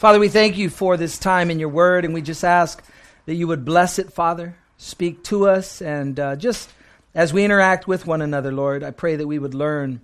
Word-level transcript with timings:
Father, 0.00 0.18
we 0.18 0.30
thank 0.30 0.56
you 0.56 0.70
for 0.70 0.96
this 0.96 1.18
time 1.18 1.50
in 1.50 1.58
your 1.58 1.68
word, 1.68 2.06
and 2.06 2.14
we 2.14 2.22
just 2.22 2.42
ask 2.42 2.82
that 3.26 3.34
you 3.34 3.46
would 3.46 3.66
bless 3.66 3.98
it, 3.98 4.10
Father. 4.10 4.56
Speak 4.78 5.22
to 5.24 5.46
us, 5.46 5.82
and 5.82 6.18
uh, 6.18 6.36
just 6.36 6.70
as 7.14 7.34
we 7.34 7.44
interact 7.44 7.86
with 7.86 8.06
one 8.06 8.22
another, 8.22 8.50
Lord, 8.50 8.82
I 8.82 8.92
pray 8.92 9.16
that 9.16 9.26
we 9.26 9.38
would 9.38 9.52
learn 9.52 10.00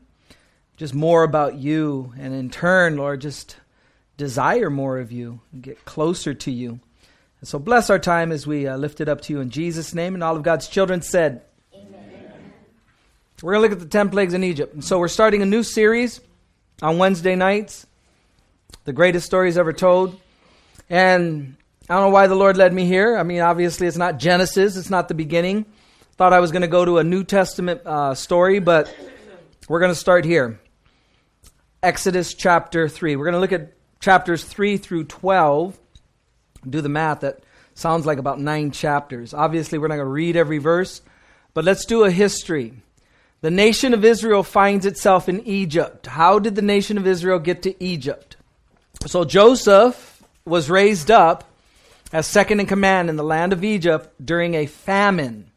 just 0.77 0.95
more 0.95 1.23
about 1.23 1.55
you, 1.55 2.13
and 2.19 2.35
in 2.35 2.51
turn, 2.51 2.99
Lord, 2.99 3.23
just 3.23 3.57
desire 4.19 4.69
more 4.69 4.99
of 4.99 5.13
you, 5.13 5.41
and 5.51 5.63
get 5.63 5.87
closer 5.87 6.35
to 6.35 6.51
you. 6.51 6.79
And 7.41 7.49
so 7.49 7.59
bless 7.59 7.89
our 7.89 7.99
time 7.99 8.33
as 8.33 8.47
we 8.47 8.67
uh, 8.67 8.77
lift 8.77 9.01
it 9.01 9.09
up 9.09 9.23
to 9.23 9.33
you 9.33 9.41
in 9.41 9.49
Jesus' 9.49 9.95
name, 9.95 10.13
and 10.13 10.23
all 10.23 10.37
of 10.37 10.43
God's 10.43 10.69
children 10.69 11.01
said, 11.01 11.41
Amen. 11.73 12.53
We're 13.43 13.55
going 13.55 13.63
to 13.63 13.69
look 13.71 13.81
at 13.81 13.83
the 13.83 13.91
10 13.91 14.11
plagues 14.11 14.35
in 14.35 14.45
Egypt. 14.45 14.75
And 14.75 14.85
so 14.85 14.99
we're 14.99 15.09
starting 15.09 15.41
a 15.41 15.47
new 15.47 15.63
series 15.63 16.21
on 16.83 16.99
Wednesday 16.99 17.35
nights 17.35 17.87
the 18.87 18.93
greatest 18.93 19.27
stories 19.27 19.59
ever 19.59 19.73
told. 19.73 20.19
And 20.89 21.57
I 21.91 21.95
don't 21.95 22.05
know 22.05 22.11
why 22.11 22.29
the 22.29 22.37
Lord 22.37 22.57
led 22.57 22.73
me 22.73 22.87
here. 22.87 23.19
I 23.19 23.25
mean, 23.25 23.41
obviously, 23.41 23.87
it's 23.87 23.97
not 23.97 24.19
Genesis, 24.19 24.77
it's 24.77 24.91
not 24.91 25.09
the 25.09 25.15
beginning. 25.15 25.67
Thought 26.17 26.33
I 26.33 26.41
was 26.41 26.53
going 26.53 26.63
to 26.63 26.69
go 26.69 26.85
to 26.85 26.99
a 26.99 27.05
New 27.05 27.25
Testament 27.25 27.83
uh, 27.85 28.15
story, 28.15 28.61
but 28.61 28.95
we're 29.69 29.81
going 29.81 29.93
to 29.93 29.99
start 29.99 30.25
here. 30.25 30.59
Exodus 31.83 32.33
chapter 32.33 32.89
3. 32.89 33.17
We're 33.17 33.25
going 33.25 33.35
to 33.35 33.41
look 33.41 33.53
at 33.53 33.75
chapters 34.01 34.45
3 34.45 34.79
through 34.79 35.05
12. 35.05 35.79
Do 36.69 36.81
the 36.81 36.89
math. 36.89 37.21
That 37.21 37.41
sounds 37.75 38.07
like 38.07 38.19
about 38.19 38.41
nine 38.41 38.71
chapters. 38.71 39.35
Obviously, 39.35 39.79
we're 39.79 39.89
not 39.89 39.97
going 39.97 40.07
to 40.07 40.13
read 40.13 40.37
every 40.37 40.59
verse, 40.59 41.03
but 41.55 41.65
let's 41.65 41.85
do 41.85 42.05
a 42.05 42.11
history. 42.11 42.73
The 43.41 43.51
nation 43.51 43.93
of 43.95 44.05
Israel 44.05 44.45
finds 44.45 44.87
itself 44.87 45.29
in 45.29 45.41
Egypt. 45.45 46.07
How 46.07 46.39
did 46.39 46.55
the 46.55 46.63
nation 46.63 46.97
of 46.97 47.07
Israel 47.07 47.41
get 47.41 47.63
to 47.63 47.85
Egypt? 47.85 48.36
So 49.07 49.25
Joseph 49.25 50.23
was 50.45 50.69
raised 50.69 51.13
up 51.13 51.45
as 52.13 52.27
second 52.27 52.59
in 52.59 52.67
command 52.67 53.09
in 53.09 53.15
the 53.15 53.23
land 53.23 53.53
of 53.53 53.63
Egypt 53.63 54.13
during 54.25 54.55
a 54.55 54.67
famine. 54.67 55.51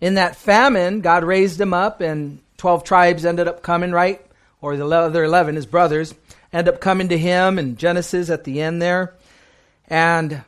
In 0.00 0.14
that 0.14 0.36
famine, 0.36 1.00
God 1.00 1.24
raised 1.24 1.60
him 1.60 1.74
up, 1.74 2.00
and 2.00 2.40
12 2.58 2.84
tribes 2.84 3.24
ended 3.24 3.48
up 3.48 3.62
coming, 3.62 3.90
right? 3.90 4.24
Or 4.60 4.76
the 4.76 4.86
other 4.86 5.24
11, 5.24 5.56
his 5.56 5.66
brothers, 5.66 6.14
end 6.52 6.68
up 6.68 6.80
coming 6.80 7.08
to 7.08 7.18
him 7.18 7.58
in 7.58 7.76
Genesis 7.76 8.30
at 8.30 8.44
the 8.44 8.60
end 8.60 8.80
there. 8.80 9.14
And 9.88 10.42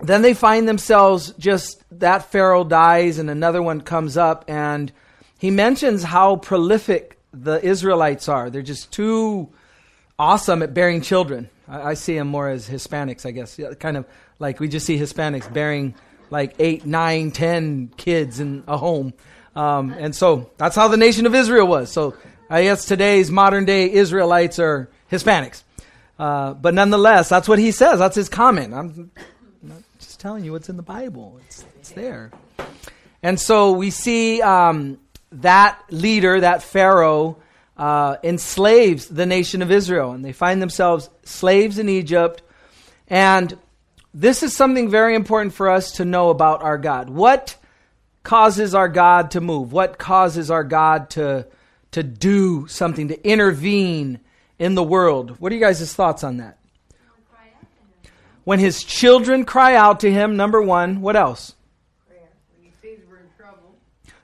then 0.00 0.22
they 0.22 0.34
find 0.34 0.66
themselves 0.66 1.32
just 1.38 1.82
that 1.98 2.30
Pharaoh 2.32 2.64
dies, 2.64 3.18
and 3.18 3.28
another 3.28 3.62
one 3.62 3.82
comes 3.82 4.16
up, 4.16 4.44
and 4.48 4.90
he 5.38 5.50
mentions 5.50 6.02
how 6.02 6.36
prolific 6.36 7.18
the 7.32 7.62
Israelites 7.62 8.28
are. 8.28 8.48
They're 8.48 8.62
just 8.62 8.90
too 8.90 9.50
awesome 10.22 10.62
at 10.62 10.72
bearing 10.72 11.00
children. 11.00 11.50
I, 11.66 11.90
I 11.90 11.94
see 11.94 12.16
them 12.16 12.28
more 12.28 12.48
as 12.48 12.68
Hispanics, 12.68 13.26
I 13.26 13.32
guess. 13.32 13.58
Yeah, 13.58 13.74
kind 13.74 13.96
of 13.96 14.06
like 14.38 14.60
we 14.60 14.68
just 14.68 14.86
see 14.86 14.96
Hispanics 14.96 15.52
bearing 15.52 15.94
like 16.30 16.54
eight, 16.60 16.86
nine, 16.86 17.32
ten 17.32 17.92
kids 17.96 18.38
in 18.38 18.62
a 18.68 18.78
home. 18.78 19.12
Um, 19.56 19.92
and 19.92 20.14
so 20.14 20.50
that's 20.56 20.76
how 20.76 20.88
the 20.88 20.96
nation 20.96 21.26
of 21.26 21.34
Israel 21.34 21.66
was. 21.66 21.90
So 21.90 22.14
I 22.48 22.62
guess 22.62 22.84
today's 22.84 23.30
modern 23.30 23.64
day 23.64 23.90
Israelites 23.90 24.60
are 24.60 24.88
Hispanics. 25.10 25.64
Uh, 26.18 26.54
but 26.54 26.72
nonetheless, 26.72 27.28
that's 27.28 27.48
what 27.48 27.58
he 27.58 27.72
says. 27.72 27.98
That's 27.98 28.14
his 28.14 28.28
comment. 28.28 28.72
I'm 28.72 29.10
just 29.98 30.20
telling 30.20 30.44
you 30.44 30.52
what's 30.52 30.68
in 30.68 30.76
the 30.76 30.82
Bible. 30.82 31.40
It's, 31.46 31.64
it's 31.80 31.90
there. 31.90 32.30
And 33.24 33.40
so 33.40 33.72
we 33.72 33.90
see 33.90 34.40
um, 34.40 34.98
that 35.32 35.80
leader, 35.90 36.40
that 36.40 36.62
Pharaoh, 36.62 37.41
uh, 37.82 38.16
enslaves 38.22 39.08
the 39.08 39.26
nation 39.26 39.60
of 39.60 39.72
Israel, 39.72 40.12
and 40.12 40.24
they 40.24 40.30
find 40.30 40.62
themselves 40.62 41.10
slaves 41.24 41.80
in 41.80 41.88
Egypt. 41.88 42.40
And 43.08 43.58
this 44.14 44.44
is 44.44 44.56
something 44.56 44.88
very 44.88 45.16
important 45.16 45.52
for 45.52 45.68
us 45.68 45.90
to 45.92 46.04
know 46.04 46.30
about 46.30 46.62
our 46.62 46.78
God. 46.78 47.10
What 47.10 47.56
causes 48.22 48.76
our 48.76 48.88
God 48.88 49.32
to 49.32 49.40
move? 49.40 49.72
What 49.72 49.98
causes 49.98 50.48
our 50.48 50.62
God 50.62 51.10
to, 51.10 51.48
to 51.90 52.04
do 52.04 52.68
something, 52.68 53.08
to 53.08 53.28
intervene 53.28 54.20
in 54.60 54.76
the 54.76 54.84
world? 54.84 55.40
What 55.40 55.50
are 55.50 55.56
you 55.56 55.60
guys' 55.60 55.92
thoughts 55.92 56.22
on 56.22 56.36
that? 56.36 56.58
When 58.44 58.60
his 58.60 58.84
children 58.84 59.44
cry 59.44 59.74
out 59.74 59.98
to 60.00 60.12
him, 60.12 60.36
number 60.36 60.62
one, 60.62 61.00
what 61.00 61.16
else? 61.16 61.56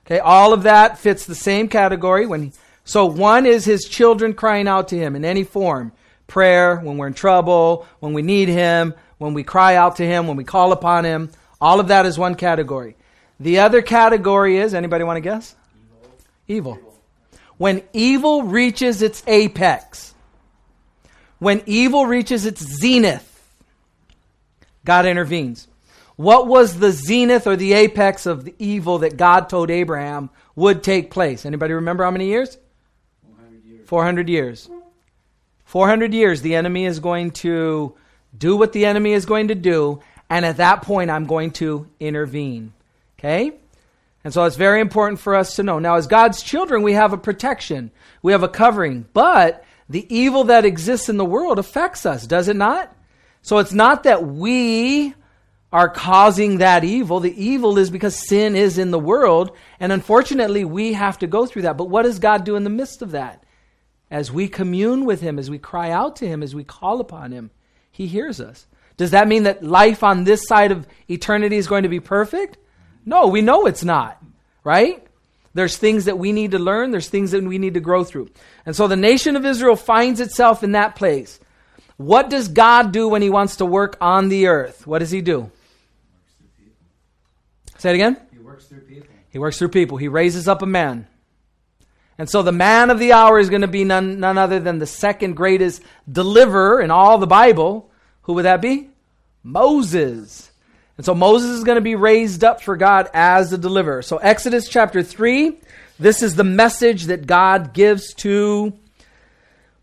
Okay, 0.05 0.19
all 0.19 0.53
of 0.53 0.63
that 0.63 0.97
fits 0.97 1.25
the 1.25 1.35
same 1.35 1.67
category. 1.67 2.25
When 2.25 2.53
so 2.89 3.05
one 3.05 3.45
is 3.45 3.65
his 3.65 3.85
children 3.85 4.33
crying 4.33 4.67
out 4.67 4.87
to 4.87 4.97
him 4.97 5.15
in 5.15 5.23
any 5.23 5.43
form. 5.43 5.91
Prayer, 6.25 6.77
when 6.77 6.97
we're 6.97 7.05
in 7.05 7.13
trouble, 7.13 7.85
when 7.99 8.13
we 8.13 8.23
need 8.23 8.49
him, 8.49 8.95
when 9.19 9.35
we 9.35 9.43
cry 9.43 9.75
out 9.75 9.97
to 9.97 10.03
him, 10.03 10.25
when 10.25 10.37
we 10.37 10.43
call 10.43 10.71
upon 10.71 11.05
him. 11.05 11.29
All 11.61 11.79
of 11.79 11.89
that 11.89 12.07
is 12.07 12.17
one 12.17 12.33
category. 12.33 12.95
The 13.39 13.59
other 13.59 13.83
category 13.83 14.57
is, 14.57 14.73
anybody 14.73 15.03
want 15.03 15.17
to 15.17 15.21
guess? 15.21 15.55
Evil. 16.47 16.79
evil. 16.79 16.95
When 17.59 17.83
evil 17.93 18.41
reaches 18.41 19.03
its 19.03 19.21
apex, 19.27 20.15
when 21.37 21.61
evil 21.67 22.07
reaches 22.07 22.47
its 22.47 22.65
zenith, 22.81 23.27
God 24.83 25.05
intervenes. 25.05 25.67
What 26.15 26.47
was 26.47 26.79
the 26.79 26.91
zenith 26.91 27.45
or 27.45 27.55
the 27.55 27.73
apex 27.73 28.25
of 28.25 28.45
the 28.45 28.55
evil 28.57 28.97
that 28.99 29.15
God 29.15 29.47
told 29.47 29.69
Abraham 29.69 30.31
would 30.55 30.81
take 30.81 31.11
place? 31.11 31.45
Anybody 31.45 31.73
remember 31.75 32.03
how 32.03 32.09
many 32.09 32.25
years? 32.25 32.57
400 33.89 34.29
years. 34.29 34.69
400 35.65 36.13
years, 36.13 36.43
the 36.43 36.53
enemy 36.53 36.85
is 36.85 36.99
going 36.99 37.31
to 37.31 37.95
do 38.37 38.55
what 38.55 38.71
the 38.71 38.85
enemy 38.85 39.13
is 39.13 39.25
going 39.25 39.47
to 39.47 39.55
do, 39.55 39.99
and 40.29 40.45
at 40.45 40.57
that 40.57 40.83
point, 40.83 41.09
I'm 41.09 41.25
going 41.25 41.49
to 41.53 41.87
intervene. 41.99 42.71
Okay? 43.17 43.53
And 44.23 44.31
so 44.31 44.43
it's 44.43 44.57
very 44.57 44.79
important 44.79 45.19
for 45.19 45.33
us 45.33 45.55
to 45.55 45.63
know. 45.63 45.79
Now, 45.79 45.95
as 45.95 46.05
God's 46.05 46.43
children, 46.43 46.83
we 46.83 46.93
have 46.93 47.13
a 47.13 47.17
protection, 47.17 47.89
we 48.21 48.31
have 48.31 48.43
a 48.43 48.47
covering, 48.47 49.07
but 49.11 49.65
the 49.89 50.05
evil 50.15 50.43
that 50.43 50.65
exists 50.65 51.09
in 51.09 51.17
the 51.17 51.25
world 51.25 51.57
affects 51.57 52.05
us, 52.05 52.27
does 52.27 52.47
it 52.47 52.55
not? 52.55 52.95
So 53.41 53.57
it's 53.57 53.73
not 53.73 54.03
that 54.03 54.23
we 54.23 55.15
are 55.73 55.89
causing 55.89 56.59
that 56.59 56.83
evil. 56.83 57.21
The 57.21 57.43
evil 57.43 57.79
is 57.79 57.89
because 57.89 58.27
sin 58.27 58.55
is 58.55 58.77
in 58.77 58.91
the 58.91 58.99
world, 58.99 59.57
and 59.79 59.91
unfortunately, 59.91 60.63
we 60.63 60.93
have 60.93 61.17
to 61.19 61.27
go 61.27 61.47
through 61.47 61.63
that. 61.63 61.75
But 61.75 61.89
what 61.89 62.03
does 62.03 62.19
God 62.19 62.43
do 62.43 62.55
in 62.55 62.63
the 62.63 62.69
midst 62.69 63.01
of 63.01 63.11
that? 63.11 63.43
As 64.11 64.31
we 64.31 64.47
commune 64.47 65.05
with 65.05 65.21
Him, 65.21 65.37
as 65.37 65.49
we 65.49 65.59
cry 65.59 65.91
out 65.91 66.15
to 66.17 66.27
Him, 66.27 66.41
as 66.41 66.55
we 66.55 66.63
call 66.63 66.99
upon 66.99 67.31
Him, 67.31 67.51
He 67.91 68.07
hears 68.07 68.41
us. 68.41 68.65
Does 68.97 69.11
that 69.11 69.27
mean 69.27 69.43
that 69.43 69.63
life 69.63 70.03
on 70.03 70.23
this 70.23 70.45
side 70.47 70.71
of 70.71 70.87
eternity 71.09 71.57
is 71.57 71.67
going 71.67 71.83
to 71.83 71.89
be 71.89 71.99
perfect? 71.99 72.57
No, 73.05 73.27
we 73.27 73.41
know 73.41 73.65
it's 73.65 73.83
not, 73.83 74.21
right? 74.63 75.05
There's 75.53 75.77
things 75.77 76.05
that 76.05 76.17
we 76.17 76.31
need 76.31 76.51
to 76.51 76.59
learn, 76.59 76.91
there's 76.91 77.09
things 77.09 77.31
that 77.31 77.43
we 77.43 77.57
need 77.57 77.75
to 77.75 77.79
grow 77.79 78.03
through. 78.03 78.29
And 78.65 78.75
so 78.75 78.87
the 78.87 78.95
nation 78.95 79.35
of 79.35 79.45
Israel 79.45 79.75
finds 79.75 80.19
itself 80.19 80.63
in 80.63 80.73
that 80.73 80.95
place. 80.95 81.39
What 81.97 82.29
does 82.29 82.47
God 82.47 82.91
do 82.91 83.07
when 83.09 83.21
He 83.21 83.29
wants 83.29 83.57
to 83.57 83.65
work 83.65 83.97
on 83.99 84.29
the 84.29 84.47
earth? 84.47 84.85
What 84.87 84.99
does 84.99 85.11
He 85.11 85.21
do? 85.21 85.51
Say 87.77 87.91
it 87.91 87.95
again. 87.95 88.17
He 88.31 88.39
works 88.39 88.65
through 88.65 88.81
people. 88.81 89.09
He 89.29 89.39
works 89.39 89.57
through 89.57 89.69
people. 89.69 89.97
He 89.97 90.07
raises 90.07 90.47
up 90.47 90.61
a 90.61 90.65
man. 90.65 91.07
And 92.19 92.29
so 92.29 92.41
the 92.43 92.51
man 92.51 92.89
of 92.89 92.99
the 92.99 93.13
hour 93.13 93.39
is 93.39 93.49
going 93.49 93.61
to 93.61 93.67
be 93.67 93.85
none, 93.85 94.19
none 94.19 94.37
other 94.37 94.59
than 94.59 94.77
the 94.77 94.85
second 94.85 95.37
greatest 95.37 95.81
deliverer 96.11 96.81
in 96.81 96.91
all 96.91 97.17
the 97.17 97.25
Bible. 97.25 97.89
Who 98.23 98.33
would 98.33 98.43
that 98.43 98.61
be? 98.61 98.89
Moses. 99.41 100.51
And 100.97 101.05
so 101.05 101.15
Moses 101.15 101.51
is 101.51 101.63
going 101.63 101.77
to 101.77 101.81
be 101.81 101.95
raised 101.95 102.43
up 102.43 102.61
for 102.61 102.75
God 102.75 103.09
as 103.13 103.51
the 103.51 103.57
deliverer. 103.57 104.01
So 104.01 104.17
Exodus 104.17 104.67
chapter 104.67 105.01
3, 105.01 105.57
this 105.97 106.21
is 106.21 106.35
the 106.35 106.43
message 106.43 107.05
that 107.05 107.25
God 107.25 107.73
gives 107.73 108.13
to 108.15 108.73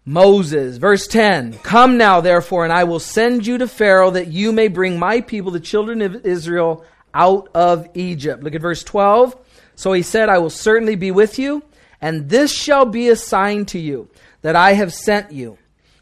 Moses. 0.04 0.76
Verse 0.76 1.06
10 1.06 1.54
Come 1.60 1.96
now, 1.96 2.20
therefore, 2.20 2.64
and 2.64 2.72
I 2.72 2.84
will 2.84 3.00
send 3.00 3.46
you 3.46 3.56
to 3.56 3.66
Pharaoh 3.66 4.10
that 4.10 4.28
you 4.28 4.52
may 4.52 4.68
bring 4.68 4.98
my 4.98 5.22
people, 5.22 5.52
the 5.52 5.58
children 5.58 6.02
of 6.02 6.26
Israel, 6.26 6.84
out 7.14 7.48
of 7.54 7.88
Egypt. 7.94 8.42
Look 8.42 8.54
at 8.54 8.60
verse 8.60 8.84
12. 8.84 9.34
So 9.74 9.94
he 9.94 10.02
said, 10.02 10.28
I 10.28 10.36
will 10.36 10.50
certainly 10.50 10.96
be 10.96 11.10
with 11.10 11.38
you 11.38 11.62
and 12.00 12.28
this 12.28 12.52
shall 12.52 12.84
be 12.86 13.08
a 13.08 13.16
sign 13.16 13.64
to 13.66 13.78
you 13.78 14.08
that 14.42 14.56
I 14.56 14.74
have 14.74 14.92
sent 14.92 15.32
you. 15.32 15.58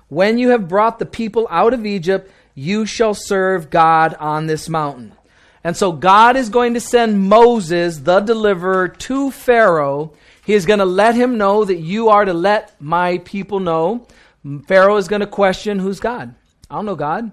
When 0.08 0.38
you 0.38 0.50
have 0.50 0.69
brought 0.69 0.99
the 0.99 1.06
people 1.06 1.46
out 1.50 1.75
of 1.75 1.87
Egypt, 1.87 2.31
you 2.55 2.87
shall 2.87 3.14
serve 3.14 3.70
God 3.70 4.14
on 4.14 4.46
this 4.46 4.69
mountain. 4.69 5.12
And 5.62 5.76
so 5.76 5.93
God 5.93 6.37
is 6.37 6.50
going 6.50 6.75
to 6.75 6.81
send 6.81 7.20
Moses, 7.20 7.99
the 7.99 8.20
deliverer, 8.20 8.88
to 8.88 9.31
Pharaoh. 9.31 10.12
He 10.44 10.52
is 10.52 10.67
going 10.67 10.79
to 10.79 10.85
let 10.85 11.14
him 11.14 11.38
know 11.38 11.64
that 11.64 11.79
you 11.79 12.11
are 12.11 12.25
to 12.25 12.35
let 12.35 12.81
my 12.81 13.19
people 13.19 13.61
know. 13.61 14.06
Pharaoh 14.69 14.99
is 14.99 15.08
going 15.08 15.20
to 15.20 15.26
question 15.26 15.79
who's 15.79 16.00
God. 16.00 16.35
I 16.70 16.75
don't 16.75 16.85
know 16.85 16.97
God. 16.97 17.32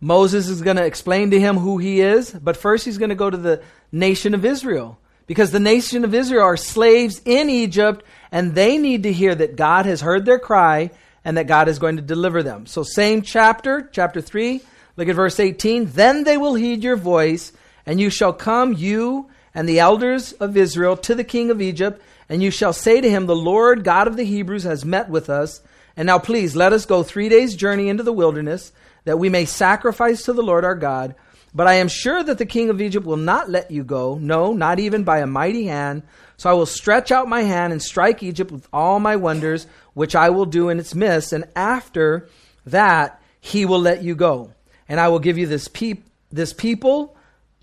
Moses 0.00 0.48
is 0.48 0.60
going 0.60 0.76
to 0.76 0.84
explain 0.84 1.30
to 1.30 1.40
him 1.40 1.56
who 1.56 1.78
he 1.78 2.00
is, 2.00 2.30
but 2.32 2.56
first 2.56 2.84
he's 2.84 2.98
going 2.98 3.10
to 3.10 3.14
go 3.14 3.30
to 3.30 3.36
the 3.36 3.62
nation 3.92 4.34
of 4.34 4.44
Israel 4.44 4.98
because 5.26 5.50
the 5.50 5.60
nation 5.60 6.04
of 6.04 6.14
Israel 6.14 6.44
are 6.44 6.56
slaves 6.56 7.20
in 7.24 7.48
Egypt 7.48 8.04
and 8.30 8.54
they 8.54 8.78
need 8.78 9.04
to 9.04 9.12
hear 9.12 9.34
that 9.34 9.56
God 9.56 9.86
has 9.86 10.00
heard 10.00 10.24
their 10.24 10.38
cry 10.38 10.90
and 11.24 11.36
that 11.36 11.46
God 11.46 11.68
is 11.68 11.78
going 11.78 11.96
to 11.96 12.02
deliver 12.02 12.42
them. 12.42 12.66
So, 12.66 12.82
same 12.82 13.22
chapter, 13.22 13.88
chapter 13.92 14.20
3, 14.20 14.60
look 14.96 15.08
at 15.08 15.16
verse 15.16 15.40
18. 15.40 15.86
Then 15.86 16.24
they 16.24 16.36
will 16.36 16.54
heed 16.54 16.82
your 16.82 16.96
voice, 16.96 17.52
and 17.86 18.00
you 18.00 18.10
shall 18.10 18.32
come, 18.32 18.74
you 18.74 19.30
and 19.54 19.68
the 19.68 19.78
elders 19.78 20.32
of 20.32 20.56
Israel, 20.56 20.96
to 20.98 21.14
the 21.14 21.24
king 21.24 21.50
of 21.50 21.62
Egypt, 21.62 22.02
and 22.28 22.42
you 22.42 22.50
shall 22.50 22.72
say 22.72 23.00
to 23.00 23.08
him, 23.08 23.26
The 23.26 23.36
Lord 23.36 23.84
God 23.84 24.06
of 24.06 24.16
the 24.16 24.24
Hebrews 24.24 24.64
has 24.64 24.84
met 24.84 25.08
with 25.08 25.30
us. 25.30 25.62
And 25.96 26.06
now, 26.06 26.18
please, 26.18 26.56
let 26.56 26.72
us 26.72 26.86
go 26.86 27.02
three 27.02 27.28
days' 27.28 27.54
journey 27.54 27.88
into 27.88 28.02
the 28.02 28.12
wilderness, 28.12 28.72
that 29.04 29.18
we 29.18 29.28
may 29.28 29.44
sacrifice 29.44 30.24
to 30.24 30.32
the 30.32 30.42
Lord 30.42 30.64
our 30.64 30.74
God. 30.74 31.14
But 31.54 31.68
I 31.68 31.74
am 31.74 31.88
sure 31.88 32.22
that 32.22 32.38
the 32.38 32.46
king 32.46 32.68
of 32.68 32.80
Egypt 32.80 33.06
will 33.06 33.16
not 33.16 33.48
let 33.48 33.70
you 33.70 33.84
go, 33.84 34.16
no, 34.16 34.52
not 34.52 34.80
even 34.80 35.04
by 35.04 35.20
a 35.20 35.26
mighty 35.26 35.66
hand. 35.66 36.02
So 36.36 36.50
I 36.50 36.54
will 36.54 36.66
stretch 36.66 37.12
out 37.12 37.28
my 37.28 37.42
hand 37.42 37.72
and 37.72 37.80
strike 37.80 38.22
Egypt 38.22 38.50
with 38.50 38.66
all 38.72 38.98
my 38.98 39.14
wonders, 39.14 39.68
which 39.94 40.16
I 40.16 40.30
will 40.30 40.46
do 40.46 40.68
in 40.68 40.80
its 40.80 40.94
midst. 40.96 41.32
And 41.32 41.44
after 41.54 42.28
that, 42.66 43.22
he 43.40 43.66
will 43.66 43.78
let 43.78 44.02
you 44.02 44.16
go. 44.16 44.50
And 44.88 44.98
I 44.98 45.08
will 45.08 45.20
give 45.20 45.38
you 45.38 45.46
this, 45.46 45.68
peop- 45.68 46.04
this 46.32 46.52
people, 46.52 47.16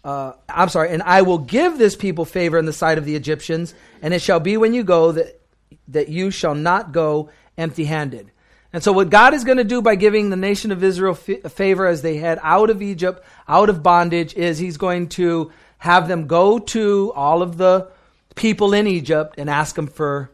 uh, 0.05 0.33
I'm 0.47 0.69
sorry, 0.69 0.91
and 0.91 1.03
I 1.03 1.23
will 1.23 1.38
give 1.38 1.77
this 1.77 1.97
people 1.97 2.23
favor 2.23 2.57
in 2.57 2.65
the 2.65 2.73
sight 2.73 2.97
of 2.97 3.03
the 3.03 3.15
Egyptians. 3.15 3.73
And 4.01 4.13
it 4.13 4.21
shall 4.21 4.39
be 4.39 4.55
when 4.55 4.73
you 4.73 4.83
go 4.83 5.11
that, 5.11 5.41
that 5.89 6.07
you 6.07 6.31
shall 6.31 6.55
not 6.55 6.93
go 6.93 7.29
empty 7.57 7.83
handed. 7.83 8.31
And 8.73 8.81
so, 8.81 8.94
what 8.94 9.09
God 9.09 9.33
is 9.33 9.44
going 9.44 9.57
to 9.57 9.65
do 9.65 9.81
by 9.81 9.95
giving 9.95 10.29
the 10.29 10.38
nation 10.38 10.71
of 10.71 10.83
Israel 10.83 11.13
favor 11.13 11.85
as 11.85 12.01
they 12.01 12.18
head 12.18 12.39
out 12.41 12.69
of 12.69 12.81
Egypt, 12.81 13.23
out 13.47 13.69
of 13.69 13.83
bondage, 13.83 14.33
is 14.33 14.59
He's 14.59 14.77
going 14.77 15.09
to 15.09 15.51
have 15.77 16.07
them 16.07 16.27
go 16.27 16.57
to 16.57 17.12
all 17.15 17.41
of 17.41 17.57
the 17.57 17.89
people 18.35 18.73
in 18.73 18.88
Egypt 18.88 19.35
and 19.38 19.50
ask 19.50 19.75
them 19.75 19.88
for 19.88 20.31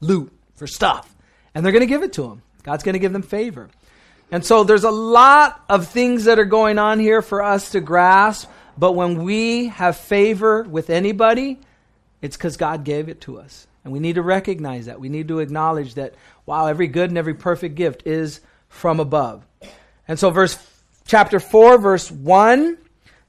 loot, 0.00 0.32
for 0.54 0.68
stuff. 0.68 1.12
And 1.54 1.64
they're 1.64 1.72
going 1.72 1.80
to 1.80 1.86
give 1.86 2.04
it 2.04 2.12
to 2.12 2.22
them. 2.22 2.42
God's 2.62 2.84
going 2.84 2.92
to 2.92 3.00
give 3.00 3.12
them 3.12 3.22
favor. 3.22 3.68
And 4.30 4.46
so, 4.46 4.62
there's 4.62 4.84
a 4.84 4.90
lot 4.90 5.60
of 5.68 5.88
things 5.88 6.24
that 6.24 6.38
are 6.38 6.44
going 6.44 6.78
on 6.78 7.00
here 7.00 7.22
for 7.22 7.42
us 7.42 7.70
to 7.70 7.80
grasp. 7.80 8.48
But 8.78 8.92
when 8.92 9.24
we 9.24 9.66
have 9.66 9.96
favor 9.96 10.62
with 10.62 10.90
anybody, 10.90 11.58
it's 12.22 12.36
because 12.36 12.56
God 12.56 12.84
gave 12.84 13.08
it 13.08 13.22
to 13.22 13.38
us. 13.38 13.66
And 13.82 13.92
we 13.92 13.98
need 13.98 14.16
to 14.16 14.22
recognize 14.22 14.86
that. 14.86 15.00
We 15.00 15.08
need 15.08 15.28
to 15.28 15.40
acknowledge 15.40 15.94
that, 15.94 16.14
wow, 16.50 16.66
every 16.66 16.88
good 16.88 17.10
and 17.10 17.16
every 17.16 17.34
perfect 17.34 17.76
gift 17.76 18.08
is 18.08 18.40
from 18.68 18.98
above. 18.98 19.46
And 20.08 20.18
so, 20.18 20.30
verse 20.30 20.58
chapter 21.06 21.38
4, 21.38 21.78
verse 21.78 22.10
1 22.10 22.76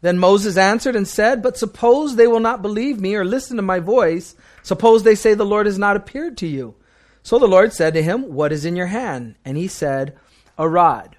Then 0.02 0.18
Moses 0.18 0.58
answered 0.58 0.96
and 0.96 1.08
said, 1.08 1.44
But 1.44 1.56
suppose 1.56 2.16
they 2.16 2.26
will 2.26 2.40
not 2.40 2.64
believe 2.64 3.00
me 3.00 3.14
or 3.14 3.24
listen 3.24 3.58
to 3.58 3.62
my 3.62 3.78
voice. 3.78 4.34
Suppose 4.64 5.04
they 5.04 5.14
say, 5.14 5.36
The 5.36 5.46
Lord 5.46 5.68
has 5.68 5.78
not 5.78 5.98
appeared 5.98 6.36
to 6.38 6.48
you. 6.48 6.74
So 7.22 7.38
the 7.38 7.46
Lord 7.46 7.74
said 7.74 7.94
to 7.94 8.02
him, 8.02 8.34
What 8.34 8.52
is 8.52 8.66
in 8.66 8.76
your 8.76 8.88
hand? 8.88 9.36
And 9.46 9.56
he 9.56 9.68
said, 9.68 10.18
A 10.58 10.68
rod. 10.68 11.16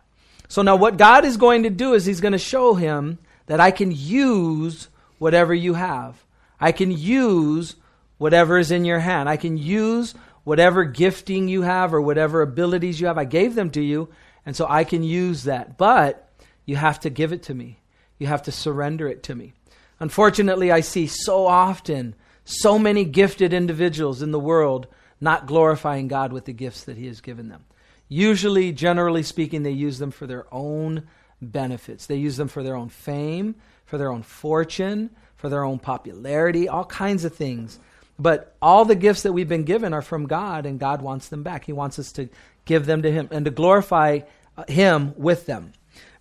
So 0.49 0.63
now, 0.63 0.75
what 0.75 0.97
God 0.97 1.25
is 1.25 1.37
going 1.37 1.63
to 1.63 1.71
do 1.71 1.95
is 1.95 2.05
he's 2.05 2.21
going 2.21 2.33
to 2.33 2.37
show 2.39 2.75
him 2.75 3.19
that 3.47 3.61
I 3.61 3.71
can 3.71 3.93
use 3.93 4.89
whatever 5.19 5.55
you 5.55 5.75
have. 5.75 6.17
I 6.59 6.73
can 6.73 6.91
use 6.91 7.77
whatever 8.19 8.59
is 8.59 8.73
in 8.73 8.85
your 8.85 8.99
hand. 8.99 9.29
I 9.29 9.37
can 9.37 9.57
use 9.57 10.17
whatever 10.45 10.85
gifting 10.85 11.49
you 11.49 11.63
have 11.63 11.95
or 11.95 12.01
whatever 12.01 12.43
abilities 12.43 13.01
you 13.01 13.07
have. 13.07 13.19
I 13.19 13.25
gave 13.25 13.55
them 13.55 13.71
to 13.71 13.83
you, 13.83 14.09
and 14.45 14.57
so 14.57 14.67
I 14.69 14.85
can 14.85 15.03
use 15.03 15.45
that. 15.45 15.79
But 15.79 16.29
you 16.65 16.77
have 16.77 17.01
to 17.01 17.11
give 17.11 17.33
it 17.33 17.45
to 17.45 17.55
me, 17.55 17.81
you 18.19 18.27
have 18.27 18.43
to 18.45 18.53
surrender 18.53 19.09
it 19.09 19.23
to 19.25 19.35
me. 19.35 19.53
Unfortunately, 20.01 20.73
I 20.73 20.81
see 20.81 21.07
so 21.07 21.47
often 21.47 22.15
so 22.45 22.79
many 22.79 23.05
gifted 23.05 23.53
individuals 23.53 24.23
in 24.23 24.33
the 24.33 24.41
world 24.41 24.89
not 25.21 25.47
glorifying 25.47 26.09
God 26.09 26.33
with 26.33 26.45
the 26.45 26.53
gifts 26.53 26.85
that 26.85 26.97
He 26.97 27.07
has 27.07 27.21
given 27.21 27.49
them. 27.49 27.65
Usually, 28.09 28.73
generally 28.73 29.23
speaking, 29.23 29.63
they 29.63 29.71
use 29.71 29.99
them 29.99 30.11
for 30.11 30.27
their 30.27 30.53
own 30.53 31.05
benefits. 31.41 32.07
They 32.07 32.17
use 32.17 32.37
them 32.37 32.49
for 32.49 32.63
their 32.63 32.77
own 32.77 32.89
fame, 32.89 33.55
for 33.85 33.97
their 33.97 34.11
own 34.11 34.23
fortune, 34.23 35.11
for 35.37 35.49
their 35.49 35.65
own 35.65 35.79
popularity, 35.79 36.69
all 36.69 36.85
kinds 36.85 37.25
of 37.25 37.35
things. 37.35 37.79
But 38.23 38.55
all 38.63 38.85
the 38.85 38.95
gifts 38.95 39.23
that 39.23 39.33
we've 39.33 39.49
been 39.49 39.65
given 39.65 39.93
are 39.93 40.01
from 40.01 40.27
God, 40.27 40.65
and 40.65 40.79
God 40.79 41.03
wants 41.03 41.29
them 41.29 41.43
back. 41.43 41.65
He 41.65 41.73
wants 41.73 41.99
us 41.99 42.13
to 42.13 42.29
give 42.65 42.87
them 42.87 43.03
to 43.03 43.11
Him 43.11 43.29
and 43.33 43.45
to 43.45 43.51
glorify 43.51 44.21
uh, 44.57 44.65
Him 44.69 45.15
with 45.17 45.47
them. 45.47 45.73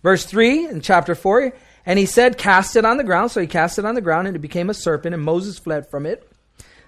Verse 0.02 0.24
3 0.24 0.66
in 0.66 0.80
chapter 0.80 1.14
4 1.14 1.52
And 1.86 1.98
he 1.98 2.06
said, 2.06 2.38
Cast 2.38 2.74
it 2.74 2.84
on 2.84 2.96
the 2.96 3.04
ground. 3.04 3.30
So 3.30 3.40
he 3.40 3.46
cast 3.46 3.78
it 3.78 3.84
on 3.84 3.94
the 3.94 4.00
ground, 4.00 4.26
and 4.26 4.34
it 4.34 4.40
became 4.40 4.68
a 4.68 4.74
serpent, 4.74 5.14
and 5.14 5.22
Moses 5.22 5.60
fled 5.60 5.88
from 5.88 6.04
it. 6.04 6.28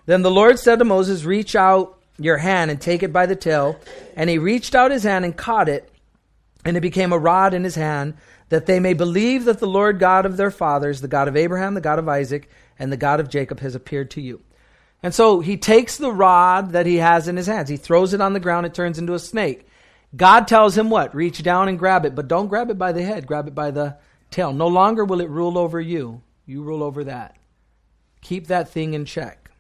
Then 0.07 0.23
the 0.23 0.33
Lord 0.33 0.59
said 0.59 0.81
to 0.81 0.85
Moses, 0.85 1.25
Reach 1.25 1.55
out 1.55 1.97
your 2.19 2.39
hand 2.39 2.73
and 2.73 2.81
take 2.81 3.05
it 3.05 3.13
by 3.13 3.27
the 3.27 3.37
tail. 3.37 3.79
And 4.17 4.29
he 4.29 4.39
reached 4.39 4.75
out 4.75 4.91
his 4.91 5.05
hand 5.05 5.25
and 5.25 5.37
caught 5.37 5.69
it, 5.69 5.89
and 6.65 6.77
it 6.77 6.81
became 6.81 7.13
a 7.13 7.19
rod 7.19 7.55
in 7.55 7.63
his 7.63 7.77
hand, 7.77 8.15
that 8.49 8.67
they 8.67 8.81
may 8.81 8.95
believe 8.95 9.45
that 9.45 9.61
the 9.61 9.69
Lord 9.69 10.01
God 10.01 10.27
of 10.27 10.37
their 10.37 10.51
fathers, 10.51 11.01
the 11.01 11.09
God 11.09 11.29
of 11.29 11.37
Abraham, 11.37 11.75
the 11.75 11.81
God 11.81 12.01
of 12.01 12.09
Isaac, 12.09 12.51
and 12.81 12.91
the 12.91 12.97
God 12.97 13.21
of 13.21 13.31
Jacob, 13.31 13.61
has 13.61 13.77
appeared 13.77 14.11
to 14.13 14.21
you. 14.21 14.43
And 15.05 15.15
so 15.15 15.41
he 15.41 15.59
takes 15.59 15.99
the 15.99 16.11
rod 16.11 16.73
that 16.73 16.87
he 16.87 16.97
has 16.97 17.29
in 17.29 17.37
his 17.37 17.47
hands, 17.47 17.69
he 17.69 17.77
throws 17.77 18.15
it 18.15 18.23
on 18.23 18.33
the 18.33 18.41
ground, 18.41 18.65
it 18.65 18.73
turns 18.73 18.99
into 18.99 19.13
a 19.13 19.19
snake. 19.19 19.69
God 20.17 20.49
tells 20.49 20.79
him 20.79 20.89
what? 20.89 21.15
Reach 21.15 21.43
down 21.43 21.69
and 21.69 21.79
grab 21.79 22.07
it, 22.07 22.15
but 22.15 22.27
don't 22.27 22.49
grab 22.49 22.71
it 22.71 22.79
by 22.79 22.93
the 22.93 23.03
head, 23.03 23.27
grab 23.27 23.47
it 23.47 23.55
by 23.55 23.71
the 23.71 23.99
tail. 24.31 24.55
No 24.55 24.67
longer 24.67 25.05
will 25.05 25.21
it 25.21 25.29
rule 25.29 25.59
over 25.59 25.79
you, 25.79 26.23
you 26.47 26.63
rule 26.63 26.83
over 26.83 27.05
that. 27.05 27.37
Keep 28.23 28.47
that 28.47 28.71
thing 28.71 28.95
in 28.95 29.05
check. 29.05 29.51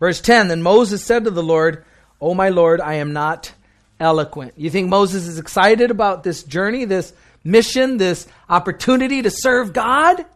Verse 0.00 0.20
10 0.20 0.48
Then 0.48 0.62
Moses 0.62 1.04
said 1.04 1.24
to 1.24 1.30
the 1.30 1.44
Lord, 1.44 1.84
Oh, 2.20 2.34
my 2.34 2.48
Lord, 2.48 2.80
I 2.80 2.94
am 2.94 3.12
not 3.12 3.52
eloquent. 4.00 4.54
You 4.56 4.68
think 4.68 4.88
Moses 4.88 5.28
is 5.28 5.38
excited 5.38 5.92
about 5.92 6.24
this 6.24 6.42
journey, 6.42 6.86
this 6.86 7.12
mission, 7.44 7.98
this 7.98 8.26
opportunity 8.48 9.22
to 9.22 9.30
serve 9.30 9.72
God? 9.72 10.26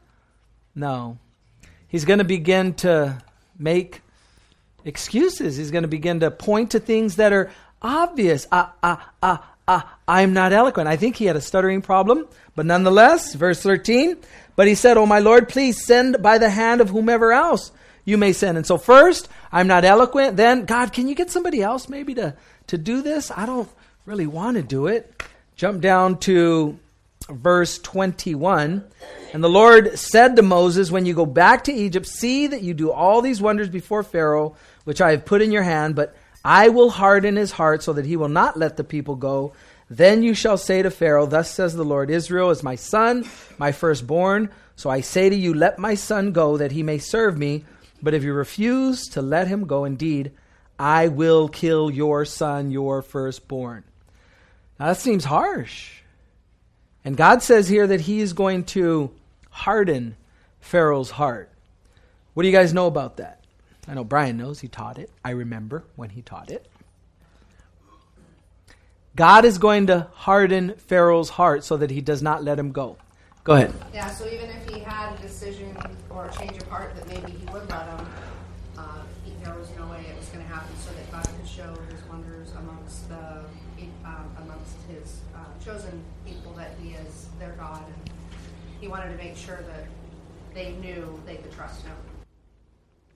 No. 0.73 1.19
He's 1.89 2.05
going 2.05 2.21
to 2.21 2.25
begin 2.25 2.75
to 2.75 3.21
make 3.59 4.03
excuses. 4.87 5.57
He's 5.57 5.71
going 5.71 5.83
to 5.83 5.89
begin 5.89 6.21
to 6.21 6.31
point 6.31 6.71
to 6.71 6.81
things 6.81 7.17
that 7.17 7.33
are 7.33 7.51
obvious. 7.83 8.47
Ah, 8.51 8.73
ah, 8.83 9.13
ah, 9.23 9.55
ah, 9.69 9.99
I'm 10.09 10.33
not 10.33 10.53
eloquent. 10.53 10.89
I 10.89 10.97
think 10.97 11.17
he 11.17 11.27
had 11.27 11.37
a 11.37 11.41
stuttering 11.41 11.83
problem, 11.83 12.27
but 12.55 12.67
nonetheless, 12.67 13.35
verse 13.35 13.63
13, 13.63 14.17
but 14.55 14.67
he 14.67 14.75
said, 14.75 14.97
Oh, 14.97 15.07
my 15.07 15.19
Lord, 15.19 15.49
please 15.49 15.85
send 15.85 16.23
by 16.23 16.39
the 16.39 16.49
hand 16.49 16.81
of 16.81 16.89
whomever 16.89 17.33
else 17.33 17.73
you 18.05 18.17
may 18.17 18.33
send. 18.33 18.57
And 18.57 18.67
so, 18.67 18.79
first, 18.79 19.29
I'm 19.53 19.67
not 19.67 19.85
eloquent. 19.85 20.37
Then, 20.37 20.65
God, 20.65 20.93
can 20.93 21.09
you 21.09 21.15
get 21.15 21.31
somebody 21.31 21.63
else 21.63 21.89
maybe 21.89 22.15
to, 22.15 22.35
to 22.69 22.79
do 22.79 23.03
this? 23.03 23.31
I 23.31 23.45
don't 23.45 23.69
really 24.07 24.27
want 24.27 24.57
to 24.57 24.63
do 24.63 24.87
it. 24.87 25.23
Jump 25.57 25.81
down 25.83 26.19
to 26.21 26.79
verse 27.29 27.79
21. 27.79 28.85
And 29.33 29.45
the 29.45 29.49
Lord 29.49 29.99
said 29.99 30.37
to 30.37 30.43
Moses, 30.43 30.91
When 30.91 31.07
you 31.07 31.15
go 31.15 31.27
back 31.27 31.65
to 31.65 31.73
Egypt, 31.73 32.07
see 32.07 32.47
that 32.47 32.63
you 32.63 32.75
do 32.75 32.93
all 32.93 33.21
these 33.21 33.41
wonders 33.41 33.69
before 33.69 34.03
Pharaoh, 34.03 34.57
which 34.87 35.03
I 35.03 35.11
have 35.11 35.27
put 35.27 35.43
in 35.43 35.53
your 35.53 35.65
hand, 35.65 35.95
but 35.95 36.17
I 36.43 36.71
will 36.71 36.89
harden 36.89 37.37
his 37.37 37.51
heart 37.51 37.83
so 37.83 37.93
that 37.93 38.07
he 38.07 38.17
will 38.17 38.29
not 38.29 38.57
let 38.57 38.79
the 38.79 38.85
people 38.85 39.17
go. 39.17 39.53
Then 39.91 40.23
you 40.23 40.33
shall 40.33 40.57
say 40.57 40.81
to 40.81 40.91
Pharaoh, 40.91 41.27
Thus 41.27 41.51
says 41.51 41.75
the 41.75 41.85
Lord, 41.85 42.09
Israel 42.09 42.51
is 42.51 42.63
my 42.63 42.77
son, 42.77 43.29
my 43.59 43.73
firstborn. 43.73 44.51
So 44.77 44.89
I 44.89 45.01
say 45.03 45.29
to 45.29 45.37
you, 45.37 45.53
Let 45.53 45.79
my 45.79 45.95
son 45.95 46.33
go, 46.33 46.57
that 46.57 46.73
he 46.73 46.83
may 46.83 46.99
serve 46.99 47.37
me. 47.37 47.65
But 48.01 48.15
if 48.15 48.23
you 48.23 48.33
refuse 48.33 49.09
to 49.09 49.21
let 49.21 49.49
him 49.49 49.67
go, 49.67 49.85
indeed, 49.85 50.33
I 50.79 51.09
will 51.09 51.49
kill 51.49 51.91
your 51.91 52.25
son, 52.25 52.71
your 52.71 53.03
firstborn. 53.03 53.85
Now 54.79 54.87
that 54.87 54.99
seems 54.99 55.25
harsh. 55.25 55.97
And 57.07 57.17
God 57.17 57.43
says 57.43 57.69
here 57.69 57.87
that 57.87 58.01
He 58.01 58.21
is 58.21 58.33
going 58.33 58.65
to 58.65 59.13
harden 59.51 60.17
Pharaoh's 60.61 61.11
heart. 61.11 61.51
What 62.35 62.43
do 62.43 62.49
you 62.49 62.55
guys 62.55 62.75
know 62.75 62.89
about 62.89 63.19
that? 63.19 63.36
I 63.89 63.95
know 63.95 64.05
Brian 64.05 64.37
knows. 64.37 64.61
He 64.61 64.69
taught 64.69 64.99
it. 64.99 65.11
I 65.25 65.31
remember 65.31 65.85
when 65.95 66.11
he 66.11 66.23
taught 66.23 66.51
it. 66.51 66.67
God 69.15 69.45
is 69.45 69.57
going 69.59 69.87
to 69.87 70.09
harden 70.13 70.75
Pharaoh's 70.77 71.31
heart 71.31 71.65
so 71.65 71.77
that 71.79 71.91
he 71.91 72.01
does 72.01 72.21
not 72.21 72.45
let 72.45 72.59
him 72.59 72.73
go. 72.73 72.99
Go 73.45 73.55
ahead. 73.55 73.73
Yeah, 73.95 74.11
so 74.11 74.27
even 74.27 74.51
if 74.51 74.69
he 74.69 74.81
had 74.81 75.15
a 75.19 75.23
decision 75.23 75.75
or 76.11 76.27
a 76.27 76.33
change 76.35 76.57
of 76.59 76.69
heart 76.69 76.95
that 76.97 77.09
maybe 77.09 77.33
he 77.33 77.45
would 77.53 77.69
let 77.71 77.87
him, 77.87 78.07
uh, 78.77 78.83
there 79.43 79.55
was 79.55 79.71
no 79.79 79.87
way 79.87 80.05
it 80.11 80.19
was 80.19 80.27
going 80.29 80.45
to 80.45 80.53
happen 80.53 80.77
so 80.79 80.91
that 80.93 81.11
God 81.13 81.25
could 81.25 81.49
show 81.49 81.73
his 81.91 82.03
wonders 82.11 82.51
amongst 82.59 83.09
the 83.09 83.45
um, 84.05 84.31
amongst 84.43 84.77
his 84.91 85.21
uh, 85.35 85.39
chosen 85.65 86.03
people 86.27 86.53
that 86.53 86.73
he 86.83 86.91
is 86.91 87.29
their 87.39 87.53
God, 87.53 87.85
and 87.87 88.11
he 88.81 88.89
wanted 88.89 89.17
to 89.17 89.23
make 89.23 89.37
sure 89.37 89.61
that 89.69 89.87
they 90.55 90.73
knew 90.73 91.21
they 91.25 91.37
could 91.37 91.53
trust 91.53 91.83
him. 91.87 91.97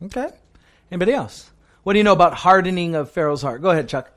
Okay. 0.04 0.30
Anybody 0.90 1.12
else? 1.12 1.50
What 1.82 1.94
do 1.94 1.99
you 1.99 2.04
know 2.04 2.12
about 2.12 2.35
hardening 2.35 2.94
of 2.94 3.11
Pharaoh's 3.11 3.42
heart? 3.42 3.62
Go 3.62 3.70
ahead, 3.70 3.88
Chuck. 3.88 4.11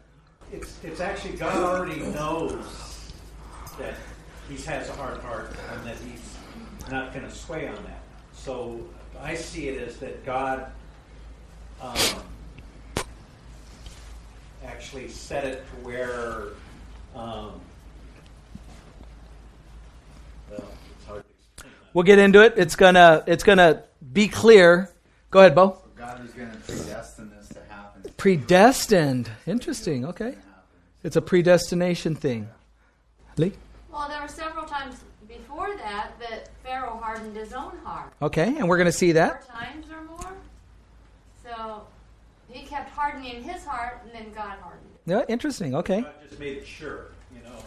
It's, 0.51 0.83
it's 0.83 0.99
actually 0.99 1.37
God 1.37 1.55
already 1.55 2.01
knows 2.01 3.11
that 3.79 3.95
he 4.49 4.55
has 4.63 4.89
a 4.89 4.93
hard 4.93 5.19
heart 5.19 5.55
and 5.71 5.85
that 5.85 5.97
he's 5.97 6.35
not 6.91 7.13
going 7.13 7.25
to 7.25 7.31
sway 7.31 7.67
on 7.67 7.75
that. 7.75 8.01
So 8.33 8.81
I 9.21 9.35
see 9.35 9.69
it 9.69 9.87
as 9.87 9.97
that 9.97 10.25
God 10.25 10.71
um, 11.81 11.95
actually 14.65 15.07
set 15.07 15.45
it 15.45 15.63
to 15.69 15.85
where 15.85 16.47
Um, 17.15 17.61
well, 20.49 20.63
it's 20.97 21.05
hard 21.05 21.23
to 21.23 21.29
explain. 21.53 21.73
We'll 21.93 22.03
get 22.03 22.17
into 22.17 22.41
it. 22.41 22.55
It's 22.57 22.75
gonna 22.75 23.23
it's 23.27 23.43
gonna 23.43 23.83
be 24.11 24.27
clear. 24.27 24.89
Go 25.29 25.39
ahead, 25.39 25.53
Bo. 25.53 25.82
So 26.03 26.09
God 26.09 26.25
is 26.25 26.33
going 26.33 26.51
to 26.51 26.57
predestine 26.57 27.31
this 27.37 27.47
to 27.49 27.59
happen. 27.69 28.11
Predestined. 28.17 29.29
Interesting. 29.47 30.05
Okay. 30.05 30.35
It's 31.03 31.15
a 31.15 31.21
predestination 31.21 32.15
thing. 32.15 32.49
Lee? 33.37 33.53
Well, 33.91 34.09
there 34.09 34.21
were 34.21 34.27
several 34.27 34.65
times 34.65 34.95
before 35.27 35.69
that 35.77 36.11
that 36.19 36.49
Pharaoh 36.63 36.99
hardened 37.01 37.35
his 37.35 37.53
own 37.53 37.77
heart. 37.83 38.11
Okay, 38.21 38.55
and 38.57 38.67
we're 38.67 38.77
going 38.77 38.85
to 38.85 38.91
see 38.91 39.13
that. 39.13 39.45
Four 39.45 39.55
times 39.55 39.85
or 39.91 40.03
more. 40.03 40.33
So 41.43 41.87
he 42.49 42.65
kept 42.65 42.89
hardening 42.89 43.41
his 43.41 43.63
heart, 43.63 44.01
and 44.03 44.13
then 44.13 44.33
God 44.33 44.57
hardened 44.59 44.89
it. 45.05 45.11
Yeah, 45.11 45.21
interesting. 45.29 45.75
Okay. 45.75 46.01
God 46.01 46.13
just 46.27 46.39
made 46.39 46.57
it 46.57 46.67
sure, 46.67 47.11
you 47.35 47.43
know. 47.43 47.55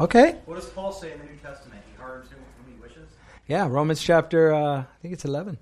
Okay. 0.00 0.36
What 0.44 0.54
does 0.54 0.68
Paul 0.68 0.92
say 0.92 1.12
in 1.12 1.18
the 1.18 1.24
New 1.24 1.36
Testament? 1.42 1.82
He 1.90 2.00
hardens 2.00 2.30
him 2.30 2.38
whom 2.62 2.72
he 2.72 2.80
wishes. 2.80 3.08
Yeah, 3.48 3.66
Romans 3.66 4.00
chapter, 4.00 4.54
uh, 4.54 4.82
I 4.82 4.86
think 5.02 5.12
it's 5.12 5.24
11 5.24 5.58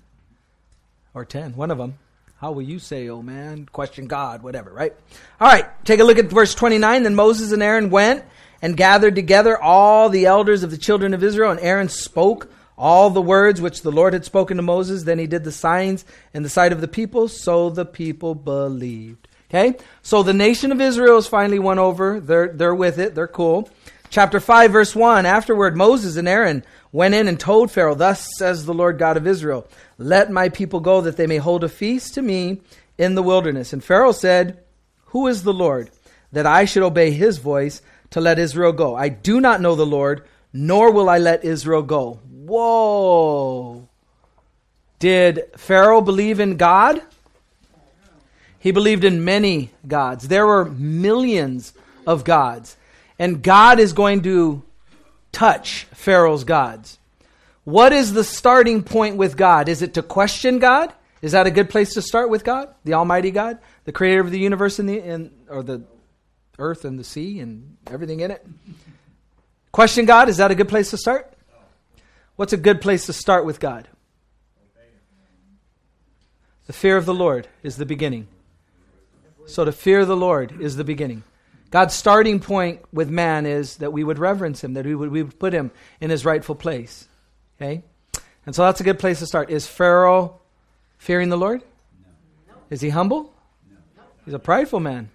or 1.17 1.25
10, 1.25 1.55
one 1.55 1.71
of 1.71 1.77
them. 1.77 1.97
How 2.39 2.51
will 2.51 2.61
you 2.61 2.77
say, 2.77 3.09
oh 3.09 3.23
man? 3.23 3.67
Question 3.71 4.05
God, 4.05 4.43
whatever, 4.43 4.71
right? 4.71 4.93
All 5.41 5.47
right, 5.47 5.65
take 5.85 5.99
a 5.99 6.03
look 6.03 6.19
at 6.19 6.25
verse 6.25 6.53
29. 6.53 7.03
Then 7.03 7.15
Moses 7.15 7.51
and 7.51 7.63
Aaron 7.63 7.89
went 7.89 8.23
and 8.61 8.77
gathered 8.77 9.15
together 9.15 9.59
all 9.59 10.09
the 10.09 10.27
elders 10.27 10.61
of 10.61 10.69
the 10.69 10.77
children 10.77 11.15
of 11.15 11.23
Israel, 11.23 11.51
and 11.51 11.59
Aaron 11.59 11.89
spoke 11.89 12.51
all 12.77 13.09
the 13.09 13.21
words 13.21 13.59
which 13.59 13.81
the 13.81 13.91
Lord 13.91 14.13
had 14.13 14.23
spoken 14.23 14.57
to 14.57 14.63
Moses. 14.63 15.03
Then 15.03 15.17
he 15.17 15.25
did 15.25 15.43
the 15.43 15.51
signs 15.51 16.05
in 16.33 16.43
the 16.43 16.49
sight 16.49 16.71
of 16.71 16.81
the 16.81 16.87
people, 16.87 17.27
so 17.27 17.71
the 17.71 17.85
people 17.85 18.35
believed. 18.35 19.27
Okay? 19.49 19.75
So 20.03 20.21
the 20.21 20.33
nation 20.33 20.71
of 20.71 20.79
Israel 20.79 21.17
is 21.17 21.25
finally 21.25 21.57
won 21.57 21.79
over. 21.79 22.19
They're, 22.19 22.49
they're 22.49 22.75
with 22.75 22.99
it. 22.99 23.15
They're 23.15 23.27
cool. 23.27 23.69
Chapter 24.09 24.39
5, 24.39 24.71
verse 24.71 24.95
1. 24.95 25.25
Afterward, 25.25 25.75
Moses 25.75 26.15
and 26.15 26.27
Aaron 26.27 26.63
went 26.91 27.13
in 27.13 27.27
and 27.27 27.39
told 27.39 27.71
Pharaoh, 27.71 27.95
Thus 27.95 28.27
says 28.37 28.65
the 28.65 28.73
Lord 28.73 28.97
God 28.97 29.17
of 29.17 29.27
Israel, 29.27 29.67
Let 29.97 30.31
my 30.31 30.49
people 30.49 30.79
go, 30.79 31.01
that 31.01 31.17
they 31.17 31.27
may 31.27 31.37
hold 31.37 31.63
a 31.63 31.69
feast 31.69 32.13
to 32.13 32.21
me 32.21 32.61
in 32.97 33.15
the 33.15 33.23
wilderness. 33.23 33.73
And 33.73 33.83
Pharaoh 33.83 34.13
said, 34.13 34.63
Who 35.07 35.27
is 35.27 35.43
the 35.43 35.53
Lord, 35.53 35.89
that 36.31 36.45
I 36.45 36.65
should 36.65 36.83
obey 36.83 37.11
his 37.11 37.37
voice 37.37 37.81
to 38.11 38.21
let 38.21 38.39
Israel 38.39 38.71
go? 38.71 38.95
I 38.95 39.09
do 39.09 39.41
not 39.41 39.61
know 39.61 39.75
the 39.75 39.85
Lord, 39.85 40.25
nor 40.53 40.91
will 40.91 41.09
I 41.09 41.17
let 41.17 41.43
Israel 41.43 41.83
go. 41.83 42.19
Whoa. 42.31 43.87
Did 44.99 45.43
Pharaoh 45.57 46.01
believe 46.01 46.39
in 46.39 46.57
God? 46.57 47.01
He 48.57 48.71
believed 48.71 49.03
in 49.03 49.23
many 49.23 49.71
gods. 49.87 50.27
There 50.27 50.47
were 50.47 50.65
millions 50.65 51.73
of 52.07 52.23
gods. 52.23 52.77
And 53.19 53.41
God 53.41 53.79
is 53.79 53.93
going 53.93 54.21
to 54.23 54.63
touch 55.31 55.85
Pharaoh's 55.93 56.43
gods. 56.43 56.99
What 57.63 57.91
is 57.91 58.13
the 58.13 58.23
starting 58.23 58.83
point 58.83 59.17
with 59.17 59.35
God? 59.35 59.69
Is 59.69 59.81
it 59.81 59.95
to 59.95 60.03
question 60.03 60.59
God? 60.59 60.93
Is 61.21 61.31
that 61.31 61.47
a 61.47 61.51
good 61.51 61.69
place 61.69 61.93
to 61.95 62.01
start 62.01 62.29
with 62.29 62.43
God, 62.43 62.73
the 62.83 62.93
Almighty 62.93 63.31
God, 63.31 63.57
the 63.85 63.91
creator 63.91 64.21
of 64.21 64.31
the 64.31 64.39
universe 64.39 64.79
and 64.79 64.87
the 64.87 64.99
and, 64.99 65.31
or 65.49 65.63
the 65.63 65.83
earth 66.59 66.85
and 66.85 66.99
the 66.99 67.03
sea 67.03 67.39
and 67.39 67.77
everything 67.87 68.19
in 68.19 68.31
it? 68.31 68.45
Question 69.71 70.05
God, 70.05 70.29
is 70.29 70.37
that 70.37 70.51
a 70.51 70.55
good 70.55 70.69
place 70.69 70.91
to 70.91 70.97
start? 70.97 71.33
What's 72.35 72.53
a 72.53 72.57
good 72.57 72.81
place 72.81 73.07
to 73.07 73.13
start 73.13 73.45
with 73.45 73.59
God? 73.59 73.87
The 76.67 76.73
fear 76.73 76.97
of 76.97 77.05
the 77.05 77.13
Lord 77.13 77.47
is 77.63 77.77
the 77.77 77.85
beginning. 77.85 78.27
So 79.45 79.65
to 79.65 79.71
fear 79.71 80.05
the 80.05 80.17
Lord 80.17 80.61
is 80.61 80.75
the 80.75 80.83
beginning. 80.83 81.23
God's 81.69 81.93
starting 81.93 82.39
point 82.39 82.81
with 82.93 83.09
man 83.09 83.45
is 83.45 83.77
that 83.77 83.91
we 83.91 84.03
would 84.03 84.19
reverence 84.19 84.63
him, 84.63 84.73
that 84.75 84.85
we 84.85 84.95
would, 84.95 85.11
we 85.11 85.23
would 85.23 85.37
put 85.37 85.53
him 85.53 85.71
in 85.99 86.09
his 86.09 86.25
rightful 86.25 86.55
place. 86.55 87.07
Okay? 87.59 87.83
And 88.45 88.55
so 88.55 88.63
that's 88.63 88.79
a 88.79 88.83
good 88.83 88.99
place 88.99 89.19
to 89.19 89.25
start. 89.25 89.49
Is 89.49 89.67
Pharaoh 89.67 90.39
fearing 90.97 91.29
the 91.29 91.37
Lord? 91.37 91.61
Is 92.69 92.81
he 92.81 92.89
humble? 92.89 93.33
He's 94.25 94.33
a 94.33 94.39
prideful 94.39 94.79
man. 94.79 95.09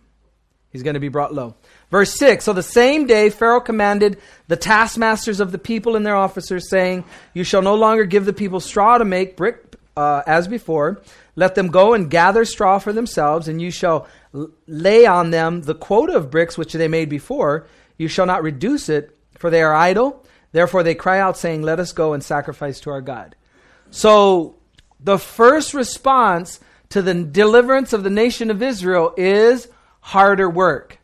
He's 0.71 0.83
going 0.83 0.95
to 0.95 1.01
be 1.01 1.09
brought 1.09 1.35
low. 1.35 1.55
Verse 1.91 2.15
6 2.19 2.45
So 2.45 2.53
the 2.53 2.63
same 2.63 3.07
day 3.07 3.29
Pharaoh 3.29 3.61
commanded 3.61 4.19
the 4.49 4.57
taskmasters 4.57 5.39
of 5.41 5.53
the 5.53 5.59
people 5.59 5.97
and 5.97 6.07
their 6.07 6.17
officers, 6.17 6.69
saying, 6.69 7.05
You 7.35 7.45
shall 7.45 7.63
no 7.63 7.75
longer 7.75 8.05
give 8.05 8.25
the 8.25 8.33
people 8.33 8.61
straw 8.61 8.97
to 8.97 9.05
make 9.05 9.37
brick 9.37 9.77
uh, 9.97 10.23
as 10.27 10.49
before. 10.49 11.03
Let 11.37 11.55
them 11.55 11.69
go 11.69 11.95
and 11.95 12.11
gather 12.11 12.45
straw 12.45 12.79
for 12.79 12.93
themselves, 12.93 13.49
and 13.49 13.61
you 13.61 13.71
shall 13.71 14.07
lay 14.67 15.07
on 15.07 15.31
them 15.31 15.63
the 15.63 15.75
quota 15.75 16.15
of 16.15 16.31
bricks 16.31 16.57
which 16.57 16.73
they 16.73 16.89
made 16.89 17.09
before. 17.09 17.67
You 17.99 18.09
shall 18.09 18.27
not 18.27 18.43
reduce 18.43 18.89
it, 18.89 19.17
for 19.39 19.51
they 19.51 19.63
are 19.63 19.75
idle. 19.75 20.25
Therefore 20.53 20.83
they 20.83 20.95
cry 20.95 21.19
out, 21.19 21.37
saying, 21.37 21.63
Let 21.63 21.81
us 21.81 21.93
go 21.93 22.13
and 22.13 22.23
sacrifice 22.23 22.81
to 22.81 22.91
our 22.91 23.01
God. 23.01 23.37
So 23.91 24.57
the 25.01 25.19
first 25.19 25.75
response 25.75 26.61
to 26.91 27.03
the 27.03 27.15
deliverance 27.15 27.93
of 27.93 28.03
the 28.03 28.11
nation 28.11 28.51
of 28.51 28.63
Israel 28.63 29.15
is 29.17 29.69
harder 30.01 30.49
work. 30.49 30.99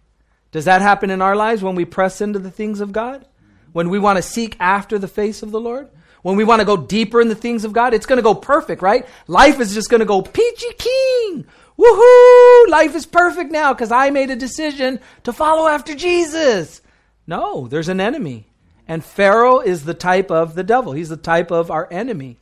Does 0.50 0.64
that 0.64 0.82
happen 0.82 1.10
in 1.10 1.22
our 1.22 1.36
lives 1.36 1.62
when 1.62 1.74
we 1.74 1.84
press 1.84 2.20
into 2.20 2.38
the 2.38 2.50
things 2.50 2.80
of 2.80 2.92
God? 2.92 3.26
When 3.72 3.90
we 3.90 3.98
want 3.98 4.16
to 4.16 4.22
seek 4.22 4.56
after 4.58 4.98
the 4.98 5.08
face 5.08 5.42
of 5.42 5.50
the 5.50 5.60
Lord? 5.60 5.88
When 6.22 6.36
we 6.36 6.44
want 6.44 6.60
to 6.60 6.66
go 6.66 6.76
deeper 6.76 7.20
in 7.20 7.28
the 7.28 7.34
things 7.34 7.64
of 7.64 7.72
God? 7.72 7.94
It's 7.94 8.06
going 8.06 8.16
to 8.16 8.22
go 8.22 8.34
perfect, 8.34 8.82
right? 8.82 9.06
Life 9.26 9.60
is 9.60 9.74
just 9.74 9.90
going 9.90 10.00
to 10.00 10.06
go 10.06 10.22
peachy 10.22 10.72
keen. 10.78 11.46
Woohoo! 11.78 12.68
Life 12.68 12.94
is 12.94 13.06
perfect 13.06 13.52
now 13.52 13.72
because 13.72 13.92
I 13.92 14.10
made 14.10 14.30
a 14.30 14.36
decision 14.36 15.00
to 15.22 15.32
follow 15.32 15.68
after 15.68 15.94
Jesus. 15.94 16.82
No, 17.26 17.68
there's 17.68 17.88
an 17.88 18.00
enemy. 18.00 18.46
And 18.88 19.04
Pharaoh 19.04 19.60
is 19.60 19.84
the 19.84 19.94
type 19.94 20.30
of 20.30 20.54
the 20.54 20.64
devil. 20.64 20.92
He's 20.92 21.10
the 21.10 21.16
type 21.16 21.50
of 21.50 21.70
our 21.70 21.86
enemy. 21.90 22.38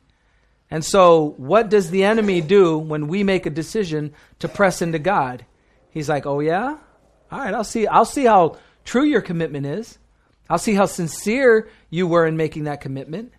And 0.71 0.83
so, 0.83 1.35
what 1.37 1.69
does 1.69 1.91
the 1.91 2.03
enemy 2.03 2.41
do 2.41 2.77
when 2.77 3.07
we 3.07 3.23
make 3.23 3.45
a 3.45 3.51
decision 3.51 4.13
to 4.39 4.47
press 4.47 4.81
into 4.81 4.99
God? 4.99 5.45
He's 5.89 6.09
like, 6.09 6.25
"Oh 6.25 6.39
yeah? 6.39 6.77
All 7.31 7.39
right, 7.39 7.53
I'll 7.53 7.63
see 7.63 7.87
I'll 7.87 8.05
see 8.05 8.25
how 8.25 8.57
true 8.85 9.03
your 9.03 9.21
commitment 9.21 9.65
is. 9.65 9.97
I'll 10.49 10.57
see 10.57 10.73
how 10.73 10.85
sincere 10.85 11.69
you 11.89 12.07
were 12.07 12.25
in 12.25 12.37
making 12.37 12.65
that 12.65 12.81
commitment." 12.81 13.33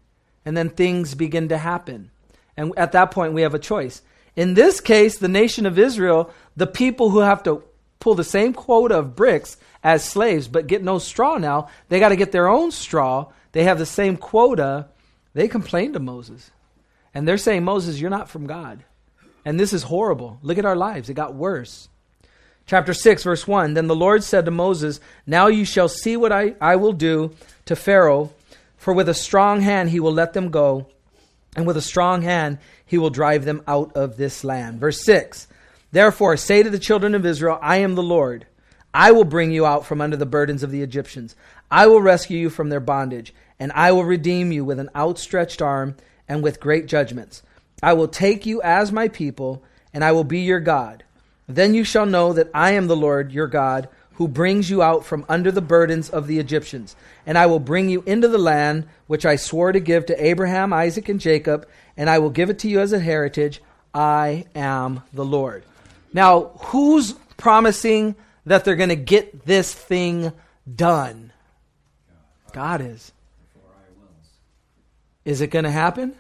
And 0.44 0.56
then 0.56 0.70
things 0.70 1.14
begin 1.14 1.48
to 1.48 1.58
happen. 1.58 2.10
And 2.56 2.72
at 2.76 2.92
that 2.92 3.10
point 3.10 3.34
we 3.34 3.42
have 3.42 3.54
a 3.54 3.58
choice. 3.58 4.02
In 4.38 4.54
this 4.54 4.80
case, 4.80 5.18
the 5.18 5.26
nation 5.26 5.66
of 5.66 5.80
Israel, 5.80 6.30
the 6.56 6.68
people 6.68 7.10
who 7.10 7.18
have 7.18 7.42
to 7.42 7.64
pull 7.98 8.14
the 8.14 8.22
same 8.22 8.52
quota 8.52 8.98
of 8.98 9.16
bricks 9.16 9.56
as 9.82 10.04
slaves 10.04 10.46
but 10.46 10.68
get 10.68 10.80
no 10.80 11.00
straw 11.00 11.38
now, 11.38 11.70
they 11.88 11.98
got 11.98 12.10
to 12.10 12.16
get 12.16 12.30
their 12.30 12.46
own 12.46 12.70
straw. 12.70 13.32
They 13.50 13.64
have 13.64 13.80
the 13.80 13.84
same 13.84 14.16
quota. 14.16 14.86
They 15.34 15.48
complained 15.48 15.94
to 15.94 15.98
Moses. 15.98 16.52
And 17.12 17.26
they're 17.26 17.36
saying, 17.36 17.64
Moses, 17.64 18.00
you're 18.00 18.10
not 18.10 18.30
from 18.30 18.46
God. 18.46 18.84
And 19.44 19.58
this 19.58 19.72
is 19.72 19.82
horrible. 19.82 20.38
Look 20.40 20.56
at 20.56 20.64
our 20.64 20.76
lives. 20.76 21.10
It 21.10 21.14
got 21.14 21.34
worse. 21.34 21.88
Chapter 22.64 22.94
6, 22.94 23.24
verse 23.24 23.44
1 23.44 23.74
Then 23.74 23.88
the 23.88 23.96
Lord 23.96 24.22
said 24.22 24.44
to 24.44 24.52
Moses, 24.52 25.00
Now 25.26 25.48
you 25.48 25.64
shall 25.64 25.88
see 25.88 26.16
what 26.16 26.30
I, 26.30 26.54
I 26.60 26.76
will 26.76 26.92
do 26.92 27.34
to 27.64 27.74
Pharaoh, 27.74 28.32
for 28.76 28.94
with 28.94 29.08
a 29.08 29.14
strong 29.14 29.62
hand 29.62 29.90
he 29.90 29.98
will 29.98 30.14
let 30.14 30.32
them 30.32 30.52
go, 30.52 30.86
and 31.56 31.66
with 31.66 31.76
a 31.76 31.82
strong 31.82 32.22
hand 32.22 32.58
he 32.88 32.98
will 32.98 33.10
drive 33.10 33.44
them 33.44 33.62
out 33.68 33.94
of 33.94 34.16
this 34.16 34.42
land. 34.42 34.80
Verse 34.80 35.04
6 35.04 35.46
Therefore 35.92 36.36
say 36.36 36.62
to 36.62 36.70
the 36.70 36.78
children 36.78 37.14
of 37.14 37.24
Israel, 37.24 37.58
I 37.62 37.76
am 37.76 37.94
the 37.94 38.02
Lord. 38.02 38.46
I 38.92 39.12
will 39.12 39.24
bring 39.24 39.52
you 39.52 39.66
out 39.66 39.86
from 39.86 40.00
under 40.00 40.16
the 40.16 40.26
burdens 40.26 40.62
of 40.62 40.70
the 40.70 40.82
Egyptians. 40.82 41.36
I 41.70 41.86
will 41.86 42.00
rescue 42.00 42.38
you 42.38 42.50
from 42.50 42.70
their 42.70 42.80
bondage, 42.80 43.34
and 43.60 43.70
I 43.72 43.92
will 43.92 44.04
redeem 44.04 44.50
you 44.50 44.64
with 44.64 44.78
an 44.78 44.88
outstretched 44.96 45.60
arm 45.60 45.96
and 46.26 46.42
with 46.42 46.60
great 46.60 46.86
judgments. 46.86 47.42
I 47.82 47.92
will 47.92 48.08
take 48.08 48.46
you 48.46 48.62
as 48.62 48.90
my 48.90 49.08
people, 49.08 49.62
and 49.92 50.02
I 50.02 50.12
will 50.12 50.24
be 50.24 50.40
your 50.40 50.60
God. 50.60 51.04
Then 51.46 51.74
you 51.74 51.84
shall 51.84 52.06
know 52.06 52.32
that 52.32 52.50
I 52.54 52.72
am 52.72 52.86
the 52.86 52.96
Lord 52.96 53.32
your 53.32 53.46
God, 53.46 53.88
who 54.18 54.26
brings 54.26 54.68
you 54.68 54.82
out 54.82 55.04
from 55.04 55.24
under 55.28 55.52
the 55.52 55.60
burdens 55.60 56.10
of 56.10 56.26
the 56.26 56.40
Egyptians. 56.40 56.96
And 57.24 57.38
I 57.38 57.46
will 57.46 57.60
bring 57.60 57.88
you 57.88 58.02
into 58.04 58.26
the 58.26 58.36
land 58.36 58.88
which 59.06 59.24
I 59.24 59.36
swore 59.36 59.70
to 59.70 59.78
give 59.78 60.06
to 60.06 60.24
Abraham, 60.24 60.72
Isaac, 60.72 61.08
and 61.08 61.20
Jacob, 61.20 61.68
and 61.96 62.10
I 62.10 62.18
will 62.18 62.30
give 62.30 62.50
it 62.50 62.58
to 62.60 62.68
you 62.68 62.80
as 62.80 62.92
a 62.92 62.98
heritage. 62.98 63.62
I 63.94 64.46
am 64.56 65.04
the 65.12 65.24
Lord. 65.24 65.64
Now, 66.12 66.50
who's 66.58 67.12
promising 67.36 68.16
that 68.44 68.64
they're 68.64 68.74
going 68.74 68.88
to 68.88 68.96
get 68.96 69.46
this 69.46 69.72
thing 69.72 70.32
done? 70.74 71.32
God 72.50 72.80
is. 72.80 73.12
Is 75.24 75.40
it 75.42 75.52
going 75.52 75.64
to 75.64 75.70
happen? 75.70 76.12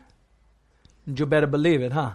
You 1.04 1.26
better 1.26 1.48
believe 1.48 1.82
it, 1.82 1.90
huh? 1.90 2.12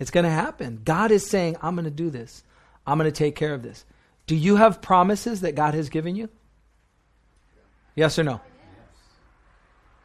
It's 0.00 0.10
going 0.10 0.24
to 0.24 0.30
happen. 0.30 0.80
God 0.84 1.12
is 1.12 1.24
saying, 1.24 1.56
I'm 1.62 1.76
going 1.76 1.84
to 1.84 1.92
do 1.92 2.10
this. 2.10 2.42
I'm 2.84 2.98
going 2.98 3.08
to 3.08 3.16
take 3.16 3.36
care 3.36 3.54
of 3.54 3.62
this. 3.62 3.84
Do 4.28 4.36
you 4.36 4.56
have 4.56 4.82
promises 4.82 5.40
that 5.40 5.54
God 5.54 5.72
has 5.72 5.88
given 5.88 6.14
you? 6.14 6.28
Yes 7.94 8.18
or 8.18 8.24
no? 8.24 8.42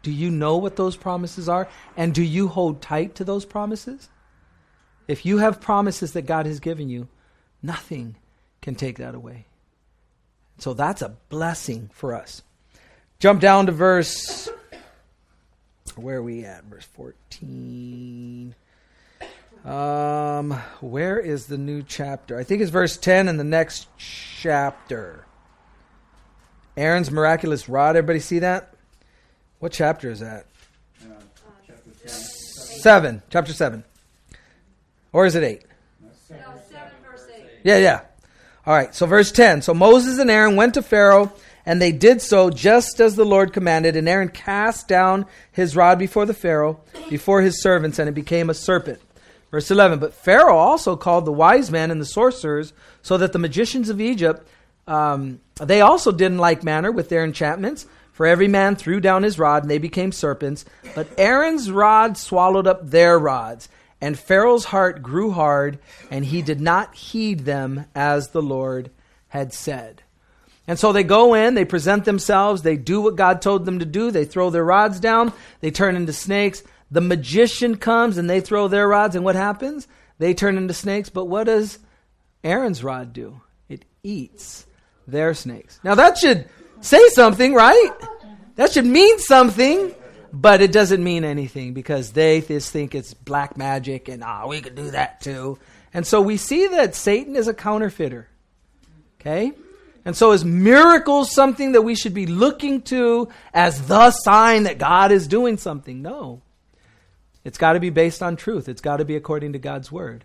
Do 0.01 0.11
you 0.11 0.31
know 0.31 0.55
what 0.57 0.77
those 0.77 0.95
promises 0.95 1.49
are? 1.49 1.67
And 1.97 2.15
do 2.15 2.23
you 2.23 2.47
hold 2.47 2.81
tight 2.81 3.15
to 3.15 3.25
those 3.25 3.43
promises? 3.43 4.09
If 5.09 5.25
you 5.25 5.39
have 5.39 5.59
promises 5.59 6.13
that 6.13 6.21
God 6.21 6.45
has 6.45 6.61
given 6.61 6.87
you, 6.87 7.09
nothing 7.61 8.15
can 8.61 8.75
take 8.75 8.97
that 8.97 9.13
away. 9.13 9.45
So 10.57 10.73
that's 10.73 11.01
a 11.01 11.17
blessing 11.27 11.89
for 11.93 12.15
us. 12.15 12.43
Jump 13.19 13.41
down 13.41 13.65
to 13.65 13.73
verse. 13.73 14.49
Where 15.97 16.17
are 16.17 16.23
we 16.23 16.45
at? 16.45 16.63
Verse 16.63 16.85
14. 16.85 18.55
Um, 19.65 20.51
where 20.81 21.17
is 21.19 21.47
the 21.47 21.57
new 21.57 21.83
chapter? 21.83 22.37
I 22.37 22.43
think 22.43 22.61
it's 22.61 22.71
verse 22.71 22.97
10 22.97 23.29
in 23.29 23.37
the 23.37 23.45
next 23.45 23.87
chapter. 23.97 25.25
Aaron's 26.75 27.11
miraculous 27.11 27.69
rod. 27.69 27.95
Everybody 27.95 28.19
see 28.19 28.39
that? 28.39 28.73
What 29.59 29.71
chapter 29.71 30.11
is 30.11 30.19
that? 30.19 30.47
Uh, 31.01 31.13
chapter 31.65 31.91
10. 31.91 32.09
Seven. 32.09 33.21
Chapter 33.29 33.53
seven. 33.53 33.85
Or 35.13 35.25
is 35.25 35.35
it 35.35 35.43
eight? 35.43 35.63
No, 36.01 36.09
7 36.27 36.43
verse 37.09 37.27
8. 37.33 37.45
Yeah, 37.63 37.77
yeah. 37.77 38.01
All 38.65 38.73
right. 38.73 38.93
So 38.93 39.05
verse 39.05 39.31
10. 39.31 39.61
So 39.61 39.73
Moses 39.73 40.19
and 40.19 40.29
Aaron 40.29 40.57
went 40.57 40.73
to 40.73 40.81
Pharaoh, 40.81 41.31
and 41.65 41.81
they 41.81 41.93
did 41.93 42.21
so 42.21 42.49
just 42.49 42.99
as 42.99 43.15
the 43.15 43.23
Lord 43.23 43.53
commanded. 43.53 43.95
And 43.95 44.09
Aaron 44.09 44.27
cast 44.27 44.89
down 44.89 45.25
his 45.53 45.77
rod 45.77 45.99
before 45.99 46.25
the 46.25 46.33
Pharaoh, 46.33 46.81
before 47.09 47.41
his 47.41 47.61
servants, 47.61 47.99
and 47.99 48.09
it 48.09 48.13
became 48.13 48.49
a 48.49 48.53
serpent. 48.53 48.99
Verse 49.53 49.69
11. 49.69 49.99
But 49.99 50.15
Pharaoh 50.15 50.57
also 50.57 50.95
called 50.95 51.25
the 51.25 51.31
wise 51.31 51.69
men 51.69 51.91
and 51.91 52.01
the 52.01 52.05
sorcerers, 52.05 52.73
so 53.03 53.17
that 53.19 53.33
the 53.33 53.39
magicians 53.39 53.87
of 53.87 54.01
Egypt, 54.01 54.47
um, 54.87 55.41
they 55.61 55.79
also 55.79 56.11
did 56.11 56.31
in 56.31 56.39
like 56.39 56.63
manner 56.63 56.91
with 56.91 57.09
their 57.09 57.23
enchantments. 57.23 57.85
For 58.13 58.25
every 58.25 58.47
man 58.47 58.75
threw 58.75 58.99
down 58.99 59.21
his 59.21 59.37
rod, 59.37 59.61
and 59.61 59.69
they 59.69 59.77
became 59.77 60.11
serpents. 60.11 60.65
But 60.95 61.07
Aaron's 61.19 61.69
rod 61.69 62.17
swallowed 62.17 62.65
up 62.65 62.89
their 62.89 63.19
rods. 63.19 63.69
And 64.01 64.17
Pharaoh's 64.17 64.65
heart 64.65 65.03
grew 65.03 65.29
hard, 65.29 65.77
and 66.09 66.25
he 66.25 66.41
did 66.41 66.59
not 66.59 66.95
heed 66.95 67.41
them 67.41 67.85
as 67.93 68.29
the 68.29 68.41
Lord 68.41 68.89
had 69.27 69.53
said. 69.53 70.01
And 70.67 70.79
so 70.79 70.91
they 70.91 71.03
go 71.03 71.35
in, 71.35 71.53
they 71.53 71.65
present 71.65 72.05
themselves, 72.05 72.63
they 72.63 72.75
do 72.75 73.01
what 73.01 73.17
God 73.17 73.39
told 73.39 73.65
them 73.65 73.79
to 73.79 73.85
do, 73.85 74.09
they 74.09 74.25
throw 74.25 74.49
their 74.49 74.65
rods 74.65 74.99
down, 74.99 75.31
they 75.59 75.69
turn 75.69 75.95
into 75.95 76.13
snakes. 76.13 76.63
The 76.93 77.01
magician 77.01 77.77
comes 77.77 78.19
and 78.19 78.29
they 78.29 78.39
throw 78.39 78.67
their 78.67 78.87
rods, 78.87 79.15
and 79.15 79.25
what 79.25 79.35
happens? 79.35 79.87
They 80.19 80.35
turn 80.35 80.57
into 80.57 80.75
snakes. 80.75 81.09
But 81.09 81.25
what 81.25 81.45
does 81.45 81.79
Aaron's 82.43 82.83
rod 82.83 83.13
do? 83.13 83.41
It 83.67 83.83
eats 84.03 84.67
their 85.07 85.33
snakes. 85.33 85.79
Now 85.83 85.95
that 85.95 86.19
should 86.19 86.47
say 86.81 87.01
something, 87.09 87.55
right? 87.55 87.89
That 88.57 88.71
should 88.71 88.85
mean 88.85 89.17
something, 89.17 89.91
but 90.31 90.61
it 90.61 90.71
doesn't 90.71 91.03
mean 91.03 91.25
anything 91.25 91.73
because 91.73 92.11
they 92.11 92.41
just 92.41 92.71
think 92.71 92.93
it's 92.93 93.15
black 93.15 93.57
magic 93.57 94.07
and 94.07 94.23
ah, 94.23 94.45
we 94.45 94.61
could 94.61 94.75
do 94.75 94.91
that 94.91 95.19
too. 95.19 95.57
And 95.95 96.05
so 96.05 96.21
we 96.21 96.37
see 96.37 96.67
that 96.67 96.93
Satan 96.93 97.35
is 97.35 97.47
a 97.47 97.55
counterfeiter. 97.55 98.27
Okay? 99.19 99.53
And 100.05 100.15
so 100.15 100.31
is 100.31 100.45
miracles 100.45 101.31
something 101.31 101.71
that 101.71 101.81
we 101.81 101.95
should 101.95 102.13
be 102.13 102.27
looking 102.27 102.83
to 102.83 103.29
as 103.51 103.87
the 103.87 104.11
sign 104.11 104.63
that 104.63 104.77
God 104.77 105.11
is 105.11 105.27
doing 105.27 105.57
something? 105.57 106.03
No. 106.03 106.42
It's 107.43 107.57
got 107.57 107.73
to 107.73 107.79
be 107.79 107.89
based 107.89 108.23
on 108.23 108.35
truth. 108.35 108.69
It's 108.69 108.81
got 108.81 108.97
to 108.97 109.05
be 109.05 109.15
according 109.15 109.53
to 109.53 109.59
God's 109.59 109.91
word. 109.91 110.23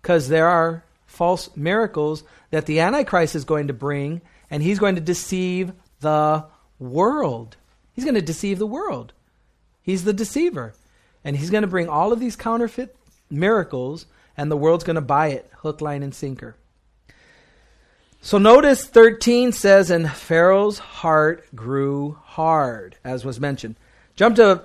Because 0.00 0.28
there 0.28 0.48
are 0.48 0.84
false 1.06 1.54
miracles 1.56 2.22
that 2.50 2.66
the 2.66 2.80
Antichrist 2.80 3.34
is 3.34 3.44
going 3.44 3.66
to 3.66 3.72
bring, 3.72 4.22
and 4.50 4.62
he's 4.62 4.78
going 4.78 4.94
to 4.94 5.00
deceive 5.00 5.72
the 6.00 6.44
world. 6.78 7.56
He's 7.92 8.04
going 8.04 8.14
to 8.14 8.22
deceive 8.22 8.58
the 8.58 8.66
world. 8.66 9.12
He's 9.82 10.04
the 10.04 10.12
deceiver. 10.12 10.74
And 11.24 11.36
he's 11.36 11.50
going 11.50 11.62
to 11.62 11.68
bring 11.68 11.88
all 11.88 12.12
of 12.12 12.20
these 12.20 12.36
counterfeit 12.36 12.96
miracles, 13.30 14.06
and 14.36 14.50
the 14.50 14.56
world's 14.56 14.84
going 14.84 14.94
to 14.94 15.00
buy 15.00 15.28
it 15.28 15.50
hook, 15.58 15.80
line, 15.80 16.02
and 16.02 16.14
sinker. 16.14 16.56
So 18.22 18.38
notice 18.38 18.86
13 18.86 19.52
says, 19.52 19.90
And 19.90 20.10
Pharaoh's 20.10 20.78
heart 20.78 21.44
grew 21.54 22.18
hard, 22.22 22.96
as 23.04 23.24
was 23.24 23.40
mentioned. 23.40 23.76
Jump 24.14 24.36
to 24.36 24.64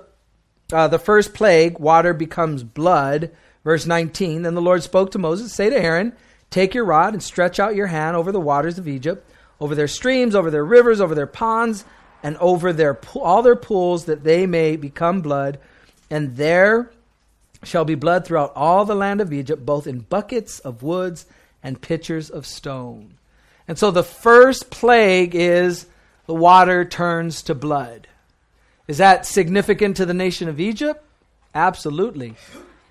uh, 0.72 0.88
the 0.88 0.98
first 0.98 1.34
plague, 1.34 1.78
water 1.78 2.12
becomes 2.12 2.62
blood. 2.62 3.30
Verse 3.64 3.86
19 3.86 4.42
Then 4.42 4.54
the 4.54 4.62
Lord 4.62 4.82
spoke 4.82 5.12
to 5.12 5.18
Moses, 5.18 5.52
Say 5.52 5.70
to 5.70 5.80
Aaron, 5.80 6.12
Take 6.50 6.74
your 6.74 6.84
rod 6.84 7.12
and 7.12 7.22
stretch 7.22 7.58
out 7.58 7.76
your 7.76 7.88
hand 7.88 8.16
over 8.16 8.32
the 8.32 8.40
waters 8.40 8.78
of 8.78 8.88
Egypt, 8.88 9.28
over 9.60 9.74
their 9.74 9.88
streams, 9.88 10.34
over 10.34 10.50
their 10.50 10.64
rivers, 10.64 11.00
over 11.00 11.14
their 11.14 11.26
ponds, 11.26 11.84
and 12.22 12.36
over 12.38 12.72
their 12.72 12.98
all 13.14 13.42
their 13.42 13.56
pools, 13.56 14.04
that 14.06 14.24
they 14.24 14.46
may 14.46 14.76
become 14.76 15.20
blood. 15.20 15.58
And 16.10 16.36
there 16.36 16.90
shall 17.62 17.84
be 17.84 17.94
blood 17.94 18.24
throughout 18.24 18.52
all 18.54 18.84
the 18.84 18.94
land 18.94 19.20
of 19.20 19.32
Egypt, 19.32 19.66
both 19.66 19.86
in 19.86 20.00
buckets 20.00 20.58
of 20.60 20.82
woods 20.82 21.26
and 21.62 21.80
pitchers 21.80 22.30
of 22.30 22.46
stone. 22.46 23.14
And 23.66 23.78
so 23.78 23.90
the 23.90 24.04
first 24.04 24.70
plague 24.70 25.34
is 25.34 25.86
the 26.26 26.34
water 26.34 26.84
turns 26.84 27.42
to 27.42 27.54
blood. 27.54 28.06
Is 28.88 28.98
that 28.98 29.26
significant 29.26 29.96
to 29.96 30.06
the 30.06 30.14
nation 30.14 30.48
of 30.48 30.60
Egypt? 30.60 31.04
Absolutely. 31.54 32.34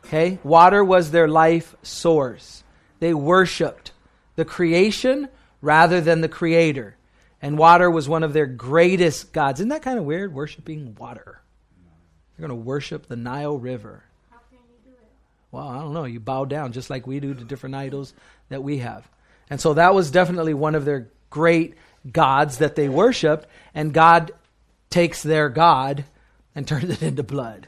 Okay? 0.05 0.39
Water 0.43 0.83
was 0.83 1.11
their 1.11 1.27
life 1.27 1.75
source. 1.83 2.63
They 2.99 3.13
worshiped 3.13 3.91
the 4.35 4.45
creation 4.45 5.29
rather 5.61 6.01
than 6.01 6.21
the 6.21 6.29
creator. 6.29 6.95
And 7.41 7.57
water 7.57 7.89
was 7.89 8.09
one 8.09 8.23
of 8.23 8.33
their 8.33 8.45
greatest 8.45 9.31
gods. 9.31 9.59
Isn't 9.59 9.69
that 9.69 9.81
kind 9.81 9.99
of 9.99 10.05
weird, 10.05 10.33
worshiping 10.33 10.95
water? 10.99 11.41
You're 12.37 12.47
going 12.47 12.59
to 12.59 12.65
worship 12.65 13.07
the 13.07 13.15
Nile 13.15 13.57
River. 13.57 14.03
How 14.29 14.37
can 14.49 14.57
you 14.57 14.91
do 14.91 14.91
it? 14.91 15.07
Well, 15.51 15.67
I 15.67 15.79
don't 15.79 15.93
know. 15.93 16.05
You 16.05 16.19
bow 16.19 16.45
down 16.45 16.73
just 16.73 16.89
like 16.89 17.07
we 17.07 17.19
do 17.19 17.33
to 17.33 17.43
different 17.43 17.75
idols 17.75 18.13
that 18.49 18.63
we 18.63 18.79
have. 18.79 19.07
And 19.49 19.61
so 19.61 19.75
that 19.75 19.93
was 19.93 20.11
definitely 20.11 20.53
one 20.53 20.75
of 20.75 20.85
their 20.85 21.07
great 21.29 21.75
gods 22.11 22.57
that 22.57 22.75
they 22.75 22.89
worshiped. 22.89 23.47
And 23.73 23.93
God 23.93 24.31
takes 24.95 25.21
their 25.21 25.49
God 25.49 26.05
and 26.55 26.65
turns 26.65 26.89
it 26.89 27.03
into 27.03 27.21
blood. 27.21 27.67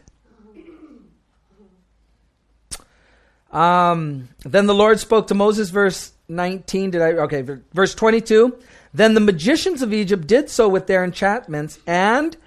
Um, 3.51 4.29
then 4.45 4.65
the 4.65 4.73
Lord 4.73 4.97
spoke 5.01 5.27
to 5.27 5.33
Moses, 5.33 5.69
verse 5.69 6.13
19. 6.29 6.91
Did 6.91 7.01
I? 7.01 7.11
Okay, 7.23 7.41
verse 7.73 7.93
22. 7.95 8.57
Then 8.93 9.13
the 9.13 9.19
magicians 9.19 9.81
of 9.81 9.91
Egypt 9.91 10.25
did 10.25 10.49
so 10.49 10.69
with 10.69 10.87
their 10.87 11.03
enchantments, 11.03 11.79
and 11.85 12.37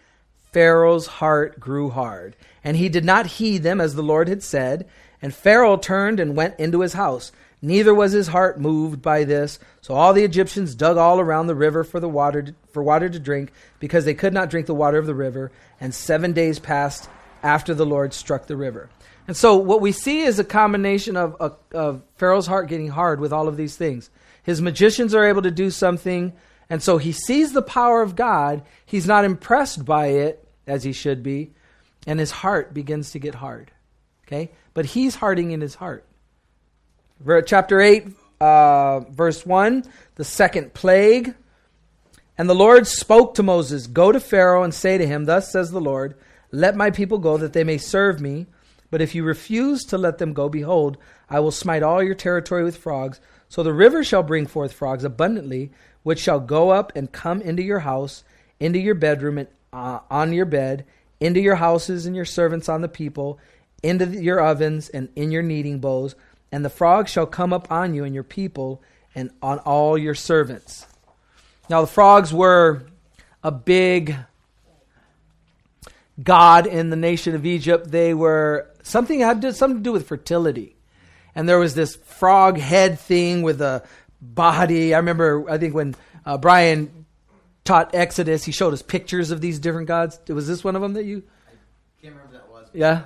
Pharaoh's 0.51 1.07
heart 1.07 1.61
grew 1.61 1.91
hard. 1.91 2.35
And 2.65 2.79
he 2.79 2.89
did 2.89 3.05
not 3.05 3.27
heed 3.27 3.63
them 3.63 3.83
as 3.83 3.95
the 3.95 4.03
Lord 4.03 4.29
had 4.29 4.43
said. 4.43 4.89
And 5.21 5.35
Pharaoh 5.35 5.77
turned 5.77 6.19
and 6.19 6.35
went 6.35 6.59
into 6.59 6.81
his 6.81 6.95
house. 6.95 7.33
Neither 7.63 7.95
was 7.95 8.13
his 8.13 8.29
heart 8.29 8.59
moved 8.59 9.03
by 9.03 9.25
this. 9.25 9.59
So 9.83 9.95
all 9.95 10.13
the 10.13 10.25
Egyptians 10.25 10.75
dug 10.75 10.97
all 10.97 11.21
around 11.21 11.47
the 11.47 11.55
river 11.55 11.85
for 11.85 12.01
the 12.01 12.09
water 12.09 12.43
to, 12.43 12.55
for 12.73 12.83
water 12.83 13.09
to 13.09 13.19
drink, 13.19 13.53
because 13.79 14.05
they 14.05 14.15
could 14.15 14.33
not 14.33 14.51
drink 14.51 14.67
the 14.67 14.75
water 14.75 14.99
of 14.99 15.07
the 15.07 15.15
river. 15.15 15.53
And 15.81 15.95
seven 15.95 16.33
days 16.33 16.59
passed 16.59 17.09
after 17.43 17.75
the 17.75 17.87
Lord 17.87 18.15
struck 18.15 18.47
the 18.47 18.57
river. 18.57 18.89
And 19.29 19.37
so 19.37 19.57
what 19.57 19.81
we 19.81 19.93
see 19.93 20.23
is 20.23 20.39
a 20.39 20.45
combination 20.45 21.17
of, 21.17 21.37
of, 21.37 21.57
of 21.73 22.03
Pharaoh's 22.17 22.47
heart 22.47 22.69
getting 22.69 22.89
hard 22.89 23.21
with 23.21 23.33
all 23.33 23.47
of 23.47 23.57
these 23.57 23.77
things. 23.77 24.11
His 24.43 24.63
magicians 24.63 25.15
are 25.15 25.25
able 25.25 25.43
to 25.43 25.51
do 25.51 25.71
something, 25.71 26.33
and 26.69 26.83
so 26.83 26.99
he 26.99 27.13
sees 27.13 27.53
the 27.53 27.63
power 27.63 28.03
of 28.03 28.17
God. 28.17 28.63
He's 28.87 29.07
not 29.07 29.25
impressed 29.25 29.85
by 29.85 30.07
it 30.07 30.49
as 30.67 30.83
he 30.83 30.93
should 30.93 31.23
be, 31.23 31.53
and 32.07 32.19
his 32.19 32.31
heart 32.31 32.73
begins 32.73 33.13
to 33.13 33.19
get 33.19 33.37
hard. 33.37 33.71
Okay? 34.27 34.51
But 34.73 34.87
he's 34.87 35.17
hardening 35.17 35.51
in 35.53 35.61
his 35.61 35.75
heart. 35.77 36.05
Chapter 37.27 37.81
8, 37.83 38.07
uh, 38.41 39.01
verse 39.01 39.45
1, 39.45 39.85
the 40.15 40.25
second 40.25 40.73
plague. 40.73 41.35
And 42.39 42.49
the 42.49 42.55
Lord 42.55 42.87
spoke 42.87 43.35
to 43.35 43.43
Moses 43.43 43.87
Go 43.87 44.11
to 44.11 44.19
Pharaoh 44.19 44.63
and 44.63 44.73
say 44.73 44.97
to 44.97 45.07
him, 45.07 45.27
Thus 45.27 45.53
says 45.53 45.71
the 45.71 45.83
Lord, 45.83 46.15
Let 46.51 46.77
my 46.77 46.91
people 46.91 47.19
go 47.19 47.37
that 47.37 47.53
they 47.53 47.63
may 47.63 47.77
serve 47.77 48.23
me. 48.23 48.47
But 48.91 49.03
if 49.03 49.15
you 49.15 49.23
refuse 49.23 49.85
to 49.85 49.99
let 49.99 50.17
them 50.17 50.33
go, 50.33 50.49
behold, 50.49 50.97
I 51.29 51.41
will 51.41 51.51
smite 51.51 51.83
all 51.83 52.03
your 52.03 52.15
territory 52.15 52.65
with 52.65 52.79
frogs. 52.79 53.21
So 53.51 53.63
the 53.63 53.75
river 53.75 54.03
shall 54.03 54.23
bring 54.23 54.47
forth 54.47 54.73
frogs 54.73 55.05
abundantly, 55.05 55.71
which 56.03 56.21
shall 56.21 56.41
go 56.41 56.71
up 56.71 56.91
and 56.97 57.13
come 57.13 57.43
into 57.43 57.63
your 57.63 57.81
house, 57.81 58.25
into 58.59 58.79
your 58.79 58.95
bedroom, 58.95 59.37
and 59.37 59.49
uh, 59.75 60.01
on 60.11 60.33
your 60.33 60.47
bed, 60.47 60.87
into 61.21 61.41
your 61.41 61.57
houses 61.57 62.07
and 62.07 62.17
your 62.17 62.25
servants 62.25 62.69
on 62.69 62.81
the 62.81 62.89
people, 62.89 63.39
into 63.83 64.07
your 64.07 64.41
ovens 64.41 64.89
and 64.89 65.11
in 65.15 65.31
your 65.31 65.43
kneading 65.43 65.81
bowls. 65.81 66.15
And 66.53 66.65
the 66.65 66.71
frogs 66.71 67.11
shall 67.11 67.27
come 67.27 67.53
up 67.53 67.71
on 67.71 67.95
you 67.95 68.05
and 68.05 68.15
your 68.15 68.25
people 68.25 68.83
and 69.15 69.31
on 69.43 69.59
all 69.61 69.97
your 69.97 70.15
servants. 70.15 70.87
Now, 71.69 71.81
the 71.83 71.87
frogs 71.87 72.33
were 72.33 72.83
a 73.43 73.51
big 73.51 74.17
god 76.23 76.67
in 76.67 76.91
the 76.91 76.97
nation 76.97 77.35
of 77.35 77.47
Egypt. 77.47 77.91
They 77.91 78.15
were 78.15 78.69
something 78.83 79.21
had 79.21 79.43
to, 79.43 79.53
something 79.53 79.79
to 79.79 79.83
do 79.83 79.93
with 79.93 80.09
fertility, 80.09 80.77
and 81.35 81.49
there 81.49 81.59
was 81.59 81.75
this 81.75 81.97
frog 81.97 82.59
head 82.59 82.99
thing 82.99 83.43
with 83.43 83.61
a 83.61 83.85
body. 84.21 84.95
I 84.95 84.99
remember, 84.99 85.49
I 85.49 85.59
think 85.59 85.75
when 85.75 85.95
uh, 86.27 86.39
Brian 86.39 87.07
taught 87.65 87.95
Exodus, 87.95 88.45
he 88.45 88.53
showed 88.53 88.73
us 88.73 88.83
pictures 88.83 89.31
of 89.31 89.41
these 89.41 89.59
different 89.59 89.89
gods. 89.89 90.19
Was 90.29 90.49
this 90.49 90.65
one 90.65 90.77
of 90.77 90.83
them 90.83 90.95
that 90.95 91.05
you? 91.05 91.23
I 91.47 91.53
Can't 92.03 92.15
remember 92.15 92.33
that 92.35 92.51
was. 92.51 92.69
Yeah. 92.73 93.05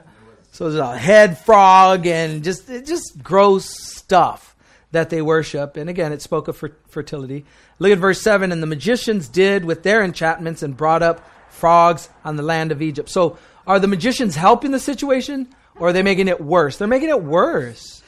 So 0.54 0.70
there's 0.70 0.76
a 0.76 0.96
head 0.96 1.36
frog 1.36 2.06
and 2.06 2.44
just 2.44 2.68
just 2.68 3.20
gross 3.20 3.68
stuff 3.68 4.54
that 4.92 5.10
they 5.10 5.20
worship. 5.20 5.76
And 5.76 5.90
again, 5.90 6.12
it 6.12 6.22
spoke 6.22 6.46
of 6.46 6.62
fertility. 6.86 7.44
Look 7.80 7.90
at 7.90 7.98
verse 7.98 8.22
7 8.22 8.52
And 8.52 8.62
the 8.62 8.68
magicians 8.68 9.26
did 9.26 9.64
with 9.64 9.82
their 9.82 10.04
enchantments 10.04 10.62
and 10.62 10.76
brought 10.76 11.02
up 11.02 11.28
frogs 11.48 12.08
on 12.24 12.36
the 12.36 12.44
land 12.44 12.70
of 12.70 12.82
Egypt. 12.82 13.10
So, 13.10 13.36
are 13.66 13.80
the 13.80 13.88
magicians 13.88 14.36
helping 14.36 14.70
the 14.70 14.78
situation 14.78 15.48
or 15.74 15.88
are 15.88 15.92
they 15.92 16.04
making 16.04 16.28
it 16.28 16.40
worse? 16.40 16.76
They're 16.76 16.86
making 16.86 17.08
it 17.08 17.24
worse. 17.24 18.00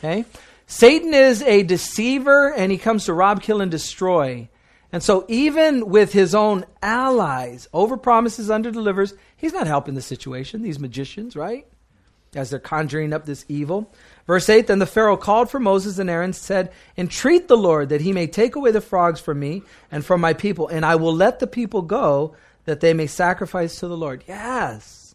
Okay? 0.00 0.24
Satan 0.66 1.14
is 1.14 1.40
a 1.42 1.62
deceiver 1.62 2.52
and 2.52 2.72
he 2.72 2.78
comes 2.78 3.04
to 3.04 3.12
rob, 3.12 3.42
kill, 3.42 3.60
and 3.60 3.70
destroy. 3.70 4.48
And 4.90 5.04
so, 5.04 5.24
even 5.28 5.88
with 5.88 6.12
his 6.12 6.34
own 6.34 6.64
allies, 6.82 7.68
overpromises, 7.72 8.48
underdelivers, 8.48 9.16
he's 9.36 9.52
not 9.52 9.68
helping 9.68 9.94
the 9.94 10.02
situation, 10.02 10.62
these 10.62 10.80
magicians, 10.80 11.36
right? 11.36 11.64
As 12.36 12.50
they're 12.50 12.58
conjuring 12.58 13.12
up 13.12 13.26
this 13.26 13.44
evil. 13.48 13.90
Verse 14.26 14.48
8 14.48 14.66
Then 14.66 14.78
the 14.78 14.86
Pharaoh 14.86 15.16
called 15.16 15.50
for 15.50 15.60
Moses 15.60 15.98
and 15.98 16.10
Aaron, 16.10 16.32
said, 16.32 16.72
Entreat 16.96 17.48
the 17.48 17.56
Lord 17.56 17.88
that 17.88 18.00
he 18.00 18.12
may 18.12 18.26
take 18.26 18.56
away 18.56 18.70
the 18.70 18.80
frogs 18.80 19.20
from 19.20 19.40
me 19.40 19.62
and 19.90 20.04
from 20.04 20.20
my 20.20 20.32
people, 20.32 20.68
and 20.68 20.84
I 20.84 20.96
will 20.96 21.14
let 21.14 21.38
the 21.38 21.46
people 21.46 21.82
go 21.82 22.34
that 22.64 22.80
they 22.80 22.92
may 22.92 23.06
sacrifice 23.06 23.80
to 23.80 23.88
the 23.88 23.96
Lord. 23.96 24.24
Yes. 24.26 25.14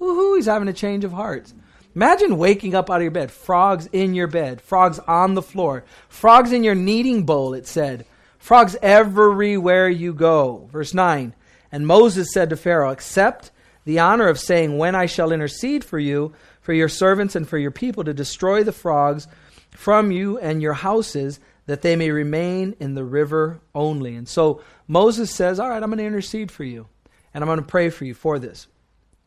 Woohoo, 0.00 0.36
he's 0.36 0.46
having 0.46 0.68
a 0.68 0.72
change 0.72 1.04
of 1.04 1.12
hearts. 1.12 1.54
Imagine 1.94 2.38
waking 2.38 2.74
up 2.74 2.90
out 2.90 2.96
of 2.96 3.02
your 3.02 3.10
bed, 3.10 3.30
frogs 3.30 3.88
in 3.92 4.14
your 4.14 4.26
bed, 4.26 4.60
frogs 4.60 4.98
on 5.00 5.34
the 5.34 5.42
floor, 5.42 5.84
frogs 6.08 6.52
in 6.52 6.62
your 6.62 6.74
kneading 6.74 7.24
bowl, 7.24 7.54
it 7.54 7.66
said, 7.66 8.06
frogs 8.38 8.76
everywhere 8.80 9.88
you 9.88 10.14
go. 10.14 10.68
Verse 10.72 10.94
9 10.94 11.34
And 11.72 11.86
Moses 11.86 12.32
said 12.32 12.50
to 12.50 12.56
Pharaoh, 12.56 12.90
Accept 12.90 13.50
the 13.84 13.98
honor 13.98 14.28
of 14.28 14.38
saying, 14.38 14.78
When 14.78 14.94
I 14.94 15.06
shall 15.06 15.32
intercede 15.32 15.84
for 15.84 15.98
you, 15.98 16.32
for 16.68 16.74
your 16.74 16.90
servants, 16.90 17.34
and 17.34 17.48
for 17.48 17.56
your 17.56 17.70
people, 17.70 18.04
to 18.04 18.12
destroy 18.12 18.62
the 18.62 18.72
frogs 18.72 19.26
from 19.70 20.12
you 20.12 20.36
and 20.36 20.60
your 20.60 20.74
houses, 20.74 21.40
that 21.64 21.80
they 21.80 21.96
may 21.96 22.10
remain 22.10 22.76
in 22.78 22.94
the 22.94 23.04
river 23.04 23.58
only. 23.74 24.14
And 24.14 24.28
so 24.28 24.60
Moses 24.86 25.34
says, 25.34 25.58
All 25.58 25.70
right, 25.70 25.82
I'm 25.82 25.88
going 25.88 25.96
to 25.96 26.04
intercede 26.04 26.50
for 26.52 26.64
you, 26.64 26.86
and 27.32 27.42
I'm 27.42 27.48
going 27.48 27.58
to 27.58 27.64
pray 27.64 27.88
for 27.88 28.04
you 28.04 28.12
for 28.12 28.38
this. 28.38 28.66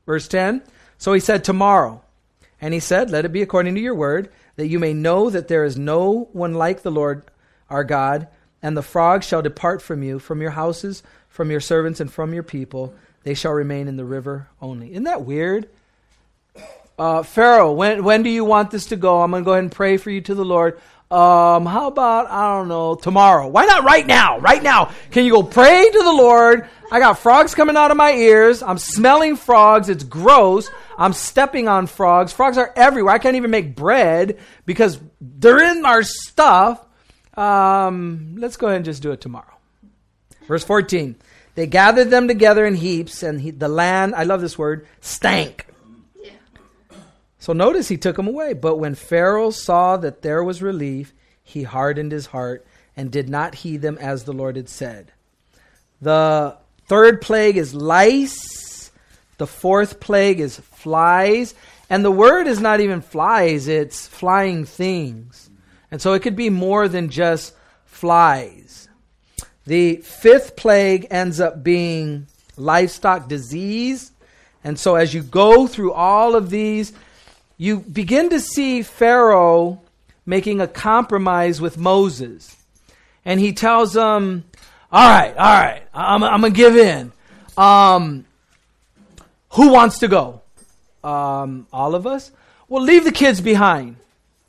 Verse 0.05 0.27
10 0.27 0.61
So 0.99 1.13
he 1.13 1.19
said, 1.19 1.43
Tomorrow. 1.43 2.03
And 2.61 2.75
he 2.75 2.79
said, 2.79 3.09
Let 3.09 3.25
it 3.25 3.33
be 3.33 3.41
according 3.41 3.73
to 3.73 3.81
your 3.81 3.95
word, 3.95 4.31
that 4.55 4.67
you 4.67 4.77
may 4.77 4.93
know 4.93 5.31
that 5.31 5.47
there 5.47 5.65
is 5.65 5.75
no 5.75 6.29
one 6.33 6.53
like 6.53 6.83
the 6.83 6.91
Lord 6.91 7.23
our 7.71 7.83
God, 7.83 8.27
and 8.61 8.77
the 8.77 8.83
frogs 8.83 9.25
shall 9.25 9.41
depart 9.41 9.81
from 9.81 10.03
you, 10.03 10.19
from 10.19 10.43
your 10.43 10.51
houses, 10.51 11.01
from 11.27 11.49
your 11.49 11.59
servants, 11.59 11.99
and 11.99 12.13
from 12.13 12.35
your 12.35 12.43
people. 12.43 12.93
They 13.23 13.33
shall 13.33 13.53
remain 13.53 13.87
in 13.87 13.97
the 13.97 14.05
river 14.05 14.47
only. 14.61 14.91
Isn't 14.91 15.05
that 15.05 15.25
weird? 15.25 15.67
Uh, 16.97 17.23
Pharaoh, 17.23 17.71
when, 17.71 18.03
when 18.03 18.23
do 18.23 18.29
you 18.29 18.45
want 18.45 18.71
this 18.71 18.87
to 18.87 18.95
go? 18.95 19.21
I'm 19.21 19.31
going 19.31 19.43
to 19.43 19.45
go 19.45 19.51
ahead 19.53 19.63
and 19.63 19.71
pray 19.71 19.97
for 19.97 20.09
you 20.09 20.21
to 20.21 20.35
the 20.35 20.45
Lord. 20.45 20.79
Um, 21.09 21.65
how 21.65 21.87
about, 21.87 22.31
I 22.31 22.57
don't 22.57 22.69
know, 22.69 22.95
tomorrow? 22.95 23.47
Why 23.47 23.65
not 23.65 23.83
right 23.83 24.05
now? 24.07 24.39
Right 24.39 24.63
now. 24.63 24.91
Can 25.11 25.25
you 25.25 25.31
go 25.31 25.43
pray 25.43 25.89
to 25.91 26.03
the 26.03 26.13
Lord? 26.13 26.69
I 26.89 26.99
got 26.99 27.19
frogs 27.19 27.53
coming 27.53 27.75
out 27.75 27.91
of 27.91 27.97
my 27.97 28.13
ears. 28.13 28.63
I'm 28.63 28.77
smelling 28.77 29.35
frogs. 29.35 29.89
It's 29.89 30.05
gross. 30.05 30.69
I'm 30.97 31.11
stepping 31.11 31.67
on 31.67 31.87
frogs. 31.87 32.31
Frogs 32.31 32.57
are 32.57 32.71
everywhere. 32.75 33.13
I 33.13 33.17
can't 33.17 33.35
even 33.35 33.51
make 33.51 33.75
bread 33.75 34.39
because 34.65 34.99
they're 35.19 35.71
in 35.71 35.85
our 35.85 36.03
stuff. 36.03 36.85
Um, 37.35 38.35
let's 38.37 38.55
go 38.55 38.67
ahead 38.67 38.77
and 38.77 38.85
just 38.85 39.01
do 39.01 39.11
it 39.11 39.19
tomorrow. 39.19 39.57
Verse 40.47 40.63
14. 40.63 41.15
They 41.55 41.67
gathered 41.67 42.09
them 42.09 42.27
together 42.29 42.65
in 42.65 42.75
heaps, 42.75 43.23
and 43.23 43.41
he, 43.41 43.51
the 43.51 43.67
land, 43.67 44.15
I 44.15 44.23
love 44.23 44.39
this 44.39 44.57
word, 44.57 44.87
stank. 45.01 45.65
So 47.41 47.53
notice 47.53 47.87
he 47.87 47.97
took 47.97 48.17
them 48.17 48.27
away. 48.27 48.53
But 48.53 48.77
when 48.77 48.93
Pharaoh 48.93 49.49
saw 49.49 49.97
that 49.97 50.21
there 50.21 50.43
was 50.43 50.61
relief, 50.61 51.11
he 51.43 51.63
hardened 51.63 52.11
his 52.11 52.27
heart 52.27 52.63
and 52.95 53.11
did 53.11 53.29
not 53.29 53.55
heed 53.55 53.81
them 53.81 53.97
as 53.99 54.23
the 54.23 54.31
Lord 54.31 54.55
had 54.57 54.69
said. 54.69 55.11
The 56.03 56.55
third 56.85 57.19
plague 57.19 57.57
is 57.57 57.73
lice. 57.73 58.91
The 59.39 59.47
fourth 59.47 59.99
plague 59.99 60.39
is 60.39 60.59
flies. 60.59 61.55
And 61.89 62.05
the 62.05 62.11
word 62.11 62.45
is 62.45 62.61
not 62.61 62.79
even 62.79 63.01
flies, 63.01 63.67
it's 63.67 64.07
flying 64.07 64.63
things. 64.63 65.49
And 65.89 65.99
so 65.99 66.13
it 66.13 66.21
could 66.21 66.35
be 66.35 66.51
more 66.51 66.87
than 66.87 67.09
just 67.09 67.55
flies. 67.85 68.87
The 69.65 69.95
fifth 69.97 70.55
plague 70.55 71.07
ends 71.09 71.39
up 71.39 71.63
being 71.63 72.27
livestock 72.55 73.27
disease. 73.27 74.11
And 74.63 74.77
so 74.77 74.93
as 74.93 75.15
you 75.15 75.23
go 75.23 75.65
through 75.65 75.93
all 75.93 76.35
of 76.35 76.51
these, 76.51 76.93
you 77.61 77.77
begin 77.77 78.31
to 78.31 78.39
see 78.39 78.81
Pharaoh 78.81 79.79
making 80.25 80.59
a 80.61 80.67
compromise 80.67 81.61
with 81.61 81.77
Moses. 81.77 82.57
And 83.23 83.39
he 83.39 83.53
tells 83.53 83.95
him, 83.95 84.45
All 84.91 85.07
right, 85.07 85.37
all 85.37 85.61
right, 85.61 85.83
I'm, 85.93 86.23
I'm 86.23 86.41
going 86.41 86.53
to 86.53 86.57
give 86.57 86.75
in. 86.75 87.11
Um, 87.55 88.25
who 89.51 89.71
wants 89.71 89.99
to 89.99 90.07
go? 90.07 90.41
Um, 91.03 91.67
all 91.71 91.93
of 91.93 92.07
us? 92.07 92.31
Well, 92.67 92.81
leave 92.81 93.03
the 93.03 93.11
kids 93.11 93.41
behind. 93.41 93.97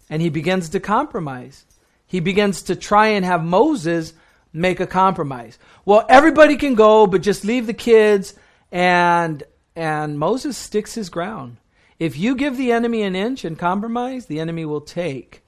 And 0.09 0.23
he 0.23 0.31
begins 0.31 0.71
to 0.71 0.81
compromise. 0.81 1.67
He 2.07 2.21
begins 2.21 2.63
to 2.63 2.77
try 2.77 3.09
and 3.09 3.27
have 3.27 3.45
Moses 3.45 4.15
make 4.55 4.81
a 4.81 4.87
compromise. 4.87 5.59
Well, 5.85 6.07
everybody 6.09 6.57
can 6.57 6.77
go, 6.77 7.07
but 7.07 7.21
just 7.21 7.45
leave 7.45 7.67
the 7.67 7.75
kids. 7.75 8.33
And, 8.71 9.43
and 9.77 10.19
Moses 10.19 10.57
sticks 10.57 10.95
his 10.95 11.11
ground. 11.11 11.59
If 11.99 12.19
you 12.19 12.35
give 12.35 12.57
the 12.57 12.73
enemy 12.73 13.03
an 13.03 13.15
inch 13.15 13.45
and 13.45 13.59
compromise, 13.59 14.27
the 14.27 14.41
enemy 14.41 14.65
will 14.65 14.81
take 14.81 15.43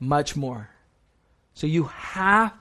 much 0.00 0.36
more. 0.36 0.70
So 1.54 1.66
you 1.66 1.84
have 1.84 2.52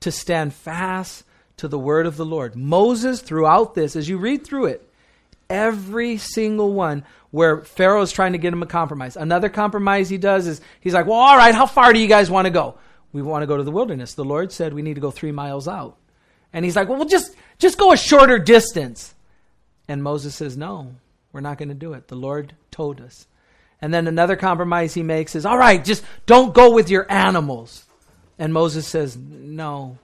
to 0.00 0.12
stand 0.12 0.54
fast 0.54 1.24
to 1.58 1.68
the 1.68 1.78
word 1.78 2.06
of 2.06 2.16
the 2.16 2.24
Lord. 2.24 2.56
Moses, 2.56 3.20
throughout 3.20 3.74
this, 3.74 3.96
as 3.96 4.08
you 4.08 4.18
read 4.18 4.44
through 4.44 4.66
it, 4.66 4.88
every 5.48 6.16
single 6.16 6.72
one 6.72 7.04
where 7.30 7.62
Pharaoh 7.62 8.02
is 8.02 8.12
trying 8.12 8.32
to 8.32 8.38
get 8.38 8.52
him 8.52 8.62
a 8.62 8.66
compromise. 8.66 9.16
Another 9.16 9.48
compromise 9.48 10.08
he 10.08 10.18
does 10.18 10.46
is 10.46 10.60
he's 10.80 10.94
like, 10.94 11.06
Well, 11.06 11.18
all 11.18 11.36
right, 11.36 11.54
how 11.54 11.66
far 11.66 11.92
do 11.92 11.98
you 11.98 12.08
guys 12.08 12.30
want 12.30 12.46
to 12.46 12.50
go? 12.50 12.76
We 13.12 13.22
want 13.22 13.42
to 13.42 13.46
go 13.46 13.56
to 13.56 13.62
the 13.62 13.70
wilderness. 13.70 14.14
The 14.14 14.24
Lord 14.24 14.52
said 14.52 14.72
we 14.72 14.82
need 14.82 14.94
to 14.94 15.00
go 15.00 15.10
three 15.10 15.32
miles 15.32 15.68
out. 15.68 15.96
And 16.52 16.64
he's 16.64 16.76
like, 16.76 16.88
Well, 16.88 16.98
we'll 16.98 17.08
just, 17.08 17.34
just 17.58 17.78
go 17.78 17.92
a 17.92 17.96
shorter 17.96 18.38
distance. 18.38 19.14
And 19.88 20.02
Moses 20.02 20.34
says, 20.34 20.56
No, 20.56 20.94
we're 21.34 21.40
not 21.40 21.58
going 21.58 21.68
to 21.68 21.74
do 21.74 21.92
it. 21.94 22.06
The 22.06 22.14
Lord 22.14 22.54
told 22.70 23.00
us. 23.00 23.26
And 23.82 23.92
then 23.92 24.06
another 24.06 24.36
compromise 24.36 24.94
he 24.94 25.02
makes 25.02 25.34
is, 25.34 25.44
all 25.44 25.58
right, 25.58 25.84
just 25.84 26.04
don't 26.26 26.54
go 26.54 26.72
with 26.72 26.88
your 26.88 27.10
animals. 27.10 27.84
And 28.38 28.52
Moses 28.52 28.86
says, 28.86 29.16
no, 29.16 29.98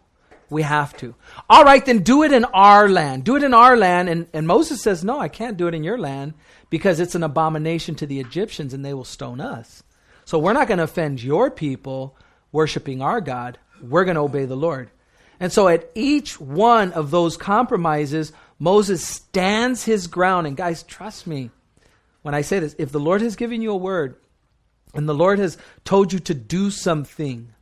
we 0.50 0.62
have 0.62 0.96
to. 0.98 1.14
All 1.48 1.64
right, 1.64 1.84
then 1.86 2.00
do 2.00 2.24
it 2.24 2.32
in 2.32 2.44
our 2.46 2.88
land. 2.88 3.22
Do 3.22 3.36
it 3.36 3.44
in 3.44 3.54
our 3.54 3.76
land. 3.76 4.08
And, 4.08 4.26
and 4.32 4.46
Moses 4.46 4.82
says, 4.82 5.04
no, 5.04 5.20
I 5.20 5.28
can't 5.28 5.56
do 5.56 5.68
it 5.68 5.74
in 5.74 5.84
your 5.84 5.98
land 5.98 6.34
because 6.68 6.98
it's 6.98 7.14
an 7.14 7.22
abomination 7.22 7.94
to 7.94 8.06
the 8.06 8.18
Egyptians 8.18 8.74
and 8.74 8.84
they 8.84 8.92
will 8.92 9.04
stone 9.04 9.40
us. 9.40 9.84
So 10.24 10.38
we're 10.38 10.52
not 10.52 10.66
going 10.66 10.78
to 10.78 10.84
offend 10.84 11.22
your 11.22 11.50
people 11.50 12.16
worshiping 12.50 13.02
our 13.02 13.20
God. 13.20 13.56
We're 13.80 14.04
going 14.04 14.16
to 14.16 14.22
obey 14.22 14.46
the 14.46 14.56
Lord. 14.56 14.90
And 15.38 15.52
so 15.52 15.68
at 15.68 15.90
each 15.94 16.40
one 16.40 16.92
of 16.92 17.10
those 17.10 17.36
compromises, 17.36 18.32
Moses 18.60 19.04
stands 19.04 19.82
his 19.84 20.06
ground. 20.06 20.46
And 20.46 20.56
guys, 20.56 20.84
trust 20.84 21.26
me 21.26 21.50
when 22.22 22.34
I 22.34 22.42
say 22.42 22.60
this. 22.60 22.76
If 22.78 22.92
the 22.92 23.00
Lord 23.00 23.22
has 23.22 23.34
given 23.34 23.62
you 23.62 23.72
a 23.72 23.76
word 23.76 24.14
and 24.94 25.08
the 25.08 25.14
Lord 25.14 25.40
has 25.40 25.58
told 25.84 26.12
you 26.12 26.20
to 26.20 26.34
do 26.34 26.70
something, 26.70 27.52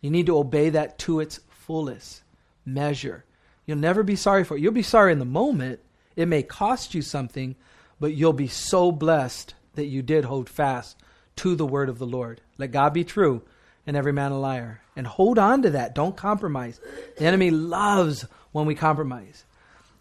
you 0.00 0.10
need 0.10 0.26
to 0.26 0.38
obey 0.38 0.70
that 0.70 0.98
to 1.00 1.20
its 1.20 1.38
fullest 1.48 2.22
measure. 2.64 3.24
You'll 3.66 3.78
never 3.78 4.02
be 4.02 4.16
sorry 4.16 4.42
for 4.42 4.56
it. 4.56 4.60
You'll 4.60 4.72
be 4.72 4.82
sorry 4.82 5.12
in 5.12 5.20
the 5.20 5.24
moment. 5.24 5.80
It 6.16 6.26
may 6.26 6.42
cost 6.42 6.94
you 6.94 7.02
something, 7.02 7.54
but 8.00 8.14
you'll 8.14 8.32
be 8.32 8.48
so 8.48 8.90
blessed 8.90 9.54
that 9.74 9.86
you 9.86 10.02
did 10.02 10.24
hold 10.24 10.48
fast 10.48 10.96
to 11.36 11.54
the 11.54 11.66
word 11.66 11.88
of 11.88 11.98
the 11.98 12.06
Lord. 12.06 12.40
Let 12.58 12.72
God 12.72 12.92
be 12.92 13.04
true 13.04 13.42
and 13.86 13.96
every 13.96 14.12
man 14.12 14.32
a 14.32 14.40
liar. 14.40 14.80
And 14.96 15.06
hold 15.06 15.38
on 15.38 15.62
to 15.62 15.70
that. 15.70 15.94
Don't 15.94 16.16
compromise. 16.16 16.80
The 17.16 17.24
enemy 17.24 17.50
loves 17.50 18.26
when 18.52 18.66
we 18.66 18.74
compromise. 18.74 19.44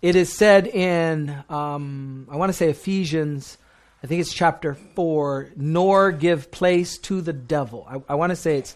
It 0.01 0.15
is 0.15 0.33
said 0.33 0.65
in, 0.65 1.29
um, 1.47 2.27
I 2.31 2.35
want 2.35 2.49
to 2.49 2.53
say 2.53 2.69
Ephesians, 2.69 3.59
I 4.03 4.07
think 4.07 4.19
it's 4.19 4.33
chapter 4.33 4.73
4, 4.73 5.51
nor 5.55 6.11
give 6.11 6.49
place 6.49 6.97
to 6.99 7.21
the 7.21 7.33
devil. 7.33 7.85
I, 7.87 8.13
I 8.13 8.15
want 8.15 8.31
to 8.31 8.35
say 8.35 8.57
it's 8.57 8.75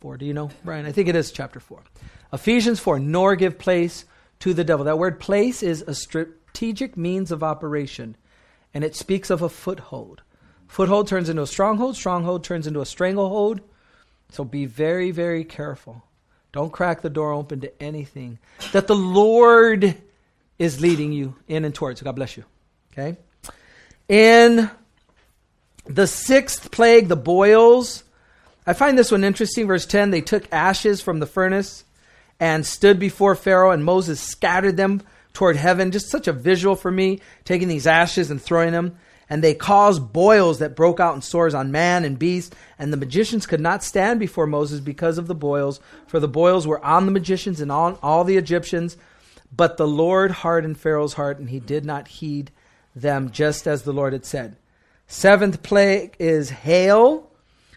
4. 0.00 0.16
Do 0.16 0.26
you 0.26 0.32
know, 0.32 0.50
Brian? 0.64 0.86
I 0.86 0.92
think 0.92 1.08
it 1.08 1.16
is 1.16 1.32
chapter 1.32 1.58
4. 1.58 1.82
Ephesians 2.32 2.78
4, 2.78 3.00
nor 3.00 3.34
give 3.34 3.58
place 3.58 4.04
to 4.40 4.54
the 4.54 4.62
devil. 4.62 4.84
That 4.84 4.98
word 4.98 5.18
place 5.18 5.64
is 5.64 5.82
a 5.82 5.94
strategic 5.94 6.96
means 6.96 7.32
of 7.32 7.42
operation, 7.42 8.16
and 8.72 8.84
it 8.84 8.94
speaks 8.94 9.28
of 9.28 9.42
a 9.42 9.48
foothold. 9.48 10.22
Foothold 10.68 11.08
turns 11.08 11.28
into 11.28 11.42
a 11.42 11.48
stronghold, 11.48 11.96
stronghold 11.96 12.44
turns 12.44 12.68
into 12.68 12.80
a 12.80 12.86
stranglehold. 12.86 13.60
So 14.30 14.44
be 14.44 14.66
very, 14.66 15.10
very 15.10 15.42
careful. 15.42 16.04
Don't 16.52 16.72
crack 16.72 17.02
the 17.02 17.10
door 17.10 17.32
open 17.32 17.60
to 17.62 17.82
anything 17.82 18.38
that 18.70 18.86
the 18.86 18.94
Lord 18.94 19.96
is 20.60 20.78
leading 20.78 21.10
you 21.10 21.34
in 21.48 21.64
and 21.64 21.74
towards. 21.74 22.02
God 22.02 22.14
bless 22.14 22.36
you. 22.36 22.44
Okay? 22.92 23.16
In 24.08 24.70
the 25.86 26.06
sixth 26.06 26.70
plague, 26.70 27.08
the 27.08 27.16
boils, 27.16 28.04
I 28.66 28.74
find 28.74 28.96
this 28.96 29.10
one 29.10 29.24
interesting. 29.24 29.66
Verse 29.66 29.86
10 29.86 30.10
they 30.10 30.20
took 30.20 30.46
ashes 30.52 31.00
from 31.00 31.18
the 31.18 31.26
furnace 31.26 31.84
and 32.38 32.66
stood 32.66 33.00
before 33.00 33.34
Pharaoh, 33.34 33.70
and 33.70 33.82
Moses 33.82 34.20
scattered 34.20 34.76
them 34.76 35.02
toward 35.32 35.56
heaven. 35.56 35.92
Just 35.92 36.10
such 36.10 36.28
a 36.28 36.32
visual 36.32 36.76
for 36.76 36.90
me, 36.90 37.20
taking 37.46 37.68
these 37.68 37.86
ashes 37.86 38.30
and 38.30 38.40
throwing 38.40 38.72
them. 38.72 38.98
And 39.30 39.42
they 39.42 39.54
caused 39.54 40.12
boils 40.12 40.58
that 40.58 40.76
broke 40.76 41.00
out 41.00 41.14
in 41.14 41.22
sores 41.22 41.54
on 41.54 41.72
man 41.72 42.04
and 42.04 42.18
beast. 42.18 42.54
And 42.78 42.92
the 42.92 42.98
magicians 42.98 43.46
could 43.46 43.60
not 43.60 43.82
stand 43.82 44.20
before 44.20 44.46
Moses 44.46 44.80
because 44.80 45.16
of 45.16 45.26
the 45.26 45.34
boils, 45.34 45.80
for 46.06 46.20
the 46.20 46.28
boils 46.28 46.66
were 46.66 46.84
on 46.84 47.06
the 47.06 47.12
magicians 47.12 47.62
and 47.62 47.72
on 47.72 47.96
all 48.02 48.24
the 48.24 48.36
Egyptians. 48.36 48.98
But 49.54 49.76
the 49.76 49.86
Lord 49.86 50.30
hardened 50.30 50.78
Pharaoh's 50.78 51.14
heart, 51.14 51.38
and 51.38 51.50
he 51.50 51.60
did 51.60 51.84
not 51.84 52.08
heed 52.08 52.50
them, 52.94 53.30
just 53.30 53.66
as 53.66 53.82
the 53.82 53.92
Lord 53.92 54.12
had 54.12 54.24
said. 54.24 54.56
Seventh 55.06 55.62
plague 55.62 56.14
is 56.18 56.50
hail. 56.50 57.28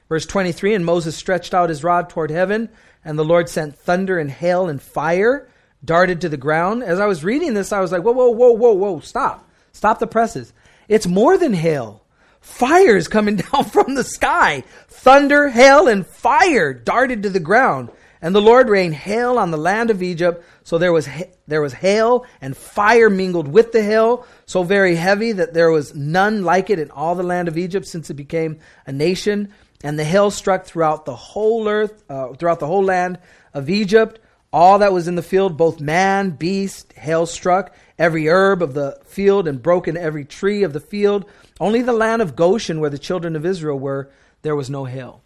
Verse 0.09 0.25
23 0.25 0.75
And 0.75 0.85
Moses 0.85 1.15
stretched 1.15 1.53
out 1.53 1.69
his 1.69 1.83
rod 1.83 2.09
toward 2.09 2.29
heaven, 2.29 2.69
and 3.03 3.17
the 3.17 3.25
Lord 3.25 3.49
sent 3.49 3.77
thunder 3.77 4.19
and 4.19 4.29
hail 4.29 4.67
and 4.67 4.81
fire 4.81 5.47
darted 5.83 6.21
to 6.21 6.29
the 6.29 6.37
ground. 6.37 6.83
As 6.83 6.99
I 6.99 7.07
was 7.07 7.23
reading 7.23 7.53
this, 7.53 7.71
I 7.71 7.81
was 7.81 7.91
like, 7.91 8.03
whoa, 8.03 8.13
whoa, 8.13 8.29
whoa, 8.29 8.51
whoa, 8.51 8.73
whoa, 8.73 8.99
stop. 8.99 9.49
Stop 9.71 9.99
the 9.99 10.07
presses. 10.07 10.53
It's 10.87 11.07
more 11.07 11.37
than 11.37 11.53
hail. 11.53 12.03
Fire 12.39 12.95
is 12.95 13.07
coming 13.07 13.35
down 13.51 13.65
from 13.65 13.95
the 13.95 14.03
sky. 14.03 14.63
Thunder, 14.87 15.49
hail, 15.49 15.87
and 15.87 16.05
fire 16.05 16.73
darted 16.73 17.23
to 17.23 17.29
the 17.29 17.39
ground. 17.39 17.89
And 18.23 18.33
the 18.33 18.41
Lord 18.41 18.69
rained 18.69 18.95
hail 18.95 19.37
on 19.37 19.51
the 19.51 19.57
land 19.57 19.89
of 19.91 20.01
Egypt. 20.01 20.45
So 20.63 20.77
there 20.77 20.93
was, 20.93 21.09
there 21.45 21.61
was 21.61 21.73
hail 21.73 22.25
and 22.39 22.55
fire 22.55 23.09
mingled 23.09 23.49
with 23.49 23.73
the 23.73 23.83
hail, 23.83 24.25
so 24.45 24.63
very 24.63 24.95
heavy 24.95 25.33
that 25.33 25.53
there 25.53 25.69
was 25.69 25.93
none 25.93 26.43
like 26.43 26.69
it 26.69 26.79
in 26.79 26.89
all 26.89 27.15
the 27.15 27.21
land 27.21 27.49
of 27.49 27.57
Egypt 27.57 27.85
since 27.85 28.09
it 28.09 28.13
became 28.13 28.59
a 28.87 28.93
nation. 28.93 29.53
And 29.83 29.99
the 29.99 30.05
hail 30.05 30.31
struck 30.31 30.63
throughout 30.63 31.03
the 31.03 31.17
whole 31.17 31.67
earth, 31.67 32.01
uh, 32.09 32.29
throughout 32.35 32.61
the 32.61 32.65
whole 32.65 32.85
land 32.85 33.19
of 33.53 33.69
Egypt. 33.69 34.21
All 34.53 34.79
that 34.79 34.93
was 34.93 35.09
in 35.09 35.15
the 35.15 35.21
field, 35.21 35.57
both 35.57 35.81
man, 35.81 36.29
beast, 36.29 36.93
hail 36.93 37.25
struck 37.25 37.75
every 37.99 38.29
herb 38.29 38.61
of 38.61 38.73
the 38.73 39.01
field 39.03 39.49
and 39.49 39.61
broken 39.61 39.97
every 39.97 40.23
tree 40.23 40.63
of 40.63 40.71
the 40.71 40.79
field. 40.79 41.25
Only 41.59 41.81
the 41.81 41.91
land 41.91 42.21
of 42.21 42.37
Goshen, 42.37 42.79
where 42.79 42.89
the 42.89 42.97
children 42.97 43.35
of 43.35 43.45
Israel 43.45 43.77
were, 43.77 44.09
there 44.43 44.55
was 44.55 44.69
no 44.69 44.85
hail. 44.85 45.23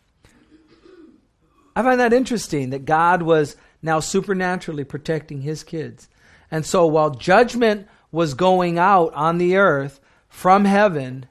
I 1.78 1.84
find 1.84 2.00
that 2.00 2.12
interesting 2.12 2.72
that 2.72 2.86
God 2.86 3.22
was 3.22 3.56
now 3.84 4.00
supernaturally 4.00 4.84
protecting 4.84 5.42
his 5.42 5.64
kids. 5.64 6.10
And 6.50 6.66
so 6.66 6.88
while 6.88 7.12
judgment 7.12 7.88
was 8.12 8.34
going 8.34 8.80
out 8.80 9.14
on 9.14 9.38
the 9.38 9.58
earth 9.58 10.00
from 10.28 10.66
heaven, 10.66 11.28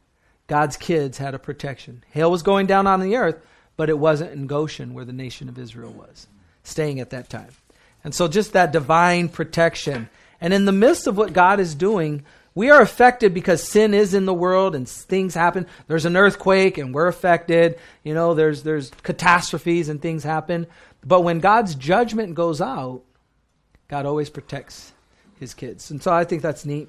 God's 0.46 0.76
kids 0.76 1.18
had 1.18 1.34
a 1.34 1.40
protection. 1.40 2.04
Hail 2.12 2.30
was 2.30 2.44
going 2.44 2.68
down 2.68 2.86
on 2.86 3.00
the 3.00 3.16
earth, 3.16 3.44
but 3.76 3.90
it 3.90 3.98
wasn't 3.98 4.34
in 4.34 4.46
Goshen 4.46 4.94
where 4.94 5.04
the 5.04 5.12
nation 5.12 5.48
of 5.48 5.58
Israel 5.58 5.90
was, 5.90 6.28
staying 6.62 7.00
at 7.00 7.10
that 7.10 7.28
time. 7.28 7.50
And 8.04 8.14
so 8.14 8.28
just 8.28 8.52
that 8.52 8.70
divine 8.70 9.28
protection. 9.28 10.08
And 10.40 10.54
in 10.54 10.64
the 10.64 10.70
midst 10.70 11.08
of 11.08 11.16
what 11.16 11.32
God 11.32 11.58
is 11.58 11.74
doing, 11.74 12.24
we 12.56 12.70
are 12.70 12.80
affected 12.80 13.34
because 13.34 13.62
sin 13.62 13.92
is 13.92 14.14
in 14.14 14.24
the 14.24 14.34
world 14.34 14.74
and 14.74 14.88
things 14.88 15.34
happen. 15.34 15.66
There's 15.88 16.06
an 16.06 16.16
earthquake 16.16 16.78
and 16.78 16.94
we're 16.94 17.06
affected. 17.06 17.78
You 18.02 18.14
know, 18.14 18.32
there's 18.32 18.62
there's 18.62 18.90
catastrophes 19.02 19.90
and 19.90 20.00
things 20.00 20.24
happen. 20.24 20.66
But 21.04 21.20
when 21.20 21.40
God's 21.40 21.74
judgment 21.74 22.34
goes 22.34 22.62
out, 22.62 23.02
God 23.88 24.06
always 24.06 24.30
protects 24.30 24.92
his 25.38 25.52
kids. 25.52 25.90
And 25.90 26.02
so 26.02 26.10
I 26.10 26.24
think 26.24 26.40
that's 26.40 26.64
neat. 26.64 26.88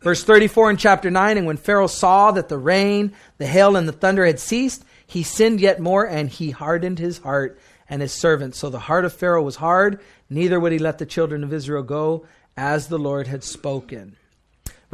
Verse 0.00 0.24
34 0.24 0.72
in 0.72 0.76
chapter 0.78 1.12
9 1.12 1.38
And 1.38 1.46
when 1.46 1.58
Pharaoh 1.58 1.86
saw 1.86 2.32
that 2.32 2.48
the 2.48 2.58
rain, 2.58 3.12
the 3.38 3.46
hail, 3.46 3.76
and 3.76 3.86
the 3.86 3.92
thunder 3.92 4.26
had 4.26 4.40
ceased, 4.40 4.84
he 5.06 5.22
sinned 5.22 5.60
yet 5.60 5.78
more, 5.78 6.04
and 6.04 6.28
he 6.28 6.50
hardened 6.50 6.98
his 6.98 7.18
heart 7.18 7.60
and 7.88 8.02
his 8.02 8.12
servants. 8.12 8.58
So 8.58 8.68
the 8.68 8.80
heart 8.80 9.04
of 9.04 9.12
Pharaoh 9.12 9.42
was 9.44 9.56
hard, 9.56 10.00
neither 10.28 10.58
would 10.58 10.72
he 10.72 10.78
let 10.80 10.98
the 10.98 11.06
children 11.06 11.44
of 11.44 11.52
Israel 11.52 11.84
go, 11.84 12.26
as 12.56 12.88
the 12.88 12.98
Lord 12.98 13.28
had 13.28 13.44
spoken. 13.44 14.16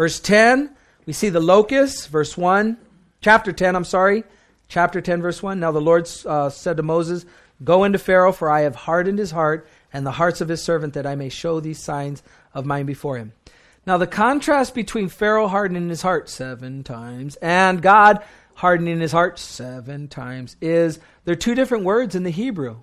Verse 0.01 0.19
10, 0.19 0.75
we 1.05 1.13
see 1.13 1.29
the 1.29 1.41
locusts. 1.41 2.07
Verse 2.07 2.35
1, 2.35 2.79
chapter 3.21 3.53
10, 3.53 3.77
I'm 3.77 3.85
sorry. 3.85 4.25
Chapter 4.67 5.03
10, 5.03 5.21
verse 5.21 5.43
1. 5.43 5.61
Now 5.61 5.73
the 5.73 5.81
Lord 5.83 6.09
uh, 6.25 6.49
said 6.49 6.79
to 6.79 6.83
Moses, 6.83 7.27
Go 7.63 7.85
into 7.85 7.99
Pharaoh, 7.99 8.33
for 8.33 8.51
I 8.51 8.63
have 8.63 8.75
hardened 8.75 9.19
his 9.19 9.31
heart 9.31 9.69
and 9.93 10.07
the 10.07 10.13
hearts 10.13 10.41
of 10.41 10.49
his 10.49 10.63
servant, 10.63 10.95
that 10.95 11.07
I 11.07 11.17
may 11.17 11.29
show 11.29 11.61
these 11.61 11.79
signs 11.79 12.23
of 12.55 12.65
mine 12.65 12.87
before 12.87 13.19
him. 13.19 13.35
Now, 13.87 13.99
the 13.99 14.07
contrast 14.07 14.75
between 14.75 15.11
Pharaoh 15.11 15.49
hardening 15.49 15.91
his 15.91 16.01
heart 16.01 16.31
seven 16.31 16.83
times 16.83 17.37
and 17.43 17.83
God 17.83 18.25
hardening 18.55 19.01
his 19.01 19.13
heart 19.13 19.39
seven 19.39 20.09
times 20.09 20.57
is 20.63 20.99
there 21.27 21.35
are 21.35 21.37
two 21.37 21.55
different 21.55 21.85
words 21.85 22.15
in 22.15 22.23
the 22.23 22.31
Hebrew. 22.31 22.79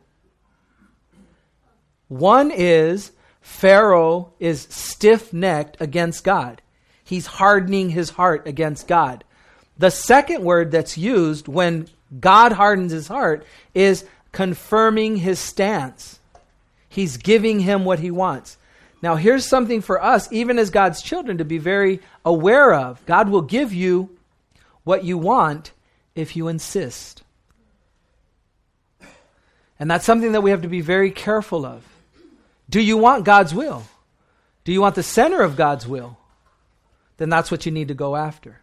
One 2.09 2.51
is 2.51 3.11
Pharaoh 3.41 4.33
is 4.39 4.67
stiff 4.69 5.33
necked 5.33 5.77
against 5.79 6.23
God, 6.23 6.61
he's 7.07 7.25
hardening 7.25 7.89
his 7.89 8.09
heart 8.09 8.47
against 8.47 8.85
God. 8.85 9.23
The 9.77 9.89
second 9.91 10.43
word 10.43 10.71
that's 10.71 10.97
used 10.97 11.47
when 11.47 11.87
God 12.19 12.51
hardens 12.51 12.91
his 12.91 13.07
heart 13.07 13.45
is 13.73 14.03
confirming 14.33 15.15
his 15.15 15.39
stance. 15.39 16.19
He's 16.89 17.15
giving 17.15 17.61
him 17.61 17.85
what 17.85 17.99
he 17.99 18.11
wants. 18.11 18.57
Now, 19.01 19.15
here's 19.15 19.45
something 19.45 19.81
for 19.81 20.03
us, 20.03 20.27
even 20.33 20.59
as 20.59 20.69
God's 20.69 21.01
children, 21.01 21.37
to 21.37 21.45
be 21.45 21.59
very 21.59 22.01
aware 22.25 22.73
of. 22.73 23.05
God 23.05 23.29
will 23.29 23.41
give 23.41 23.73
you 23.73 24.09
what 24.83 25.05
you 25.05 25.17
want 25.17 25.71
if 26.13 26.35
you 26.35 26.49
insist. 26.49 27.23
And 29.79 29.89
that's 29.89 30.05
something 30.05 30.33
that 30.33 30.41
we 30.41 30.49
have 30.49 30.63
to 30.63 30.67
be 30.67 30.81
very 30.81 31.11
careful 31.11 31.65
of. 31.65 31.83
Do 32.69 32.81
you 32.81 32.97
want 32.97 33.23
God's 33.23 33.53
will? 33.53 33.85
Do 34.65 34.73
you 34.73 34.81
want 34.81 34.95
the 34.95 35.03
center 35.03 35.41
of 35.41 35.55
God's 35.55 35.87
will? 35.87 36.17
Then 37.17 37.29
that's 37.29 37.51
what 37.51 37.65
you 37.65 37.71
need 37.71 37.87
to 37.89 37.93
go 37.93 38.15
after. 38.15 38.61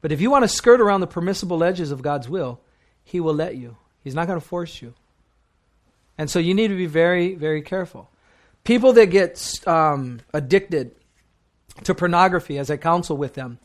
But 0.00 0.12
if 0.12 0.20
you 0.20 0.30
want 0.30 0.44
to 0.44 0.48
skirt 0.48 0.80
around 0.80 1.00
the 1.00 1.06
permissible 1.06 1.64
edges 1.64 1.90
of 1.90 2.02
God's 2.02 2.28
will, 2.28 2.60
He 3.04 3.20
will 3.20 3.34
let 3.34 3.56
you. 3.56 3.76
He's 4.02 4.14
not 4.14 4.26
going 4.26 4.40
to 4.40 4.46
force 4.46 4.80
you. 4.80 4.94
And 6.18 6.30
so 6.30 6.38
you 6.38 6.54
need 6.54 6.68
to 6.68 6.76
be 6.76 6.86
very, 6.86 7.34
very 7.34 7.62
careful. 7.62 8.08
People 8.64 8.92
that 8.94 9.06
get 9.06 9.52
um, 9.66 10.20
addicted 10.32 10.92
to 11.84 11.94
pornography, 11.94 12.58
as 12.58 12.70
I 12.70 12.76
counsel 12.76 13.16
with 13.16 13.34
them, 13.34 13.58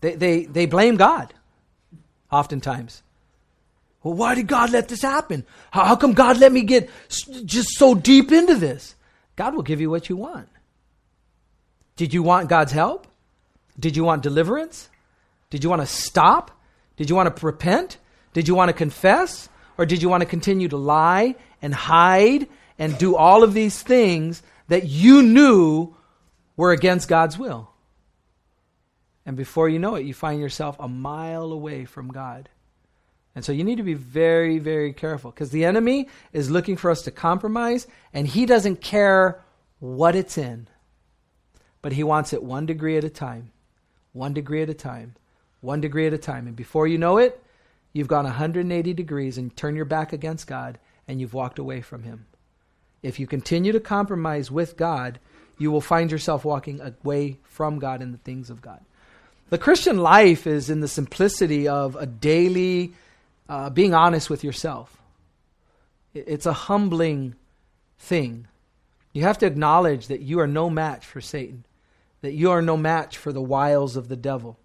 they, 0.00 0.14
they, 0.14 0.44
they 0.44 0.66
blame 0.66 0.96
God 0.96 1.34
oftentimes. 2.30 3.02
Well, 4.02 4.14
why 4.14 4.34
did 4.34 4.46
God 4.46 4.70
let 4.70 4.88
this 4.88 5.02
happen? 5.02 5.46
How, 5.70 5.84
how 5.84 5.96
come 5.96 6.12
God 6.12 6.36
let 6.36 6.52
me 6.52 6.62
get 6.62 6.90
just 7.46 7.70
so 7.70 7.94
deep 7.94 8.30
into 8.30 8.54
this? 8.54 8.94
God 9.36 9.54
will 9.54 9.62
give 9.62 9.80
you 9.80 9.90
what 9.90 10.08
you 10.08 10.16
want. 10.16 10.48
Did 11.96 12.12
you 12.12 12.22
want 12.22 12.48
God's 12.48 12.72
help? 12.72 13.06
Did 13.78 13.96
you 13.96 14.04
want 14.04 14.22
deliverance? 14.22 14.88
Did 15.50 15.62
you 15.62 15.70
want 15.70 15.82
to 15.82 15.86
stop? 15.86 16.50
Did 16.96 17.10
you 17.10 17.16
want 17.16 17.34
to 17.34 17.46
repent? 17.46 17.98
Did 18.32 18.48
you 18.48 18.54
want 18.54 18.68
to 18.68 18.72
confess? 18.72 19.48
Or 19.78 19.86
did 19.86 20.02
you 20.02 20.08
want 20.08 20.22
to 20.22 20.28
continue 20.28 20.68
to 20.68 20.76
lie 20.76 21.36
and 21.60 21.74
hide 21.74 22.48
and 22.78 22.96
do 22.98 23.16
all 23.16 23.42
of 23.42 23.54
these 23.54 23.82
things 23.82 24.42
that 24.68 24.86
you 24.86 25.22
knew 25.22 25.94
were 26.56 26.72
against 26.72 27.08
God's 27.08 27.38
will? 27.38 27.70
And 29.26 29.36
before 29.36 29.68
you 29.68 29.78
know 29.78 29.94
it, 29.94 30.04
you 30.04 30.14
find 30.14 30.40
yourself 30.40 30.76
a 30.78 30.88
mile 30.88 31.50
away 31.52 31.84
from 31.84 32.08
God. 32.08 32.48
And 33.34 33.44
so 33.44 33.52
you 33.52 33.64
need 33.64 33.78
to 33.78 33.82
be 33.82 33.94
very, 33.94 34.58
very 34.58 34.92
careful 34.92 35.30
because 35.30 35.50
the 35.50 35.64
enemy 35.64 36.08
is 36.32 36.50
looking 36.50 36.76
for 36.76 36.90
us 36.90 37.02
to 37.02 37.10
compromise 37.10 37.86
and 38.12 38.28
he 38.28 38.46
doesn't 38.46 38.80
care 38.80 39.42
what 39.80 40.14
it's 40.14 40.38
in, 40.38 40.68
but 41.84 41.92
he 41.92 42.02
wants 42.02 42.32
it 42.32 42.42
one 42.42 42.64
degree 42.64 42.96
at 42.96 43.04
a 43.04 43.10
time, 43.10 43.52
one 44.14 44.32
degree 44.32 44.62
at 44.62 44.70
a 44.70 44.74
time, 44.74 45.14
one 45.60 45.82
degree 45.82 46.06
at 46.06 46.14
a 46.14 46.18
time. 46.18 46.46
And 46.46 46.56
before 46.56 46.86
you 46.86 46.96
know 46.96 47.18
it, 47.18 47.38
you've 47.92 48.08
gone 48.08 48.24
180 48.24 48.94
degrees 48.94 49.36
and 49.36 49.54
turn 49.54 49.76
your 49.76 49.84
back 49.84 50.14
against 50.14 50.46
God 50.46 50.78
and 51.06 51.20
you've 51.20 51.34
walked 51.34 51.58
away 51.58 51.82
from 51.82 52.02
him. 52.02 52.24
If 53.02 53.20
you 53.20 53.26
continue 53.26 53.70
to 53.72 53.80
compromise 53.80 54.50
with 54.50 54.78
God, 54.78 55.18
you 55.58 55.70
will 55.70 55.82
find 55.82 56.10
yourself 56.10 56.42
walking 56.42 56.80
away 56.80 57.36
from 57.42 57.78
God 57.78 58.00
and 58.00 58.14
the 58.14 58.18
things 58.18 58.48
of 58.48 58.62
God. 58.62 58.80
The 59.50 59.58
Christian 59.58 59.98
life 59.98 60.46
is 60.46 60.70
in 60.70 60.80
the 60.80 60.88
simplicity 60.88 61.68
of 61.68 61.96
a 61.96 62.06
daily 62.06 62.94
uh, 63.46 63.68
being 63.68 63.92
honest 63.92 64.30
with 64.30 64.42
yourself. 64.42 64.96
It's 66.14 66.46
a 66.46 66.54
humbling 66.54 67.34
thing. 67.98 68.48
You 69.12 69.24
have 69.24 69.36
to 69.40 69.46
acknowledge 69.46 70.06
that 70.06 70.22
you 70.22 70.40
are 70.40 70.46
no 70.46 70.70
match 70.70 71.04
for 71.04 71.20
Satan, 71.20 71.66
that 72.24 72.32
you 72.32 72.50
are 72.50 72.62
no 72.62 72.74
match 72.74 73.18
for 73.18 73.34
the 73.34 73.42
wiles 73.42 73.96
of 73.96 74.08
the 74.08 74.16
devil. 74.16 74.58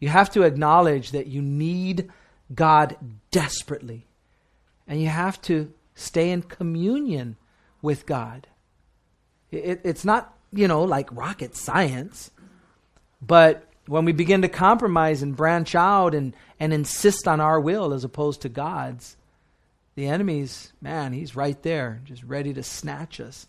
You 0.00 0.08
have 0.08 0.30
to 0.30 0.42
acknowledge 0.42 1.12
that 1.12 1.28
you 1.28 1.40
need 1.40 2.10
God 2.52 2.96
desperately, 3.30 4.08
and 4.88 5.00
you 5.00 5.06
have 5.06 5.40
to 5.42 5.72
stay 5.94 6.30
in 6.30 6.42
communion 6.42 7.36
with 7.80 8.04
God. 8.04 8.48
It, 9.52 9.80
it's 9.84 10.04
not, 10.04 10.36
you 10.52 10.66
know, 10.66 10.82
like 10.82 11.08
rocket 11.12 11.54
science, 11.54 12.32
but 13.22 13.68
when 13.86 14.04
we 14.04 14.10
begin 14.10 14.42
to 14.42 14.48
compromise 14.48 15.22
and 15.22 15.36
branch 15.36 15.76
out 15.76 16.16
and, 16.16 16.34
and 16.58 16.72
insist 16.72 17.28
on 17.28 17.40
our 17.40 17.60
will 17.60 17.92
as 17.92 18.02
opposed 18.02 18.42
to 18.42 18.48
God's, 18.48 19.16
the 19.94 20.08
enemy's, 20.08 20.72
man, 20.82 21.12
he's 21.12 21.36
right 21.36 21.62
there, 21.62 22.00
just 22.04 22.24
ready 22.24 22.52
to 22.54 22.64
snatch 22.64 23.20
us 23.20 23.46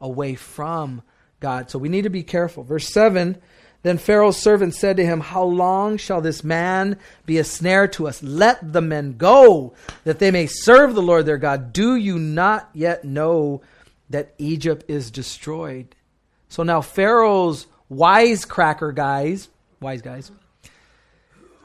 away 0.00 0.36
from 0.36 1.02
God. 1.42 1.70
So 1.70 1.78
we 1.78 1.90
need 1.90 2.04
to 2.04 2.10
be 2.10 2.22
careful. 2.22 2.62
Verse 2.62 2.88
7 2.88 3.36
Then 3.82 3.98
Pharaoh's 3.98 4.38
servant 4.38 4.74
said 4.74 4.96
to 4.96 5.04
him, 5.04 5.20
How 5.20 5.42
long 5.42 5.98
shall 5.98 6.22
this 6.22 6.42
man 6.42 6.98
be 7.26 7.36
a 7.36 7.44
snare 7.44 7.88
to 7.88 8.08
us? 8.08 8.22
Let 8.22 8.72
the 8.72 8.80
men 8.80 9.16
go, 9.18 9.74
that 10.04 10.18
they 10.18 10.30
may 10.30 10.46
serve 10.46 10.94
the 10.94 11.02
Lord 11.02 11.26
their 11.26 11.36
God. 11.36 11.74
Do 11.74 11.94
you 11.96 12.18
not 12.18 12.70
yet 12.72 13.04
know 13.04 13.60
that 14.08 14.34
Egypt 14.38 14.84
is 14.88 15.10
destroyed? 15.10 15.94
So 16.48 16.62
now 16.62 16.80
Pharaoh's 16.80 17.66
wisecracker 17.90 18.94
guys, 18.94 19.48
wise 19.80 20.00
guys, 20.00 20.30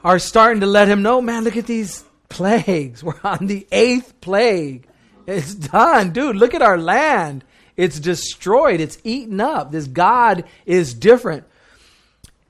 are 0.04 0.18
starting 0.18 0.60
to 0.60 0.66
let 0.66 0.88
him 0.88 1.02
know, 1.02 1.20
man, 1.20 1.44
look 1.44 1.56
at 1.56 1.66
these 1.66 2.04
plagues. 2.28 3.02
We're 3.04 3.20
on 3.24 3.46
the 3.46 3.66
eighth 3.72 4.20
plague. 4.20 4.86
It's 5.26 5.54
done. 5.54 6.12
Dude, 6.12 6.36
look 6.36 6.54
at 6.54 6.62
our 6.62 6.78
land. 6.78 7.44
It's 7.78 8.00
destroyed. 8.00 8.80
It's 8.80 8.98
eaten 9.04 9.40
up. 9.40 9.70
This 9.70 9.86
God 9.86 10.44
is 10.66 10.92
different. 10.92 11.44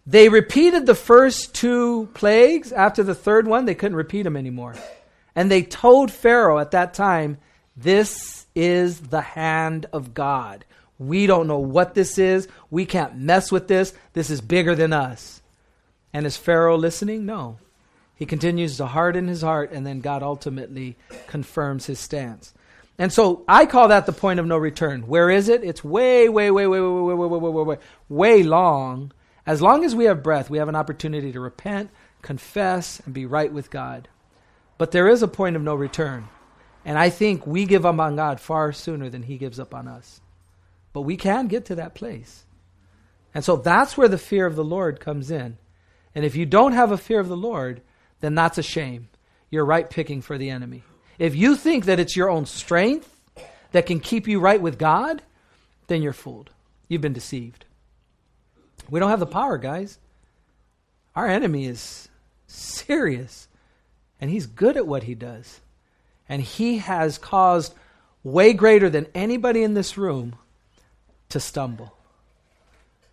They 0.06 0.30
repeated 0.30 0.86
the 0.86 0.94
first 0.94 1.54
two 1.54 2.08
plagues. 2.14 2.72
After 2.72 3.02
the 3.02 3.14
third 3.14 3.46
one, 3.46 3.66
they 3.66 3.74
couldn't 3.74 3.96
repeat 3.96 4.22
them 4.22 4.38
anymore. 4.38 4.74
And 5.36 5.50
they 5.50 5.62
told 5.62 6.10
Pharaoh 6.10 6.58
at 6.58 6.70
that 6.70 6.94
time, 6.94 7.36
This 7.76 8.46
is 8.54 9.00
the 9.00 9.20
hand 9.20 9.84
of 9.92 10.14
God. 10.14 10.64
We 10.98 11.26
don't 11.26 11.46
know 11.46 11.58
what 11.58 11.94
this 11.94 12.16
is. 12.16 12.48
We 12.70 12.86
can't 12.86 13.18
mess 13.18 13.52
with 13.52 13.68
this. 13.68 13.92
This 14.14 14.30
is 14.30 14.40
bigger 14.40 14.74
than 14.74 14.94
us. 14.94 15.42
And 16.14 16.24
is 16.24 16.38
Pharaoh 16.38 16.78
listening? 16.78 17.26
No. 17.26 17.58
He 18.16 18.24
continues 18.24 18.78
to 18.78 18.86
harden 18.86 19.28
his 19.28 19.42
heart, 19.42 19.72
and 19.72 19.86
then 19.86 20.00
God 20.00 20.22
ultimately 20.22 20.96
confirms 21.26 21.84
his 21.84 22.00
stance. 22.00 22.54
And 22.98 23.12
so 23.12 23.44
I 23.46 23.66
call 23.66 23.88
that 23.88 24.06
the 24.06 24.12
point 24.12 24.40
of 24.40 24.46
no 24.46 24.56
return. 24.56 25.02
Where 25.06 25.30
is 25.30 25.48
it? 25.48 25.62
It's 25.62 25.84
way, 25.84 26.28
way, 26.28 26.50
way, 26.50 26.66
way, 26.66 26.80
way, 26.80 26.88
way, 26.88 27.14
way, 27.14 27.26
way, 27.26 27.38
way, 27.38 27.62
way, 27.62 27.78
way, 28.08 28.42
long. 28.42 29.12
As 29.46 29.62
long 29.62 29.84
as 29.84 29.94
we 29.94 30.06
have 30.06 30.22
breath, 30.22 30.50
we 30.50 30.58
have 30.58 30.68
an 30.68 30.74
opportunity 30.74 31.30
to 31.32 31.40
repent, 31.40 31.90
confess, 32.22 33.00
and 33.04 33.14
be 33.14 33.24
right 33.24 33.52
with 33.52 33.70
God. 33.70 34.08
But 34.78 34.90
there 34.90 35.08
is 35.08 35.22
a 35.22 35.28
point 35.28 35.54
of 35.54 35.62
no 35.62 35.76
return. 35.76 36.28
And 36.84 36.98
I 36.98 37.10
think 37.10 37.46
we 37.46 37.66
give 37.66 37.86
up 37.86 37.98
on 37.98 38.16
God 38.16 38.40
far 38.40 38.72
sooner 38.72 39.08
than 39.08 39.22
he 39.22 39.38
gives 39.38 39.60
up 39.60 39.74
on 39.74 39.86
us. 39.86 40.20
But 40.92 41.02
we 41.02 41.16
can 41.16 41.46
get 41.46 41.66
to 41.66 41.76
that 41.76 41.94
place. 41.94 42.44
And 43.32 43.44
so 43.44 43.56
that's 43.56 43.96
where 43.96 44.08
the 44.08 44.18
fear 44.18 44.46
of 44.46 44.56
the 44.56 44.64
Lord 44.64 44.98
comes 44.98 45.30
in. 45.30 45.58
And 46.14 46.24
if 46.24 46.34
you 46.34 46.46
don't 46.46 46.72
have 46.72 46.90
a 46.90 46.98
fear 46.98 47.20
of 47.20 47.28
the 47.28 47.36
Lord, 47.36 47.82
then 48.20 48.34
that's 48.34 48.58
a 48.58 48.62
shame. 48.62 49.08
You're 49.50 49.64
right 49.64 49.88
picking 49.88 50.22
for 50.22 50.38
the 50.38 50.50
enemy. 50.50 50.82
If 51.18 51.34
you 51.34 51.56
think 51.56 51.86
that 51.86 51.98
it's 51.98 52.16
your 52.16 52.30
own 52.30 52.46
strength 52.46 53.14
that 53.72 53.86
can 53.86 54.00
keep 54.00 54.28
you 54.28 54.38
right 54.38 54.60
with 54.60 54.78
God, 54.78 55.22
then 55.88 56.02
you're 56.02 56.12
fooled. 56.12 56.50
You've 56.86 57.00
been 57.00 57.12
deceived. 57.12 57.64
We 58.88 59.00
don't 59.00 59.10
have 59.10 59.20
the 59.20 59.26
power, 59.26 59.58
guys. 59.58 59.98
Our 61.14 61.26
enemy 61.26 61.66
is 61.66 62.08
serious, 62.46 63.48
and 64.20 64.30
he's 64.30 64.46
good 64.46 64.76
at 64.76 64.86
what 64.86 65.02
he 65.02 65.14
does. 65.14 65.60
And 66.28 66.40
he 66.42 66.78
has 66.78 67.18
caused 67.18 67.74
way 68.22 68.52
greater 68.52 68.88
than 68.88 69.06
anybody 69.14 69.62
in 69.62 69.74
this 69.74 69.98
room 69.98 70.36
to 71.30 71.40
stumble. 71.40 71.94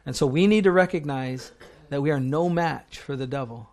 And 0.05 0.15
so 0.15 0.27
we 0.27 0.47
need 0.47 0.65
to 0.65 0.71
recognize 0.71 1.51
that 1.89 2.01
we 2.01 2.11
are 2.11 2.19
no 2.19 2.49
match 2.49 2.99
for 2.99 3.15
the 3.15 3.27
devil. 3.27 3.69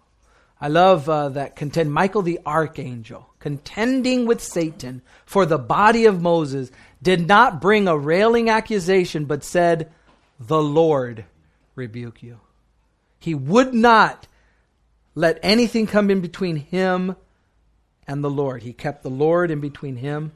I 0.60 0.68
love 0.68 1.08
uh, 1.08 1.30
that 1.30 1.56
contend 1.56 1.92
Michael 1.92 2.22
the 2.22 2.40
archangel 2.46 3.31
contending 3.42 4.24
with 4.24 4.40
Satan 4.40 5.02
for 5.26 5.44
the 5.44 5.58
body 5.58 6.06
of 6.06 6.22
Moses 6.22 6.70
did 7.02 7.26
not 7.26 7.60
bring 7.60 7.88
a 7.88 7.98
railing 7.98 8.48
accusation 8.48 9.24
but 9.24 9.42
said 9.42 9.90
the 10.38 10.62
Lord 10.62 11.24
rebuke 11.74 12.22
you. 12.22 12.38
He 13.18 13.34
would 13.34 13.74
not 13.74 14.28
let 15.16 15.40
anything 15.42 15.88
come 15.88 16.08
in 16.08 16.20
between 16.20 16.54
him 16.54 17.16
and 18.06 18.22
the 18.22 18.30
Lord. 18.30 18.62
He 18.62 18.72
kept 18.72 19.02
the 19.02 19.10
Lord 19.10 19.50
in 19.50 19.58
between 19.58 19.96
him 19.96 20.30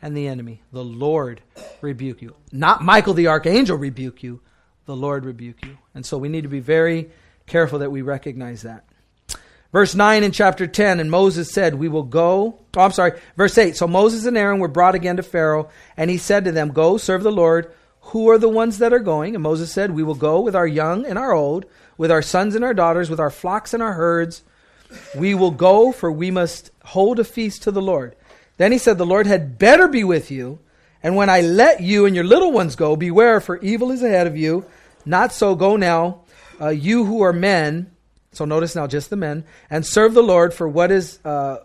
and 0.00 0.16
the 0.16 0.28
enemy. 0.28 0.62
The 0.70 0.84
Lord 0.84 1.40
rebuke 1.80 2.22
you. 2.22 2.36
Not 2.52 2.84
Michael 2.84 3.14
the 3.14 3.26
archangel 3.26 3.76
rebuke 3.76 4.22
you. 4.22 4.40
The 4.86 4.94
Lord 4.94 5.24
rebuke 5.24 5.64
you. 5.64 5.76
And 5.92 6.06
so 6.06 6.18
we 6.18 6.28
need 6.28 6.42
to 6.42 6.48
be 6.48 6.60
very 6.60 7.10
careful 7.48 7.80
that 7.80 7.90
we 7.90 8.02
recognize 8.02 8.62
that. 8.62 8.84
Verse 9.74 9.96
9 9.96 10.22
in 10.22 10.30
chapter 10.30 10.68
10, 10.68 11.00
and 11.00 11.10
Moses 11.10 11.50
said, 11.50 11.74
We 11.74 11.88
will 11.88 12.04
go. 12.04 12.60
Oh, 12.76 12.80
I'm 12.80 12.92
sorry. 12.92 13.20
Verse 13.36 13.58
8. 13.58 13.74
So 13.74 13.88
Moses 13.88 14.24
and 14.24 14.38
Aaron 14.38 14.60
were 14.60 14.68
brought 14.68 14.94
again 14.94 15.16
to 15.16 15.24
Pharaoh, 15.24 15.68
and 15.96 16.08
he 16.08 16.16
said 16.16 16.44
to 16.44 16.52
them, 16.52 16.68
Go, 16.68 16.96
serve 16.96 17.24
the 17.24 17.32
Lord. 17.32 17.74
Who 18.12 18.30
are 18.30 18.38
the 18.38 18.48
ones 18.48 18.78
that 18.78 18.92
are 18.92 19.00
going? 19.00 19.34
And 19.34 19.42
Moses 19.42 19.72
said, 19.72 19.90
We 19.90 20.04
will 20.04 20.14
go 20.14 20.40
with 20.40 20.54
our 20.54 20.66
young 20.66 21.04
and 21.04 21.18
our 21.18 21.32
old, 21.32 21.66
with 21.98 22.12
our 22.12 22.22
sons 22.22 22.54
and 22.54 22.64
our 22.64 22.72
daughters, 22.72 23.10
with 23.10 23.18
our 23.18 23.30
flocks 23.30 23.74
and 23.74 23.82
our 23.82 23.94
herds. 23.94 24.44
We 25.16 25.34
will 25.34 25.50
go, 25.50 25.90
for 25.90 26.12
we 26.12 26.30
must 26.30 26.70
hold 26.84 27.18
a 27.18 27.24
feast 27.24 27.64
to 27.64 27.72
the 27.72 27.82
Lord. 27.82 28.14
Then 28.58 28.70
he 28.70 28.78
said, 28.78 28.96
The 28.96 29.04
Lord 29.04 29.26
had 29.26 29.58
better 29.58 29.88
be 29.88 30.04
with 30.04 30.30
you. 30.30 30.60
And 31.02 31.16
when 31.16 31.28
I 31.28 31.40
let 31.40 31.80
you 31.80 32.06
and 32.06 32.14
your 32.14 32.22
little 32.22 32.52
ones 32.52 32.76
go, 32.76 32.94
beware, 32.94 33.40
for 33.40 33.58
evil 33.58 33.90
is 33.90 34.04
ahead 34.04 34.28
of 34.28 34.36
you. 34.36 34.66
Not 35.04 35.32
so, 35.32 35.56
go 35.56 35.74
now, 35.74 36.20
uh, 36.60 36.68
you 36.68 37.06
who 37.06 37.22
are 37.22 37.32
men 37.32 37.90
so 38.36 38.44
notice 38.44 38.74
now 38.74 38.86
just 38.86 39.10
the 39.10 39.16
men 39.16 39.44
and 39.70 39.86
serve 39.86 40.14
the 40.14 40.22
Lord 40.22 40.52
for 40.52 40.68
what 40.68 40.90
is 40.90 41.18
uh, 41.24 41.58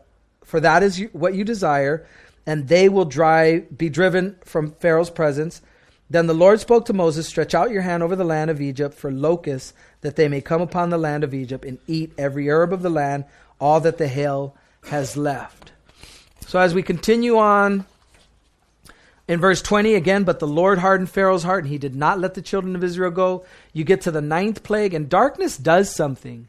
for 0.43 0.59
that 0.59 0.81
is 0.81 0.99
you, 0.99 1.09
what 1.13 1.35
you 1.35 1.43
desire, 1.43 2.07
and 2.45 2.67
they 2.67 2.89
will 2.89 3.05
drive 3.05 3.77
be 3.77 3.89
driven 3.89 4.35
from 4.43 4.71
Pharaoh's 4.71 5.09
presence. 5.09 5.61
Then 6.09 6.25
the 6.25 6.33
Lord 6.33 6.59
spoke 6.59 6.85
to 6.85 6.93
Moses, 6.93 7.27
Stretch 7.27 7.53
out 7.53 7.69
your 7.69 7.83
hand 7.83 8.01
over 8.01 8.15
the 8.15 8.23
land 8.23 8.49
of 8.49 8.59
Egypt 8.59 8.95
for 8.95 9.11
locusts, 9.11 9.73
that 10.01 10.15
they 10.15 10.27
may 10.27 10.41
come 10.41 10.61
upon 10.61 10.89
the 10.89 10.97
land 10.97 11.23
of 11.23 11.35
Egypt 11.35 11.63
and 11.63 11.77
eat 11.85 12.13
every 12.17 12.49
herb 12.49 12.73
of 12.73 12.81
the 12.81 12.89
land, 12.89 13.25
all 13.59 13.79
that 13.81 13.99
the 13.99 14.07
hail 14.07 14.55
has 14.85 15.15
left. 15.15 15.71
So 16.47 16.59
as 16.59 16.73
we 16.73 16.81
continue 16.81 17.37
on 17.37 17.85
in 19.27 19.39
verse 19.39 19.61
20 19.61 19.93
again, 19.93 20.23
but 20.23 20.39
the 20.39 20.47
Lord 20.47 20.79
hardened 20.79 21.11
Pharaoh's 21.11 21.43
heart, 21.43 21.63
and 21.63 21.71
he 21.71 21.77
did 21.77 21.95
not 21.95 22.19
let 22.19 22.33
the 22.33 22.41
children 22.41 22.75
of 22.75 22.83
Israel 22.83 23.11
go. 23.11 23.45
You 23.71 23.83
get 23.83 24.01
to 24.01 24.11
the 24.11 24.21
ninth 24.21 24.63
plague, 24.63 24.95
and 24.95 25.07
darkness 25.07 25.55
does 25.57 25.93
something. 25.93 26.47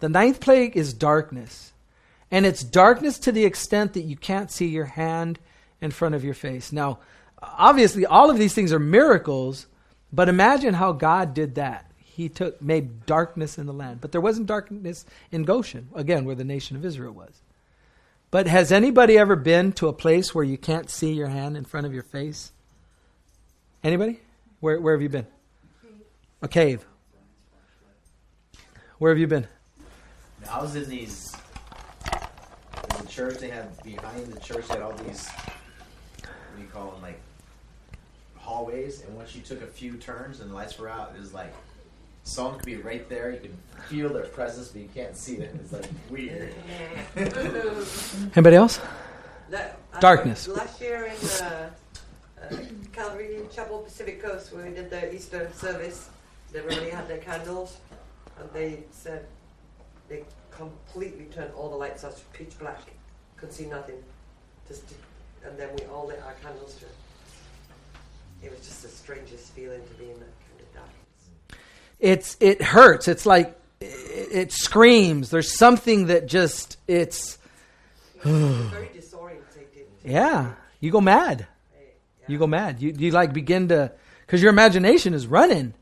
The 0.00 0.08
ninth 0.08 0.40
plague 0.40 0.76
is 0.76 0.92
darkness. 0.92 1.72
And 2.30 2.44
it's 2.44 2.64
darkness 2.64 3.18
to 3.20 3.32
the 3.32 3.44
extent 3.44 3.92
that 3.94 4.02
you 4.02 4.16
can't 4.16 4.50
see 4.50 4.66
your 4.66 4.86
hand 4.86 5.38
in 5.80 5.90
front 5.90 6.14
of 6.14 6.24
your 6.24 6.34
face. 6.34 6.72
Now, 6.72 6.98
obviously, 7.40 8.06
all 8.06 8.30
of 8.30 8.38
these 8.38 8.54
things 8.54 8.72
are 8.72 8.78
miracles, 8.78 9.66
but 10.12 10.28
imagine 10.28 10.74
how 10.74 10.92
God 10.92 11.34
did 11.34 11.54
that. 11.56 11.90
He 11.98 12.28
took 12.28 12.62
made 12.62 13.06
darkness 13.06 13.58
in 13.58 13.66
the 13.66 13.72
land. 13.72 14.00
But 14.00 14.12
there 14.12 14.20
wasn't 14.20 14.46
darkness 14.46 15.04
in 15.32 15.44
Goshen, 15.44 15.88
again, 15.94 16.24
where 16.24 16.36
the 16.36 16.44
nation 16.44 16.76
of 16.76 16.84
Israel 16.84 17.12
was. 17.12 17.40
But 18.30 18.46
has 18.46 18.72
anybody 18.72 19.16
ever 19.16 19.36
been 19.36 19.72
to 19.74 19.88
a 19.88 19.92
place 19.92 20.34
where 20.34 20.44
you 20.44 20.58
can't 20.58 20.90
see 20.90 21.12
your 21.12 21.28
hand 21.28 21.56
in 21.56 21.64
front 21.64 21.86
of 21.86 21.94
your 21.94 22.02
face? 22.02 22.52
Anybody? 23.82 24.20
Where, 24.60 24.80
where 24.80 24.94
have 24.94 25.02
you 25.02 25.08
been? 25.08 25.26
A 26.42 26.48
cave. 26.48 26.84
Where 28.98 29.12
have 29.12 29.18
you 29.18 29.26
been? 29.26 29.46
I 30.50 30.60
was 30.60 30.76
in 30.76 30.88
these 30.88 31.34
in 32.12 33.04
the 33.04 33.08
church. 33.08 33.38
They 33.38 33.50
had 33.50 33.82
behind 33.82 34.26
the 34.26 34.40
church 34.40 34.68
they 34.68 34.74
had 34.74 34.82
all 34.82 34.92
these 34.92 35.28
what 35.28 36.56
do 36.56 36.62
you 36.62 36.68
call 36.68 36.90
them 36.92 37.02
like 37.02 37.20
hallways. 38.36 39.02
And 39.02 39.16
once 39.16 39.34
you 39.34 39.42
took 39.42 39.62
a 39.62 39.66
few 39.66 39.94
turns 39.94 40.40
and 40.40 40.50
the 40.50 40.54
lights 40.54 40.78
were 40.78 40.88
out, 40.88 41.12
it 41.16 41.20
was 41.20 41.34
like 41.34 41.52
someone 42.22 42.56
could 42.56 42.66
be 42.66 42.76
right 42.76 43.08
there. 43.08 43.32
You 43.32 43.40
can 43.40 43.56
feel 43.88 44.12
their 44.12 44.24
presence, 44.24 44.68
but 44.68 44.82
you 44.82 44.88
can't 44.94 45.16
see 45.16 45.36
them. 45.36 45.58
It's 45.60 45.72
like 45.72 45.88
weird. 46.10 46.54
Anybody 48.36 48.56
else? 48.56 48.80
La- 49.50 49.58
uh, 49.58 50.00
Darkness. 50.00 50.48
Last 50.48 50.80
year 50.80 51.04
in 51.04 51.28
uh, 51.44 51.70
uh, 52.42 52.56
Calvary 52.92 53.40
Chapel 53.52 53.78
Pacific 53.80 54.22
Coast, 54.22 54.52
when 54.52 54.66
we 54.66 54.74
did 54.74 54.90
the 54.90 55.14
Easter 55.14 55.50
service, 55.54 56.08
they 56.52 56.60
already 56.60 56.90
had 56.90 57.08
their 57.08 57.18
candles, 57.18 57.78
and 58.38 58.48
they 58.52 58.84
said 58.90 59.26
they 60.08 60.24
completely 60.50 61.26
turned 61.26 61.52
all 61.54 61.70
the 61.70 61.76
lights 61.76 62.04
off, 62.04 62.24
pitch 62.32 62.58
black, 62.58 62.80
could 63.36 63.52
see 63.52 63.66
nothing, 63.66 63.96
just 64.68 64.82
and 65.44 65.58
then 65.58 65.68
we 65.78 65.84
all 65.86 66.06
lit 66.06 66.22
our 66.24 66.34
candles 66.42 66.74
to. 66.76 66.86
It 68.44 68.50
was 68.50 68.60
just 68.60 68.82
the 68.82 68.88
strangest 68.88 69.52
feeling 69.52 69.80
to 69.82 69.94
be 69.94 70.04
in 70.04 70.18
that 70.18 70.34
kind 70.48 70.60
of 70.60 70.74
darkness. 70.74 71.60
It's 72.00 72.36
it 72.40 72.62
hurts. 72.62 73.08
It's 73.08 73.26
like 73.26 73.58
it, 73.80 73.86
it 74.32 74.52
screams. 74.52 75.30
There's 75.30 75.56
something 75.56 76.06
that 76.06 76.26
just 76.26 76.78
it's 76.86 77.38
It 78.16 78.26
was 78.26 78.66
very 78.70 78.86
disorientating. 78.88 79.86
yeah. 80.04 80.52
You 80.80 80.90
go 80.90 81.00
mad. 81.00 81.46
You 82.26 82.38
go 82.38 82.46
mad. 82.46 82.80
You 82.80 82.94
you 82.96 83.10
like 83.10 83.32
begin 83.32 83.68
to 83.68 83.92
because 84.26 84.40
your 84.42 84.50
imagination 84.50 85.12
is 85.14 85.26
running, 85.26 85.74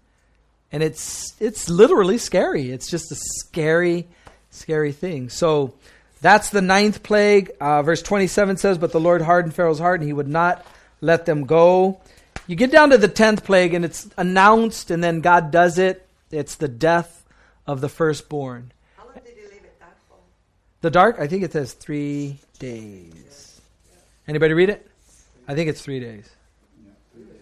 and 0.72 0.82
it's 0.82 1.34
it's 1.40 1.68
literally 1.68 2.18
scary. 2.18 2.70
It's 2.72 2.90
just 2.90 3.12
a 3.12 3.16
scary, 3.16 4.08
scary 4.50 4.92
thing. 4.92 5.28
So 5.28 5.74
That's 6.22 6.50
the 6.50 6.62
ninth 6.62 7.02
plague. 7.02 7.50
Uh, 7.60 7.82
verse 7.82 8.00
27 8.00 8.56
says, 8.56 8.78
But 8.78 8.92
the 8.92 9.00
Lord 9.00 9.22
hardened 9.22 9.54
Pharaoh's 9.54 9.80
heart, 9.80 10.00
and 10.00 10.06
he 10.06 10.12
would 10.12 10.28
not 10.28 10.64
let 11.00 11.26
them 11.26 11.44
go. 11.46 12.00
You 12.46 12.54
get 12.56 12.70
down 12.70 12.90
to 12.90 12.98
the 12.98 13.08
tenth 13.08 13.44
plague, 13.44 13.74
and 13.74 13.84
it's 13.84 14.08
announced, 14.16 14.90
and 14.92 15.02
then 15.02 15.20
God 15.20 15.50
does 15.50 15.78
it. 15.78 16.06
It's 16.30 16.54
the 16.54 16.68
death 16.68 17.24
of 17.66 17.80
the 17.80 17.88
firstborn. 17.88 18.72
How 18.96 19.04
long 19.04 19.14
did 19.14 19.34
he 19.34 19.42
leave 19.42 19.64
it 19.64 19.78
dark 19.80 19.94
for? 20.08 20.16
The 20.80 20.90
dark, 20.90 21.18
I 21.18 21.26
think 21.26 21.42
it 21.42 21.52
says 21.52 21.72
three 21.72 22.38
days. 22.60 23.60
Anybody 24.28 24.54
read 24.54 24.70
it? 24.70 24.86
I 25.48 25.54
think 25.56 25.68
it's 25.68 25.82
three 25.82 25.98
days. 25.98 26.30
We 27.16 27.24
were 27.24 27.30
in 27.32 27.36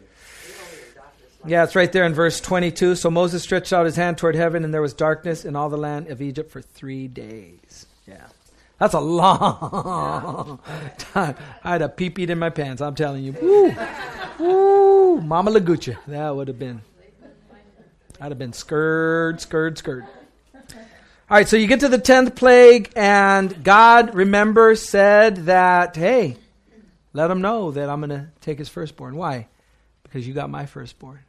darkness. 0.94 0.96
like- 0.96 1.29
Yeah, 1.46 1.64
it's 1.64 1.74
right 1.74 1.90
there 1.90 2.04
in 2.04 2.12
verse 2.12 2.40
22. 2.40 2.96
So 2.96 3.10
Moses 3.10 3.42
stretched 3.42 3.72
out 3.72 3.86
his 3.86 3.96
hand 3.96 4.18
toward 4.18 4.34
heaven, 4.34 4.64
and 4.64 4.74
there 4.74 4.82
was 4.82 4.92
darkness 4.92 5.44
in 5.44 5.56
all 5.56 5.68
the 5.68 5.78
land 5.78 6.08
of 6.08 6.20
Egypt 6.20 6.50
for 6.50 6.60
three 6.60 7.08
days. 7.08 7.86
Yeah. 8.06 8.26
That's 8.78 8.94
a 8.94 9.00
long 9.00 10.58
time. 10.98 11.36
I 11.62 11.72
had 11.72 11.82
a 11.82 11.88
pee 11.88 12.10
peed 12.10 12.30
in 12.30 12.38
my 12.38 12.50
pants, 12.50 12.80
I'm 12.80 12.94
telling 12.94 13.24
you. 13.24 13.32
Woo! 13.32 13.74
Woo! 14.38 15.20
Mama 15.20 15.50
Lagucha. 15.50 15.98
That 16.06 16.34
would 16.34 16.48
have 16.48 16.58
been. 16.58 16.82
I'd 18.20 18.30
have 18.30 18.38
been 18.38 18.52
scared, 18.52 19.40
scared, 19.40 19.78
scared. 19.78 20.04
All 20.54 21.36
right, 21.36 21.48
so 21.48 21.56
you 21.56 21.66
get 21.66 21.80
to 21.80 21.88
the 21.88 21.98
10th 21.98 22.34
plague, 22.34 22.90
and 22.96 23.62
God, 23.62 24.14
remember, 24.14 24.74
said 24.74 25.36
that, 25.46 25.94
hey, 25.94 26.36
let 27.12 27.30
him 27.30 27.40
know 27.40 27.70
that 27.70 27.88
I'm 27.88 28.00
going 28.00 28.10
to 28.10 28.28
take 28.40 28.58
his 28.58 28.68
firstborn. 28.68 29.14
Why? 29.14 29.46
Because 30.02 30.26
you 30.26 30.34
got 30.34 30.50
my 30.50 30.66
firstborn. 30.66 31.20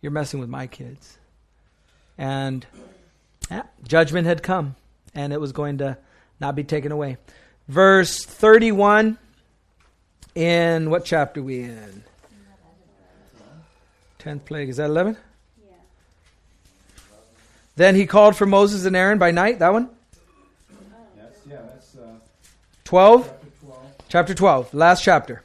You're 0.00 0.12
messing 0.12 0.40
with 0.40 0.48
my 0.48 0.66
kids. 0.66 1.18
And 2.16 2.66
yeah, 3.50 3.62
judgment 3.86 4.26
had 4.26 4.42
come, 4.42 4.76
and 5.14 5.32
it 5.32 5.40
was 5.40 5.52
going 5.52 5.78
to 5.78 5.98
not 6.40 6.54
be 6.54 6.64
taken 6.64 6.92
away. 6.92 7.16
Verse 7.68 8.24
31 8.24 9.18
in 10.34 10.90
what 10.90 11.04
chapter 11.04 11.42
we 11.42 11.62
in? 11.62 12.04
10th 14.18 14.44
plague. 14.44 14.68
Is 14.68 14.76
that 14.76 14.86
11? 14.86 15.16
Yeah. 15.62 15.72
Then 17.76 17.94
he 17.94 18.06
called 18.06 18.36
for 18.36 18.46
Moses 18.46 18.84
and 18.84 18.96
Aaron 18.96 19.18
by 19.18 19.30
night. 19.30 19.60
That 19.60 19.72
one? 19.72 19.88
That's, 21.16 21.40
yeah, 21.48 21.56
that's 21.66 21.96
uh, 21.96 22.14
12? 22.84 23.26
chapter 23.26 23.46
12. 23.60 23.86
Chapter 24.08 24.34
12, 24.34 24.74
last 24.74 25.02
chapter. 25.02 25.42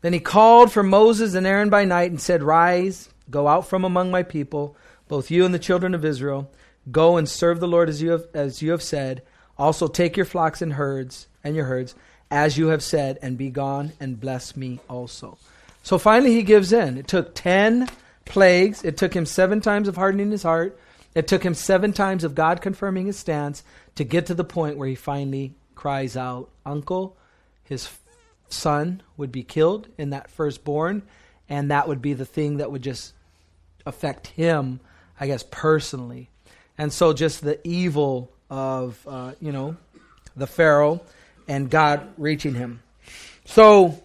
Then 0.00 0.12
he 0.12 0.20
called 0.20 0.72
for 0.72 0.82
Moses 0.82 1.34
and 1.34 1.46
Aaron 1.46 1.70
by 1.70 1.84
night 1.84 2.10
and 2.10 2.20
said, 2.20 2.42
Rise, 2.42 3.08
go 3.32 3.48
out 3.48 3.66
from 3.66 3.84
among 3.84 4.12
my 4.12 4.22
people, 4.22 4.76
both 5.08 5.30
you 5.30 5.44
and 5.44 5.52
the 5.52 5.58
children 5.58 5.94
of 5.94 6.04
Israel. 6.04 6.48
Go 6.90 7.16
and 7.16 7.28
serve 7.28 7.58
the 7.58 7.66
Lord 7.66 7.88
as 7.88 8.00
you 8.00 8.10
have, 8.10 8.26
as 8.32 8.62
you 8.62 8.70
have 8.70 8.82
said. 8.82 9.22
Also 9.58 9.88
take 9.88 10.16
your 10.16 10.26
flocks 10.26 10.62
and 10.62 10.74
herds 10.74 11.26
and 11.42 11.56
your 11.56 11.64
herds, 11.64 11.94
as 12.30 12.56
you 12.56 12.68
have 12.68 12.82
said, 12.82 13.18
and 13.22 13.36
be 13.36 13.50
gone 13.50 13.92
and 13.98 14.20
bless 14.20 14.56
me 14.56 14.78
also. 14.88 15.38
So 15.82 15.98
finally 15.98 16.32
he 16.32 16.42
gives 16.42 16.72
in. 16.72 16.96
It 16.96 17.08
took 17.08 17.34
10 17.34 17.88
plagues. 18.24 18.84
It 18.84 18.96
took 18.96 19.14
him 19.14 19.26
seven 19.26 19.60
times 19.60 19.88
of 19.88 19.96
hardening 19.96 20.30
his 20.30 20.44
heart. 20.44 20.78
It 21.14 21.28
took 21.28 21.42
him 21.42 21.54
seven 21.54 21.92
times 21.92 22.24
of 22.24 22.34
God 22.34 22.60
confirming 22.60 23.06
his 23.06 23.18
stance 23.18 23.62
to 23.96 24.04
get 24.04 24.26
to 24.26 24.34
the 24.34 24.44
point 24.44 24.78
where 24.78 24.88
he 24.88 24.94
finally 24.94 25.54
cries 25.74 26.16
out, 26.16 26.48
Uncle, 26.64 27.16
his 27.64 27.90
son 28.48 29.02
would 29.16 29.32
be 29.32 29.42
killed 29.42 29.88
in 29.98 30.10
that 30.10 30.30
firstborn, 30.30 31.02
and 31.48 31.70
that 31.70 31.88
would 31.88 32.00
be 32.00 32.14
the 32.14 32.24
thing 32.24 32.58
that 32.58 32.70
would 32.70 32.82
just 32.82 33.12
affect 33.86 34.28
him, 34.28 34.80
I 35.18 35.26
guess, 35.26 35.44
personally. 35.50 36.30
And 36.78 36.92
so, 36.92 37.12
just 37.12 37.42
the 37.42 37.58
evil 37.66 38.32
of, 38.50 38.98
uh, 39.06 39.32
you 39.40 39.52
know, 39.52 39.76
the 40.36 40.46
Pharaoh 40.46 41.00
and 41.48 41.70
God 41.70 42.08
reaching 42.16 42.54
him. 42.54 42.82
So, 43.44 44.02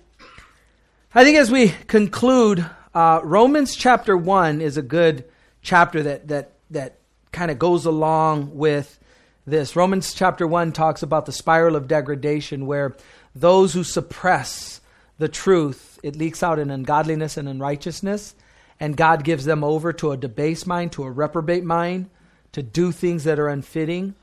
I 1.13 1.23
think 1.23 1.37
as 1.37 1.49
we 1.49 1.69
conclude, 1.87 2.65
uh, 2.93 3.21
Romans 3.23 3.75
chapter 3.75 4.17
1 4.17 4.61
is 4.61 4.77
a 4.77 4.81
good 4.81 5.25
chapter 5.61 6.03
that, 6.03 6.27
that, 6.27 6.53
that 6.71 6.99
kind 7.31 7.51
of 7.51 7.59
goes 7.59 7.85
along 7.85 8.55
with 8.55 8.99
this. 9.45 9.75
Romans 9.75 10.13
chapter 10.13 10.45
1 10.45 10.73
talks 10.73 11.03
about 11.03 11.25
the 11.25 11.31
spiral 11.31 11.75
of 11.75 11.87
degradation 11.87 12.65
where 12.65 12.95
those 13.35 13.73
who 13.73 13.83
suppress 13.83 14.81
the 15.17 15.27
truth, 15.27 15.99
it 16.03 16.15
leaks 16.15 16.43
out 16.43 16.59
in 16.59 16.69
ungodliness 16.69 17.37
and 17.37 17.47
unrighteousness, 17.47 18.35
and 18.79 18.95
God 18.95 19.23
gives 19.23 19.45
them 19.45 19.63
over 19.63 19.93
to 19.93 20.11
a 20.11 20.17
debased 20.17 20.67
mind, 20.67 20.91
to 20.93 21.03
a 21.03 21.11
reprobate 21.11 21.63
mind, 21.63 22.09
to 22.51 22.61
do 22.63 22.91
things 22.91 23.23
that 23.23 23.39
are 23.39 23.47
unfitting. 23.47 24.15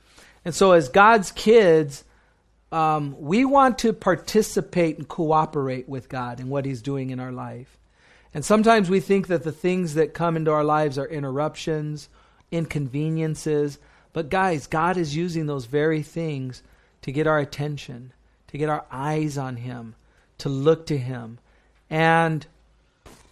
And 0.44 0.54
so, 0.54 0.72
as 0.72 0.88
God's 0.88 1.32
kids, 1.32 2.04
um, 2.70 3.16
we 3.18 3.44
want 3.44 3.78
to 3.78 3.92
participate 3.92 4.98
and 4.98 5.08
cooperate 5.08 5.88
with 5.88 6.08
God 6.08 6.40
in 6.40 6.48
what 6.48 6.64
He's 6.64 6.82
doing 6.82 7.10
in 7.10 7.20
our 7.20 7.32
life. 7.32 7.78
And 8.32 8.44
sometimes 8.44 8.90
we 8.90 9.00
think 9.00 9.28
that 9.28 9.44
the 9.44 9.52
things 9.52 9.94
that 9.94 10.14
come 10.14 10.36
into 10.36 10.50
our 10.50 10.64
lives 10.64 10.98
are 10.98 11.06
interruptions, 11.06 12.08
inconveniences. 12.50 13.78
But, 14.12 14.28
guys, 14.28 14.66
God 14.66 14.96
is 14.96 15.16
using 15.16 15.46
those 15.46 15.66
very 15.66 16.02
things 16.02 16.62
to 17.02 17.12
get 17.12 17.26
our 17.26 17.38
attention, 17.38 18.12
to 18.48 18.58
get 18.58 18.68
our 18.68 18.84
eyes 18.90 19.38
on 19.38 19.56
Him, 19.56 19.94
to 20.38 20.48
look 20.48 20.86
to 20.86 20.98
Him. 20.98 21.38
And 21.88 22.46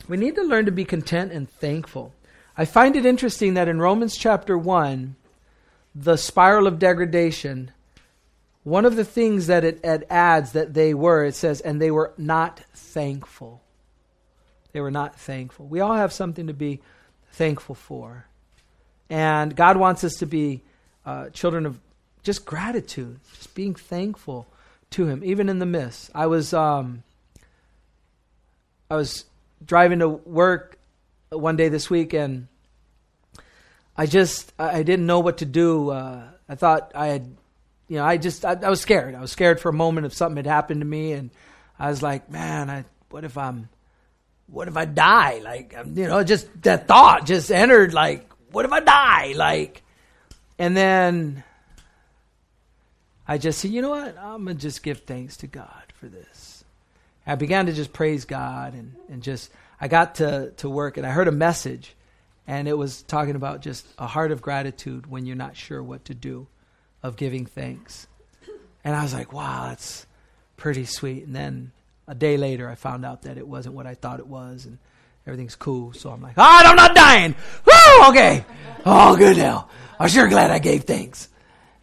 we 0.09 0.17
need 0.17 0.35
to 0.37 0.43
learn 0.43 0.67
to 0.67 0.73
be 0.73 0.85
content 0.85 1.33
and 1.33 1.49
thankful. 1.49 2.13
I 2.57 2.65
find 2.65 2.97
it 2.97 3.07
interesting 3.07 3.55
that 3.55 3.69
in 3.69 3.79
Romans 3.79 4.17
chapter 4.17 4.59
1, 4.59 5.17
the 5.95 6.17
spiral 6.17 6.67
of 6.67 6.79
degradation, 6.79 7.71
one 8.65 8.85
of 8.85 8.97
the 8.97 9.05
things 9.05 9.47
that 9.47 9.65
it, 9.65 9.81
it 9.85 10.07
adds 10.11 10.53
that 10.53 10.75
they 10.75 10.95
were, 10.95 11.25
it 11.25 11.35
says, 11.35 11.61
and 11.61 11.81
they 11.81 11.91
were 11.91 12.13
not 12.17 12.61
thankful. 12.75 13.63
They 14.73 14.81
were 14.81 14.91
not 14.91 15.19
thankful. 15.19 15.67
We 15.67 15.81
all 15.81 15.95
have 15.95 16.13
something 16.13 16.47
to 16.47 16.55
be 16.55 16.81
thankful 17.33 17.75
for. 17.75 18.27
And 19.11 19.55
God 19.55 19.77
wants 19.77 20.05
us 20.05 20.15
to 20.17 20.27
be 20.27 20.63
uh, 21.05 21.31
children 21.31 21.67
of 21.67 21.79
just 22.23 22.47
gratitude, 22.47 23.21
just 23.35 23.55
being 23.55 23.75
thankful 23.75 24.47
to 24.91 25.07
Him, 25.07 25.23
even 25.25 25.49
in 25.49 25.59
the 25.59 25.67
midst. 25.67 26.11
I 26.15 26.27
was, 26.27 26.55
um, 26.55 27.03
I 28.91 28.97
was 28.97 29.25
driving 29.65 30.01
to 30.01 30.09
work 30.09 30.79
one 31.31 31.57
day 31.57 31.69
this 31.69 31.89
week, 31.89 32.13
and 32.13 32.49
I 33.97 34.07
just 34.07 34.53
I 34.59 34.83
didn't 34.83 35.07
know 35.07 35.21
what 35.21 35.39
to 35.39 35.45
do. 35.45 35.91
Uh, 35.91 36.25
I 36.49 36.55
thought 36.55 36.93
I 36.95 37.09
had, 37.09 37.37
you 37.89 37.99
know, 37.99 38.05
I 38.05 38.17
just 38.17 38.45
I, 38.45 38.53
I 38.53 38.71
was 38.71 38.81
scared. 38.81 39.15
I 39.15 39.21
was 39.21 39.33
scared 39.33 39.61
for 39.61 39.69
a 39.69 39.73
moment 39.73 40.07
if 40.07 40.13
something 40.13 40.37
had 40.37 40.47
happened 40.47 40.81
to 40.81 40.87
me, 40.87 41.13
and 41.13 41.31
I 41.79 41.91
was 41.91 42.03
like, 42.03 42.31
man, 42.31 42.71
I 42.71 42.85
what 43.11 43.25
if 43.25 43.37
I'm, 43.37 43.69
what 44.47 44.69
if 44.69 44.77
I 44.77 44.85
die? 44.85 45.41
Like, 45.43 45.75
you 45.95 46.09
know, 46.09 46.23
just 46.25 46.49
that 46.63 46.89
thought 46.89 47.27
just 47.27 47.51
entered. 47.51 47.93
Like, 47.93 48.31
what 48.51 48.65
if 48.65 48.73
I 48.73 48.81
die? 48.81 49.33
Like, 49.37 49.83
and 50.59 50.77
then 50.77 51.45
I 53.27 53.39
just 53.39 53.61
said, 53.61 53.71
you 53.71 53.83
know 53.83 53.91
what? 53.91 54.17
I'm 54.19 54.45
gonna 54.45 54.55
just 54.55 54.83
give 54.83 55.01
thanks 55.01 55.37
to 55.39 55.47
God 55.47 55.85
for 55.95 56.07
this. 56.07 56.52
I 57.27 57.37
began 57.37 57.67
to 57.67 57.73
just 57.73 57.93
praise 57.93 58.25
God 58.25 58.75
and, 58.75 58.95
and 59.09 59.23
just 59.23 59.51
I 59.81 59.89
got 59.89 60.17
to, 60.17 60.53
to 60.59 60.69
work 60.69 60.97
and 60.97 61.07
I 61.07 61.11
heard 61.11 61.29
a 61.29 61.33
message 61.33 61.95
and 62.47 62.67
it 62.67 62.77
was 62.77 63.03
talking 63.03 63.37
about 63.37 63.61
just 63.61 63.87
a 63.99 64.07
heart 64.07 64.33
of 64.33 64.43
gratitude 64.43 65.07
when 65.07 65.27
you're 65.27 65.37
not 65.37 65.57
sure 65.57 65.83
what 65.83 66.07
to 66.07 66.15
do, 66.15 66.49
of 67.03 67.17
giving 67.17 67.47
thanks. 67.47 68.07
And 68.85 68.97
I 68.97 69.03
was 69.03 69.15
like, 69.15 69.33
wow, 69.33 69.69
that's 69.69 70.07
pretty 70.57 70.85
sweet. 70.85 71.25
And 71.25 71.35
then 71.35 71.73
a 72.09 72.15
day 72.15 72.37
later 72.37 72.69
I 72.69 72.75
found 72.75 73.05
out 73.05 73.23
that 73.23 73.39
it 73.39 73.47
wasn't 73.47 73.77
what 73.77 73.87
I 73.87 73.95
thought 73.95 74.19
it 74.19 74.27
was 74.27 74.67
and 74.67 74.79
everything's 75.27 75.55
cool. 75.55 75.93
So 75.93 76.11
I'm 76.11 76.21
like, 76.21 76.37
all 76.37 76.45
right, 76.45 76.67
I'm 76.67 76.77
not 76.77 76.95
dying. 76.97 77.35
Woo, 77.65 78.09
okay. 78.09 78.45
Oh, 78.85 79.17
good 79.17 79.37
now. 79.37 79.69
I'm 80.01 80.09
sure 80.09 80.27
glad 80.27 80.51
I 80.51 80.59
gave 80.59 80.83
thanks. 80.85 81.29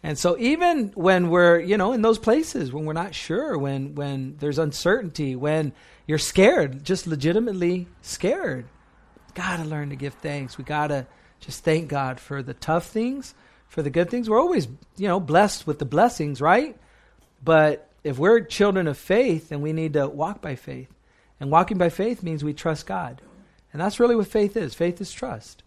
And 0.02 0.18
so 0.18 0.38
even 0.38 0.88
when 0.94 1.28
we're, 1.28 1.60
you 1.60 1.76
know, 1.76 1.92
in 1.92 2.02
those 2.02 2.18
places 2.18 2.72
when 2.72 2.86
we're 2.86 2.94
not 2.94 3.14
sure, 3.14 3.58
when 3.58 3.94
when 3.94 4.36
there's 4.38 4.58
uncertainty, 4.58 5.36
when 5.36 5.72
you're 6.06 6.18
scared, 6.18 6.84
just 6.84 7.06
legitimately 7.06 7.86
scared, 8.00 8.66
gotta 9.34 9.64
learn 9.64 9.90
to 9.90 9.96
give 9.96 10.14
thanks. 10.14 10.56
We 10.56 10.64
gotta 10.64 11.06
just 11.40 11.64
thank 11.64 11.88
God 11.88 12.18
for 12.18 12.42
the 12.42 12.54
tough 12.54 12.86
things, 12.86 13.34
for 13.68 13.82
the 13.82 13.90
good 13.90 14.10
things. 14.10 14.28
We're 14.28 14.40
always, 14.40 14.66
you 14.96 15.08
know, 15.08 15.20
blessed 15.20 15.66
with 15.66 15.78
the 15.78 15.84
blessings, 15.84 16.40
right? 16.40 16.76
But 17.42 17.88
if 18.02 18.18
we're 18.18 18.40
children 18.40 18.86
of 18.86 18.96
faith, 18.96 19.50
then 19.50 19.60
we 19.60 19.72
need 19.72 19.92
to 19.94 20.08
walk 20.08 20.40
by 20.40 20.54
faith. 20.54 20.90
And 21.38 21.50
walking 21.50 21.78
by 21.78 21.88
faith 21.88 22.22
means 22.22 22.42
we 22.42 22.52
trust 22.52 22.86
God. 22.86 23.22
And 23.72 23.80
that's 23.80 24.00
really 24.00 24.16
what 24.16 24.26
faith 24.26 24.56
is. 24.56 24.74
Faith 24.74 25.00
is 25.00 25.12
trust. 25.12 25.62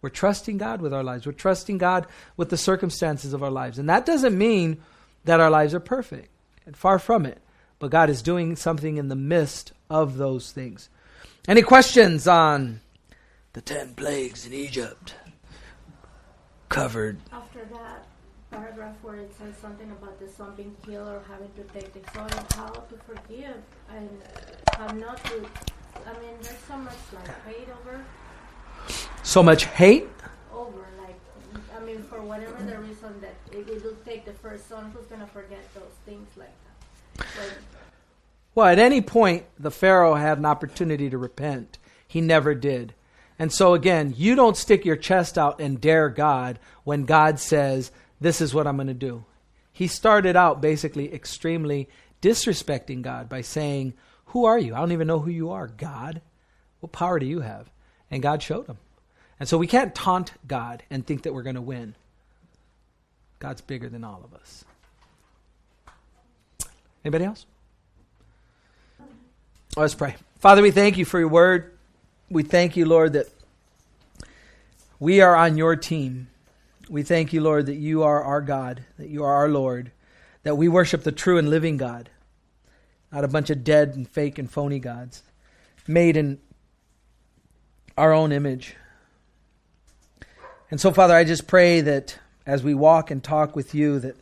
We're 0.00 0.10
trusting 0.10 0.58
God 0.58 0.80
with 0.80 0.94
our 0.94 1.02
lives. 1.02 1.26
We're 1.26 1.32
trusting 1.32 1.78
God 1.78 2.06
with 2.36 2.50
the 2.50 2.56
circumstances 2.56 3.32
of 3.32 3.42
our 3.42 3.50
lives. 3.50 3.78
And 3.78 3.88
that 3.88 4.06
doesn't 4.06 4.36
mean 4.36 4.80
that 5.24 5.40
our 5.40 5.50
lives 5.50 5.74
are 5.74 5.80
perfect. 5.80 6.28
And 6.66 6.76
far 6.76 6.98
from 6.98 7.26
it. 7.26 7.40
But 7.78 7.90
God 7.90 8.10
is 8.10 8.22
doing 8.22 8.56
something 8.56 8.96
in 8.96 9.08
the 9.08 9.16
midst 9.16 9.72
of 9.88 10.16
those 10.16 10.52
things. 10.52 10.88
Any 11.46 11.62
questions 11.62 12.28
on 12.28 12.80
the 13.54 13.60
ten 13.60 13.94
plagues 13.94 14.46
in 14.46 14.52
Egypt? 14.52 15.14
Covered. 16.68 17.18
After 17.32 17.64
that, 17.72 18.06
paragraph 18.50 18.96
where 19.02 19.16
it 19.16 19.32
says 19.38 19.54
something 19.56 19.90
about 19.90 20.20
the 20.20 20.28
son 20.28 20.54
being 20.56 20.76
killed 20.84 21.08
or 21.08 21.22
having 21.26 21.50
to 21.54 21.62
take 21.72 21.92
the 21.94 22.00
soil, 22.12 22.44
how 22.54 22.68
to 22.68 22.96
forgive 23.06 23.56
and 23.94 24.10
uh, 24.36 24.76
how 24.76 24.92
not 24.94 25.24
to. 25.24 25.46
I 26.06 26.12
mean, 26.20 26.36
there's 26.42 26.58
so 26.68 26.76
much 26.76 26.94
like 27.14 27.44
hate 27.46 27.68
over, 27.80 28.04
So 29.22 29.42
much 29.42 29.64
hate? 29.66 30.08
over. 30.52 30.86
Like, 30.98 31.18
I 31.76 31.84
mean, 31.84 32.02
for 32.04 32.22
whatever 32.22 32.62
the 32.62 32.78
reason 32.78 33.20
that 33.20 33.34
it, 33.52 33.68
it 33.68 33.84
will 33.84 33.96
take 34.04 34.24
the 34.24 34.32
first 34.32 34.68
son 34.68 34.90
who's 34.94 35.06
gonna 35.06 35.26
forget 35.26 35.62
those 35.74 35.84
things 36.06 36.28
like 36.36 36.52
that. 36.64 37.26
But 37.36 37.58
Well, 38.54 38.66
at 38.66 38.78
any 38.78 39.00
point, 39.00 39.44
the 39.58 39.70
Pharaoh 39.70 40.14
had 40.14 40.38
an 40.38 40.46
opportunity 40.46 41.10
to 41.10 41.18
repent. 41.18 41.78
He 42.06 42.20
never 42.20 42.54
did. 42.54 42.94
And 43.38 43.52
so, 43.52 43.74
again, 43.74 44.14
you 44.16 44.34
don't 44.34 44.56
stick 44.56 44.84
your 44.84 44.96
chest 44.96 45.38
out 45.38 45.60
and 45.60 45.80
dare 45.80 46.08
God 46.08 46.58
when 46.84 47.04
God 47.04 47.38
says, 47.38 47.92
This 48.20 48.40
is 48.40 48.52
what 48.52 48.66
I'm 48.66 48.76
going 48.76 48.88
to 48.88 48.94
do. 48.94 49.24
He 49.72 49.86
started 49.86 50.34
out 50.34 50.60
basically 50.60 51.14
extremely 51.14 51.88
disrespecting 52.20 53.02
God 53.02 53.28
by 53.28 53.42
saying, 53.42 53.94
Who 54.26 54.44
are 54.44 54.58
you? 54.58 54.74
I 54.74 54.80
don't 54.80 54.92
even 54.92 55.06
know 55.06 55.20
who 55.20 55.30
you 55.30 55.50
are, 55.50 55.68
God. 55.68 56.20
What 56.80 56.90
power 56.92 57.20
do 57.20 57.26
you 57.26 57.40
have? 57.40 57.70
And 58.10 58.22
God 58.22 58.42
showed 58.42 58.66
him. 58.66 58.78
And 59.38 59.48
so 59.48 59.58
we 59.58 59.66
can't 59.66 59.94
taunt 59.94 60.32
God 60.46 60.82
and 60.90 61.06
think 61.06 61.22
that 61.22 61.34
we're 61.34 61.42
going 61.42 61.54
to 61.54 61.62
win. 61.62 61.94
God's 63.38 63.60
bigger 63.60 63.88
than 63.88 64.02
all 64.02 64.22
of 64.24 64.34
us. 64.34 64.64
Anybody 67.04 67.24
else? 67.24 67.46
Let's 69.76 69.94
pray. 69.94 70.16
Father, 70.40 70.62
we 70.62 70.72
thank 70.72 70.98
you 70.98 71.04
for 71.04 71.18
your 71.20 71.28
word. 71.28 71.72
We 72.28 72.42
thank 72.42 72.76
you, 72.76 72.84
Lord, 72.84 73.12
that 73.12 73.28
we 74.98 75.20
are 75.20 75.36
on 75.36 75.56
your 75.56 75.76
team. 75.76 76.28
We 76.88 77.02
thank 77.02 77.32
you, 77.32 77.40
Lord, 77.40 77.66
that 77.66 77.76
you 77.76 78.02
are 78.02 78.22
our 78.22 78.40
God, 78.40 78.84
that 78.98 79.08
you 79.08 79.22
are 79.22 79.32
our 79.32 79.48
Lord, 79.48 79.92
that 80.42 80.56
we 80.56 80.68
worship 80.68 81.04
the 81.04 81.12
true 81.12 81.38
and 81.38 81.48
living 81.48 81.76
God, 81.76 82.10
not 83.12 83.24
a 83.24 83.28
bunch 83.28 83.50
of 83.50 83.62
dead 83.62 83.94
and 83.94 84.08
fake 84.08 84.38
and 84.38 84.50
phony 84.50 84.78
gods 84.78 85.22
made 85.88 86.16
in 86.16 86.38
our 87.98 88.12
own 88.12 88.30
image. 88.30 88.76
And 90.70 90.80
so, 90.80 90.92
Father, 90.92 91.14
I 91.14 91.24
just 91.24 91.48
pray 91.48 91.80
that 91.80 92.16
as 92.46 92.62
we 92.62 92.72
walk 92.72 93.10
and 93.10 93.22
talk 93.22 93.56
with 93.56 93.74
you, 93.74 93.98
that 93.98 94.16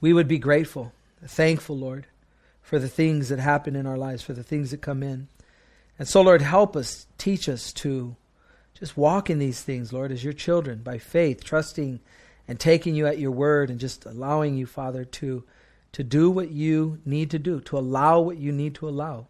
we 0.00 0.12
would 0.12 0.26
be 0.26 0.38
grateful, 0.38 0.92
thankful, 1.24 1.78
Lord, 1.78 2.06
for 2.62 2.80
the 2.80 2.88
things 2.88 3.28
that 3.28 3.38
happen 3.38 3.76
in 3.76 3.86
our 3.86 3.96
lives, 3.96 4.22
for 4.22 4.32
the 4.32 4.42
things 4.42 4.72
that 4.72 4.82
come 4.82 5.04
in. 5.04 5.28
And 6.00 6.08
so, 6.08 6.20
Lord, 6.20 6.42
help 6.42 6.74
us, 6.74 7.06
teach 7.16 7.48
us 7.48 7.72
to 7.74 8.16
just 8.74 8.96
walk 8.96 9.30
in 9.30 9.38
these 9.38 9.62
things, 9.62 9.92
Lord, 9.92 10.10
as 10.10 10.24
your 10.24 10.32
children, 10.32 10.80
by 10.82 10.98
faith, 10.98 11.44
trusting 11.44 12.00
and 12.48 12.58
taking 12.58 12.96
you 12.96 13.06
at 13.06 13.18
your 13.18 13.30
word 13.30 13.70
and 13.70 13.78
just 13.78 14.04
allowing 14.04 14.56
you, 14.56 14.66
Father, 14.66 15.04
to, 15.04 15.44
to 15.92 16.02
do 16.02 16.28
what 16.28 16.50
you 16.50 16.98
need 17.04 17.30
to 17.30 17.38
do, 17.38 17.60
to 17.60 17.78
allow 17.78 18.20
what 18.20 18.36
you 18.36 18.50
need 18.50 18.74
to 18.74 18.88
allow, 18.88 19.28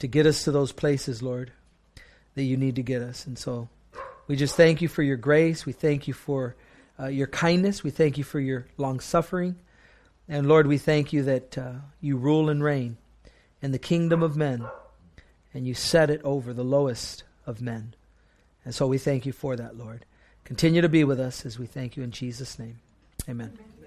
to 0.00 0.08
get 0.08 0.26
us 0.26 0.42
to 0.42 0.50
those 0.50 0.72
places, 0.72 1.22
Lord, 1.22 1.52
that 2.40 2.46
you 2.46 2.56
need 2.56 2.76
to 2.76 2.82
get 2.82 3.02
us. 3.02 3.26
And 3.26 3.38
so 3.38 3.68
we 4.26 4.34
just 4.34 4.56
thank 4.56 4.80
you 4.80 4.88
for 4.88 5.02
your 5.02 5.18
grace. 5.18 5.66
We 5.66 5.74
thank 5.74 6.08
you 6.08 6.14
for 6.14 6.56
uh, 6.98 7.08
your 7.08 7.26
kindness. 7.26 7.84
We 7.84 7.90
thank 7.90 8.16
you 8.16 8.24
for 8.24 8.40
your 8.40 8.66
long 8.78 8.98
suffering. 8.98 9.56
And 10.26 10.48
Lord, 10.48 10.66
we 10.66 10.78
thank 10.78 11.12
you 11.12 11.22
that 11.24 11.58
uh, 11.58 11.72
you 12.00 12.16
rule 12.16 12.48
and 12.48 12.64
reign 12.64 12.96
in 13.60 13.72
the 13.72 13.78
kingdom 13.78 14.22
of 14.22 14.38
men 14.38 14.66
and 15.52 15.66
you 15.66 15.74
set 15.74 16.08
it 16.08 16.22
over 16.24 16.54
the 16.54 16.64
lowest 16.64 17.24
of 17.44 17.60
men. 17.60 17.94
And 18.64 18.74
so 18.74 18.86
we 18.86 18.96
thank 18.96 19.26
you 19.26 19.32
for 19.32 19.54
that, 19.56 19.76
Lord. 19.76 20.06
Continue 20.44 20.80
to 20.80 20.88
be 20.88 21.04
with 21.04 21.20
us 21.20 21.44
as 21.44 21.58
we 21.58 21.66
thank 21.66 21.94
you 21.94 22.02
in 22.02 22.10
Jesus' 22.10 22.58
name. 22.58 22.78
Amen. 23.28 23.52
Amen. 23.52 23.79